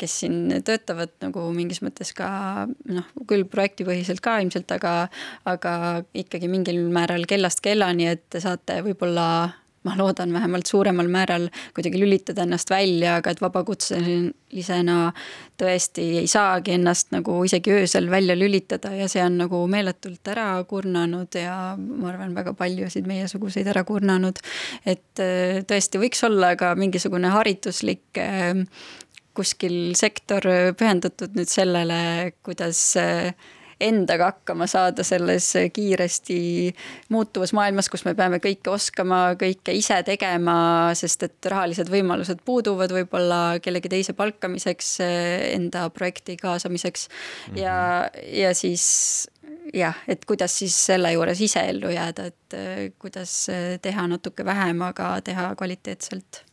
kes 0.00 0.18
siin 0.24 0.58
töötavad 0.64 1.12
nagu 1.24 1.44
mingis 1.52 1.82
mõttes 1.84 2.14
ka 2.16 2.64
noh, 2.88 3.14
küll 3.28 3.44
projektipõhiselt 3.44 4.24
ka 4.24 4.38
ilmselt, 4.40 4.72
aga, 4.78 4.96
aga 5.48 5.72
ikkagi 6.16 6.48
mingil 6.48 6.80
määral 6.92 7.28
kellast 7.28 7.60
kellani, 7.64 8.08
et 8.16 8.24
te 8.32 8.40
saate 8.40 8.80
võib-olla 8.86 9.28
ma 9.88 9.96
loodan 9.98 10.32
vähemalt 10.36 10.68
suuremal 10.68 11.08
määral 11.10 11.48
kuidagi 11.76 12.00
lülitada 12.00 12.44
ennast 12.44 12.70
välja, 12.70 13.16
aga 13.18 13.32
et 13.32 13.40
vabakutselisena 13.42 14.98
tõesti 15.60 16.06
ei 16.22 16.28
saagi 16.30 16.76
ennast 16.76 17.12
nagu 17.14 17.40
isegi 17.48 17.72
öösel 17.80 18.10
välja 18.12 18.36
lülitada 18.38 18.92
ja 18.96 19.08
see 19.10 19.24
on 19.24 19.40
nagu 19.42 19.64
meeletult 19.70 20.28
ära 20.28 20.50
kurnanud 20.68 21.40
ja 21.40 21.56
ma 21.78 22.12
arvan, 22.12 22.36
väga 22.36 22.54
paljusid 22.58 23.08
meiesuguseid 23.08 23.68
ära 23.72 23.84
kurnanud. 23.88 24.40
et 24.86 25.24
äh, 25.24 25.60
tõesti 25.68 26.00
võiks 26.02 26.24
olla 26.28 26.54
ka 26.60 26.74
mingisugune 26.78 27.32
hariduslik 27.32 28.20
äh, 28.20 28.64
kuskil 29.38 29.94
sektor 29.98 30.42
pühendatud 30.78 31.36
nüüd 31.38 31.50
sellele, 31.50 32.32
kuidas 32.42 32.80
äh, 32.98 33.32
endaga 33.80 34.32
hakkama 34.32 34.66
saada 34.70 35.04
selles 35.06 35.52
kiiresti 35.72 36.38
muutuvas 37.14 37.52
maailmas, 37.56 37.88
kus 37.90 38.04
me 38.06 38.14
peame 38.18 38.40
kõike 38.42 38.72
oskama, 38.72 39.20
kõike 39.38 39.74
ise 39.78 40.00
tegema, 40.06 40.56
sest 40.98 41.22
et 41.28 41.50
rahalised 41.52 41.90
võimalused 41.92 42.42
puuduvad 42.46 42.92
võib-olla 42.94 43.40
kellegi 43.62 43.92
teise 43.92 44.14
palkamiseks, 44.18 44.96
enda 45.54 45.88
projekti 45.94 46.36
kaasamiseks 46.40 47.08
mm 47.08 47.54
-hmm. 47.54 47.60
ja, 47.62 48.10
ja 48.42 48.54
siis 48.54 49.28
jah, 49.74 49.96
et 50.08 50.24
kuidas 50.24 50.58
siis 50.58 50.74
selle 50.90 51.12
juures 51.12 51.40
ise 51.40 51.62
ellu 51.70 51.92
jääda, 51.92 52.26
et 52.32 52.58
kuidas 52.98 53.46
teha 53.82 54.06
natuke 54.10 54.44
vähem, 54.44 54.82
aga 54.82 55.20
teha 55.24 55.54
kvaliteetselt. 55.54 56.44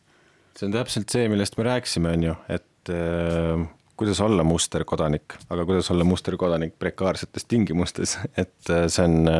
see 0.56 0.66
on 0.66 0.72
täpselt 0.72 1.10
see, 1.12 1.28
millest 1.28 1.58
me 1.58 1.64
rääkisime, 1.64 2.12
on 2.12 2.22
ju, 2.22 2.34
et 2.48 2.90
äh, 2.90 3.66
kuidas 3.96 4.20
olla 4.20 4.44
musterkodanik, 4.46 5.38
aga 5.50 5.64
kuidas 5.68 5.90
olla 5.90 6.04
musterkodanik 6.04 6.74
prekaarsetes 6.78 7.48
tingimustes, 7.48 8.18
et 8.42 8.72
äh, 8.72 8.86
see 8.92 9.04
on, 9.06 9.30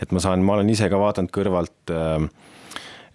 et 0.00 0.12
ma 0.12 0.22
saan, 0.22 0.44
ma 0.46 0.58
olen 0.58 0.70
ise 0.72 0.90
ka 0.92 1.00
vaadanud 1.00 1.34
kõrvalt 1.34 1.94
äh, 1.94 2.28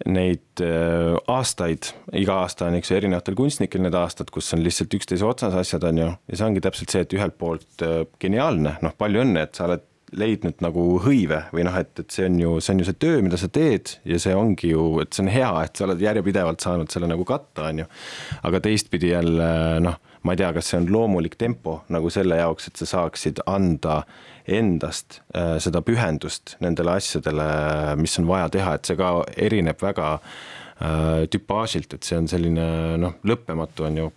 neid 0.08 0.62
äh, 0.62 1.14
aastaid, 1.30 1.92
iga 2.18 2.40
aasta 2.42 2.68
on, 2.68 2.76
eks 2.78 2.90
ju, 2.90 2.98
erinevatel 2.98 3.36
kunstnikel 3.38 3.82
need 3.84 3.96
aastad, 3.98 4.30
kus 4.34 4.50
on 4.56 4.62
lihtsalt 4.64 4.94
üksteise 4.98 5.26
otsas 5.26 5.56
asjad, 5.58 5.86
on 5.88 6.02
ju, 6.02 6.10
ja 6.28 6.38
see 6.38 6.48
ongi 6.48 6.62
täpselt 6.64 6.92
see, 6.92 7.04
et 7.06 7.16
ühelt 7.16 7.38
poolt 7.40 7.86
äh, 7.86 8.02
geniaalne, 8.22 8.76
noh, 8.82 8.94
palju 8.98 9.24
õnne, 9.24 9.46
et 9.46 9.58
sa 9.58 9.68
oled 9.68 9.88
leidnud 10.12 10.60
nagu 10.60 10.82
hõive 11.00 11.38
või 11.56 11.64
noh, 11.64 11.76
et, 11.80 11.92
et 12.02 12.12
see 12.12 12.26
on 12.28 12.38
ju, 12.40 12.54
see 12.60 12.74
on 12.74 12.82
ju 12.82 12.88
see 12.88 13.00
töö, 13.00 13.20
mida 13.24 13.38
sa 13.40 13.48
teed 13.48 13.94
ja 14.08 14.18
see 14.20 14.34
ongi 14.36 14.74
ju, 14.74 14.86
et 15.00 15.12
see 15.14 15.24
on 15.24 15.32
hea, 15.32 15.52
et 15.64 15.78
sa 15.78 15.86
oled 15.86 16.02
järjepidevalt 16.04 16.64
saanud 16.64 16.92
selle 16.92 17.08
nagu 17.08 17.24
katta, 17.28 17.70
on 17.70 17.84
ju. 17.84 17.86
aga 18.48 18.60
teistpidi 18.66 19.14
jälle 19.14 19.52
noh 19.86 20.00
ma 20.22 20.34
ei 20.34 20.40
tea, 20.40 20.52
kas 20.54 20.70
see 20.70 20.80
on 20.80 20.88
loomulik 20.92 21.36
tempo 21.40 21.80
nagu 21.92 22.10
selle 22.12 22.38
jaoks, 22.38 22.68
et 22.68 22.80
sa 22.80 22.88
saaksid 22.90 23.42
anda 23.50 24.02
endast 24.46 25.20
äh, 25.36 25.56
seda 25.62 25.82
pühendust 25.86 26.56
nendele 26.62 26.96
asjadele, 26.98 27.46
mis 28.00 28.18
on 28.20 28.28
vaja 28.30 28.50
teha, 28.52 28.76
et 28.76 28.88
see 28.90 28.98
ka 28.98 29.12
erineb 29.36 29.82
väga 29.82 30.14
äh, 30.18 31.24
tüpaažilt, 31.30 31.94
et 31.94 32.06
see 32.06 32.18
on 32.18 32.30
selline 32.30 32.66
noh, 33.02 33.18
lõppematu 33.26 33.88
on 33.88 34.00
ju 34.02 34.08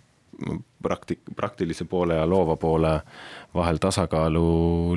prakti-, 0.82 1.18
praktilise 1.36 1.86
poole 1.90 2.18
ja 2.18 2.26
loova 2.28 2.56
poole 2.60 3.00
vahel 3.54 3.78
tasakaalu 3.82 4.46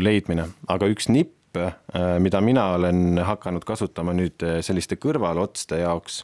leidmine, 0.04 0.50
aga 0.68 0.90
üks 0.92 1.10
nipp, 1.14 1.34
äh, 1.58 1.74
mida 2.20 2.42
mina 2.42 2.74
olen 2.78 3.20
hakanud 3.26 3.66
kasutama 3.66 4.14
nüüd 4.14 4.44
selliste 4.66 5.00
kõrvalotste 5.02 5.82
jaoks, 5.82 6.24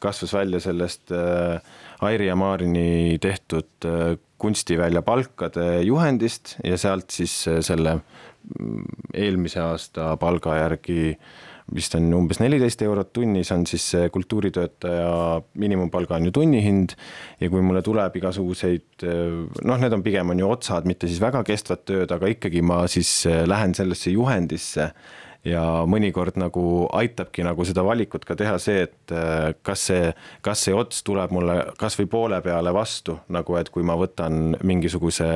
kasvas 0.00 0.34
välja 0.34 0.60
sellest 0.62 1.12
äh, 1.12 1.60
Airi 2.00 2.28
ja 2.28 2.36
Maarini 2.38 3.18
tehtud 3.20 3.86
äh, 3.86 4.16
kunstivälja 4.38 5.02
palkade 5.02 5.82
juhendist 5.82 6.56
ja 6.64 6.78
sealt 6.78 7.10
siis 7.10 7.40
äh, 7.48 7.60
selle 7.64 7.98
mm, 7.98 8.84
eelmise 9.14 9.60
aasta 9.64 10.12
palga 10.20 10.56
järgi 10.60 11.16
vist 11.74 11.94
on 11.98 12.06
umbes 12.16 12.40
neliteist 12.40 12.82
eurot 12.86 13.12
tunnis, 13.16 13.50
on 13.52 13.66
siis 13.68 13.84
see 13.92 14.08
kultuuritöötaja 14.12 15.10
miinimumpalga 15.60 16.16
on 16.16 16.28
ju 16.28 16.34
tunnihind 16.38 16.94
ja 17.40 17.50
kui 17.52 17.62
mulle 17.64 17.82
tuleb 17.84 18.16
igasuguseid, 18.20 19.04
noh, 19.04 19.80
need 19.82 19.96
on 19.96 20.04
pigem 20.06 20.32
on 20.32 20.42
ju 20.42 20.48
otsad, 20.48 20.88
mitte 20.88 21.10
siis 21.10 21.20
väga 21.22 21.44
kestvad 21.46 21.84
tööd, 21.88 22.12
aga 22.14 22.32
ikkagi 22.32 22.64
ma 22.64 22.82
siis 22.90 23.12
lähen 23.28 23.76
sellesse 23.76 24.14
juhendisse 24.14 24.90
ja 25.46 25.62
mõnikord 25.86 26.38
nagu 26.40 26.62
aitabki 26.94 27.44
nagu 27.46 27.62
seda 27.66 27.84
valikut 27.86 28.24
ka 28.26 28.34
teha 28.38 28.56
see, 28.62 28.82
et 28.88 29.12
äh, 29.14 29.52
kas 29.62 29.84
see, 29.90 30.10
kas 30.44 30.64
see 30.66 30.74
ots 30.74 31.04
tuleb 31.06 31.32
mulle 31.34 31.56
kasvõi 31.78 32.08
poole 32.10 32.40
peale 32.42 32.72
vastu, 32.74 33.18
nagu 33.34 33.56
et 33.60 33.70
kui 33.70 33.86
ma 33.86 33.94
võtan 33.98 34.56
mingisuguse, 34.66 35.28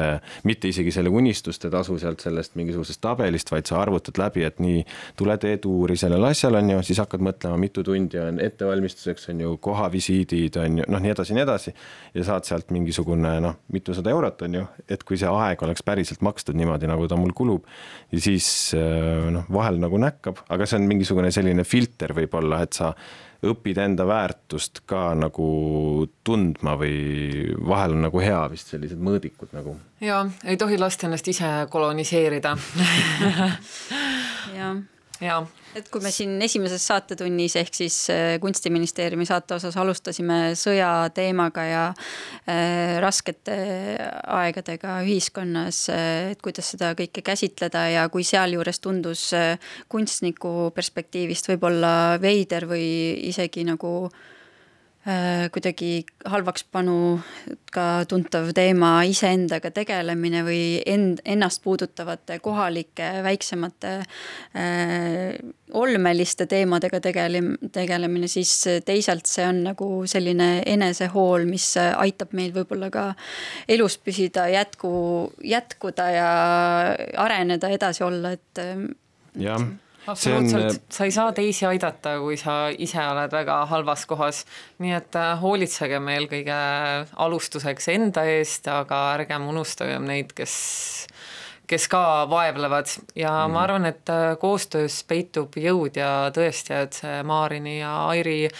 mitte 0.48 0.70
isegi 0.72 0.94
selle 0.94 1.12
unistuste 1.12 1.70
tasu 1.72 1.98
sealt 2.02 2.24
sellest 2.24 2.56
mingisugusest 2.58 3.02
tabelist, 3.02 3.52
vaid 3.54 3.70
sa 3.70 3.78
arvutad 3.82 4.18
läbi, 4.18 4.44
et 4.46 4.58
nii, 4.62 4.82
tule 5.18 5.36
tee 5.42 5.56
tuuri 5.62 5.96
sellel 6.00 6.26
asjal, 6.28 6.58
on 6.58 6.74
ju, 6.74 6.82
siis 6.86 7.02
hakkad 7.02 7.22
mõtlema, 7.22 7.60
mitu 7.62 7.86
tundi 7.86 8.20
on 8.20 8.42
ettevalmistuseks, 8.42 9.30
on 9.32 9.44
ju, 9.46 9.54
kohavisiidid, 9.62 10.58
on 10.62 10.82
ju, 10.82 10.88
noh, 10.92 11.02
nii 11.02 11.14
edasi, 11.14 11.38
nii 11.38 11.46
edasi. 11.46 11.76
ja 12.14 12.26
saad 12.26 12.48
sealt 12.48 12.74
mingisugune 12.74 13.36
noh, 13.40 13.56
mitusada 13.72 14.10
eurot, 14.12 14.42
on 14.48 14.58
ju, 14.60 14.66
et 14.90 15.06
kui 15.06 15.16
see 15.20 15.30
aeg 15.30 15.62
oleks 15.62 15.86
päriselt 15.86 16.20
makstud 16.26 16.58
niimoodi, 16.58 16.90
nagu 16.90 17.06
ta 17.08 17.16
mul 17.16 17.32
kulub, 17.36 17.70
ja 18.12 18.20
siis 18.20 18.46
äh, 18.76 19.30
noh, 19.32 19.46
vahel 19.52 19.78
nagu 19.80 19.91
näkkab, 20.00 20.44
aga 20.48 20.66
see 20.66 20.78
on 20.80 20.88
mingisugune 20.90 21.30
selline 21.34 21.64
filter 21.64 22.14
võib-olla, 22.16 22.62
et 22.62 22.78
sa 22.78 22.92
õpid 23.42 23.78
enda 23.82 24.06
väärtust 24.06 24.84
ka 24.86 25.10
nagu 25.18 25.48
tundma 26.24 26.76
või 26.78 27.50
vahel 27.58 27.96
on 27.96 28.06
nagu 28.06 28.22
hea 28.22 28.40
vist 28.52 28.70
sellised 28.70 29.02
mõõdikud 29.02 29.50
nagu. 29.56 29.74
ja 30.00 30.22
ei 30.44 30.56
tohi 30.56 30.78
lasta 30.78 31.08
ennast 31.08 31.28
ise 31.28 31.50
koloniseerida 31.70 32.56
jah 34.58 34.78
jaa. 35.22 35.42
et 35.78 35.88
kui 35.92 36.02
me 36.04 36.10
siin 36.12 36.34
esimeses 36.44 36.84
saatetunnis 36.90 37.56
ehk 37.60 37.76
siis 37.76 37.96
äh, 38.12 38.34
Kunstiministeeriumi 38.42 39.26
saate 39.28 39.56
osas 39.56 39.76
alustasime 39.80 40.40
sõja 40.58 40.90
teemaga 41.14 41.64
ja 41.68 41.84
äh, 41.92 42.98
raskete 43.02 43.56
aegadega 44.40 44.98
ühiskonnas, 45.06 45.86
äh, 45.94 46.32
et 46.34 46.42
kuidas 46.44 46.74
seda 46.74 46.92
kõike 46.98 47.24
käsitleda 47.24 47.86
ja 47.94 48.08
kui 48.12 48.26
sealjuures 48.26 48.82
tundus 48.82 49.30
äh, 49.38 49.56
kunstniku 49.92 50.70
perspektiivist 50.74 51.48
võib-olla 51.52 52.18
veider 52.22 52.68
või 52.70 52.84
isegi 53.32 53.64
nagu 53.68 53.94
äh, 54.08 54.20
Äh, 54.20 54.40
kuidagi 55.02 56.04
halvaks 56.30 56.62
panu 56.70 57.16
ka 57.74 58.04
tuntav 58.06 58.52
teema 58.54 59.00
iseendaga 59.08 59.72
tegelemine 59.74 60.44
või 60.46 60.60
end, 60.86 61.18
ennast 61.26 61.58
puudutavate 61.64 62.36
kohalike 62.44 63.08
väiksemate 63.26 63.92
äh, 63.98 65.34
olmeliste 65.74 66.46
teemadega 66.46 67.02
tegele-, 67.02 67.56
tegelemine, 67.74 68.30
siis 68.30 68.54
teisalt 68.86 69.26
see 69.26 69.46
on 69.48 69.64
nagu 69.66 69.90
selline 70.06 70.50
enesehool, 70.70 71.48
mis 71.50 71.72
aitab 71.80 72.36
meil 72.38 72.54
võib-olla 72.54 72.92
ka 72.94 73.06
elus 73.66 73.98
püsida, 73.98 74.46
jätku, 74.54 74.92
jätkuda 75.42 76.10
ja 76.14 76.32
areneda, 77.24 77.72
edasi 77.74 78.06
olla, 78.06 78.36
et 78.38 78.66
jah 79.34 79.72
absoluutselt 80.06 80.70
on..., 80.70 80.80
sa 80.90 81.04
ei 81.08 81.14
saa 81.14 81.32
teisi 81.36 81.66
aidata, 81.66 82.16
kui 82.22 82.36
sa 82.40 82.56
ise 82.72 83.02
oled 83.06 83.32
väga 83.32 83.58
halvas 83.70 84.06
kohas. 84.10 84.44
nii 84.82 84.96
et 84.98 85.18
äh, 85.18 85.34
hoolitsegem 85.40 86.08
eelkõige 86.16 86.58
alustuseks 87.26 87.88
enda 87.94 88.24
eest, 88.38 88.68
aga 88.68 89.04
ärgem 89.18 89.48
unustagem 89.52 90.08
neid, 90.08 90.34
kes 90.36 90.56
kes 91.72 91.86
ka 91.88 92.26
vaevlevad 92.28 92.90
ja 93.16 93.30
mm. 93.30 93.52
ma 93.52 93.58
mhm. 93.58 93.62
arvan, 93.62 93.86
et 93.88 94.10
äh, 94.12 94.36
koostöös 94.40 94.98
peitub 95.08 95.56
jõud 95.56 95.96
ja 95.96 96.10
tõesti, 96.34 96.74
et 96.76 96.98
see 97.00 97.22
Maarini 97.26 97.78
ja 97.78 97.92
Airi 98.10 98.50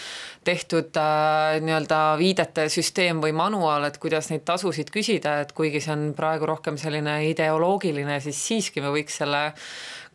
tehtud 0.47 0.97
äh, 0.99 1.59
nii-öelda 1.63 2.01
viidete 2.21 2.69
süsteem 2.73 3.21
või 3.23 3.35
manuaal, 3.37 3.85
et 3.89 3.99
kuidas 4.03 4.31
neid 4.33 4.47
tasusid 4.49 4.91
küsida, 4.95 5.41
et 5.43 5.53
kuigi 5.57 5.83
see 5.83 5.95
on 5.95 6.07
praegu 6.17 6.49
rohkem 6.49 6.79
selline 6.81 7.19
ideoloogiline, 7.29 8.21
siis 8.25 8.41
siiski 8.49 8.85
me 8.85 8.95
võiks 8.95 9.21
selle 9.21 9.51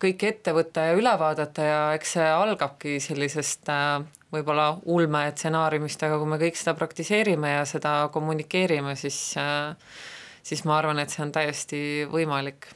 kõik 0.02 0.28
ette 0.30 0.54
võtta 0.54 0.90
ja 0.90 0.98
üle 0.98 1.14
vaadata 1.20 1.66
ja 1.66 1.80
eks 1.98 2.18
see 2.18 2.28
algabki 2.28 3.00
sellisest 3.04 3.70
äh, 3.74 4.04
võib-olla 4.34 4.70
ulmestsenaariumist, 4.86 6.04
aga 6.04 6.20
kui 6.20 6.30
me 6.30 6.40
kõik 6.42 6.60
seda 6.60 6.76
praktiseerime 6.78 7.58
ja 7.58 7.66
seda 7.66 7.98
kommunikeerime, 8.14 8.96
siis 9.00 9.20
äh, 9.40 9.74
siis 10.48 10.64
ma 10.68 10.78
arvan, 10.80 11.02
et 11.04 11.14
see 11.14 11.24
on 11.26 11.34
täiesti 11.36 11.80
võimalik. 12.12 12.70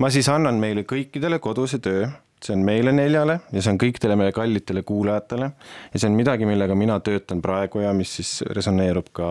ma 0.00 0.10
siis 0.10 0.28
annan 0.32 0.60
meile 0.60 0.86
kõikidele 0.88 1.38
koduse 1.42 1.78
töö 1.78 2.08
see 2.44 2.56
on 2.56 2.62
meile 2.64 2.92
neljale 2.94 3.38
ja 3.52 3.62
see 3.62 3.72
on 3.74 3.78
kõikidele 3.80 4.16
meie 4.18 4.32
kallitele 4.34 4.82
kuulajatele. 4.86 5.50
Ja 5.92 6.00
see 6.00 6.08
on 6.10 6.16
midagi, 6.18 6.48
millega 6.48 6.76
mina 6.78 6.98
töötan 7.04 7.42
praegu 7.44 7.84
ja 7.84 7.92
mis 7.96 8.14
siis 8.20 8.40
resoneerub 8.56 9.10
ka 9.16 9.30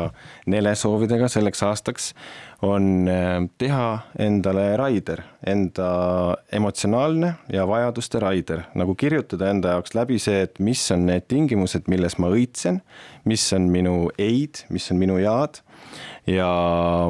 Nele 0.49 0.75
soovidega 0.77 1.27
selleks 1.31 1.63
aastaks, 1.65 2.11
on 2.65 3.07
äh, 3.09 3.37
teha 3.61 3.85
endale 4.19 4.65
raider, 4.79 5.23
enda 5.47 5.89
emotsionaalne 6.53 7.33
ja 7.53 7.65
vajaduste 7.69 8.19
raider, 8.19 8.65
nagu 8.79 8.95
kirjutada 8.99 9.49
enda 9.53 9.77
jaoks 9.77 9.95
läbi 9.95 10.19
see, 10.19 10.43
et 10.47 10.59
mis 10.63 10.83
on 10.95 11.07
need 11.09 11.29
tingimused, 11.31 11.87
milles 11.91 12.19
ma 12.19 12.31
õitsen, 12.35 12.81
mis 13.29 13.45
on 13.55 13.69
minu 13.71 14.09
ei-d, 14.19 14.65
mis 14.73 14.89
on 14.91 14.99
minu 15.01 15.19
jaad. 15.21 15.61
Ja 16.29 16.49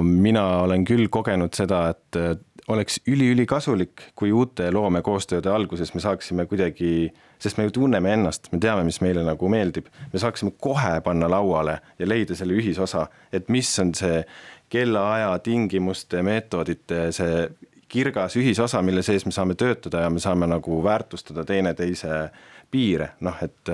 mina 0.05 0.45
olen 0.63 0.85
küll 0.87 1.09
kogenud 1.11 1.57
seda, 1.57 1.89
et 1.91 2.45
oleks 2.69 2.99
üliülikasulik, 3.09 4.11
kui 4.15 4.31
uute 4.31 4.69
loomekoostööde 4.71 5.49
alguses 5.49 5.93
me 5.95 6.03
saaksime 6.03 6.45
kuidagi, 6.45 7.09
sest 7.41 7.57
me 7.57 7.65
ju 7.65 7.73
tunneme 7.79 8.13
ennast, 8.13 8.51
me 8.53 8.59
teame, 8.61 8.83
mis 8.85 9.01
meile 9.01 9.23
nagu 9.25 9.49
meeldib, 9.49 9.89
me 10.13 10.21
saaksime 10.21 10.53
kohe 10.61 10.99
panna 11.05 11.29
lauale 11.31 11.79
ja 11.99 12.07
leida 12.07 12.37
selle 12.37 12.57
ühisosa, 12.59 13.07
et 13.33 13.49
mis 13.49 13.71
on 13.81 13.95
see 13.97 14.21
kellaaja 14.69 15.31
tingimuste, 15.41 16.21
meetodite, 16.25 17.07
see 17.15 17.47
kirgas 17.89 18.37
ühisosa, 18.37 18.83
mille 18.85 19.01
sees 19.01 19.25
me 19.25 19.33
saame 19.33 19.57
töötada 19.57 20.03
ja 20.05 20.13
me 20.13 20.21
saame 20.21 20.47
nagu 20.47 20.83
väärtustada 20.85 21.45
teineteise 21.45 22.29
piire, 22.71 23.11
noh 23.25 23.37
et, 23.45 23.71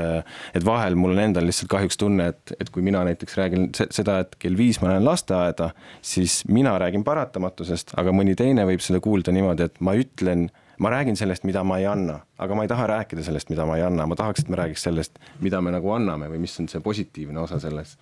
et 0.56 0.66
vahel 0.66 0.98
mul 1.00 1.16
on 1.16 1.24
endal 1.28 1.48
lihtsalt 1.48 1.72
kahjuks 1.72 2.00
tunne, 2.02 2.30
et, 2.34 2.56
et 2.60 2.70
kui 2.74 2.84
mina 2.86 3.04
näiteks 3.08 3.38
räägin 3.40 3.70
seda, 3.76 4.20
et 4.24 4.36
kell 4.42 4.58
viis 4.58 4.82
ma 4.82 4.92
lähen 4.94 5.06
lasteaeda, 5.08 5.72
siis 6.06 6.42
mina 6.48 6.76
räägin 6.82 7.06
paratamatusest, 7.08 7.96
aga 8.00 8.14
mõni 8.16 8.38
teine 8.40 8.68
võib 8.68 8.84
seda 8.84 9.02
kuulda 9.04 9.36
niimoodi, 9.36 9.70
et 9.70 9.82
ma 9.84 9.96
ütlen 10.00 10.50
ma 10.80 10.92
räägin 10.92 11.16
sellest, 11.16 11.46
mida 11.48 11.64
ma 11.64 11.80
ei 11.80 11.88
anna, 11.88 12.20
aga 12.38 12.56
ma 12.56 12.66
ei 12.66 12.72
taha 12.72 12.88
rääkida 12.92 13.24
sellest, 13.24 13.50
mida 13.50 13.66
ma 13.68 13.78
ei 13.80 13.86
anna, 13.86 14.08
ma 14.08 14.18
tahaks, 14.20 14.44
et 14.44 14.52
me 14.52 14.60
räägiks 14.60 14.84
sellest, 14.88 15.20
mida 15.44 15.62
me 15.64 15.72
nagu 15.76 15.92
anname 15.96 16.30
või 16.32 16.42
mis 16.44 16.56
on 16.60 16.68
see 16.72 16.84
positiivne 16.84 17.40
osa 17.40 17.60
selles. 17.64 17.96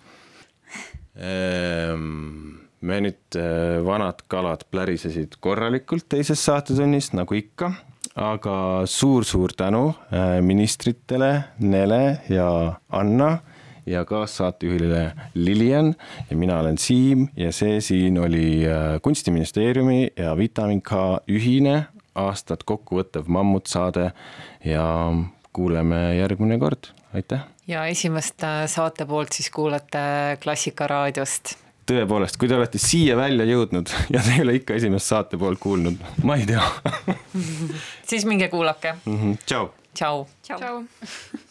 Ehm, 1.14 2.64
me 2.84 3.00
nüüd, 3.04 3.38
äh, 3.38 3.78
vanad 3.86 4.24
kalad 4.28 4.66
plärisesid 4.70 5.38
korralikult 5.40 6.08
teises 6.10 6.42
saatetunnis, 6.44 7.12
nagu 7.14 7.38
ikka, 7.38 7.70
aga 8.14 8.86
suur-suur 8.86 9.52
tänu 9.56 9.88
äh, 10.12 10.40
ministritele 10.42 11.44
Nele 11.58 12.20
ja 12.28 12.74
Anna 12.88 13.38
ja 13.86 14.04
kaassaatejuhile 14.04 15.12
Lilian 15.34 15.94
ja 16.30 16.36
mina 16.36 16.58
olen 16.58 16.78
Siim 16.78 17.28
ja 17.36 17.52
see 17.52 17.80
siin 17.80 18.18
oli 18.18 18.62
äh, 18.68 19.00
Kunstiministeeriumi 19.02 20.12
ja 20.16 20.36
Vitamin 20.36 20.82
K 20.82 21.18
ühine 21.28 21.84
aastat 22.14 22.62
kokkuvõttev 22.62 23.26
mammutsaade 23.26 24.12
ja 24.64 24.86
kuuleme 25.52 26.16
järgmine 26.18 26.58
kord, 26.58 26.92
aitäh! 27.14 27.42
ja 27.66 27.86
esimest 27.90 28.44
äh, 28.44 28.64
saate 28.70 29.06
poolt 29.10 29.32
siis 29.32 29.50
kuulate 29.50 30.38
Klassikaraadiost. 30.42 31.56
Tõepoolest, 31.88 32.38
kui 32.40 32.50
te 32.50 32.56
olete 32.58 32.80
siia 32.82 33.16
välja 33.18 33.46
jõudnud 33.48 33.92
ja 34.14 34.22
te 34.24 34.36
ei 34.36 34.44
ole 34.44 34.58
ikka 34.60 34.78
esimest 34.80 35.10
saate 35.12 35.40
poolt 35.40 35.62
kuulnud, 35.62 35.98
ma 36.24 36.38
ei 36.40 36.46
tea 36.48 36.62
siis 38.10 38.28
minge 38.28 38.48
kuulake 38.52 38.96
mm. 39.04 39.18
-hmm. 39.18 39.42
tšau! 39.46 39.72
tšau! 39.94 40.28
tšau, 40.42 40.58
tšau.. 40.58 41.50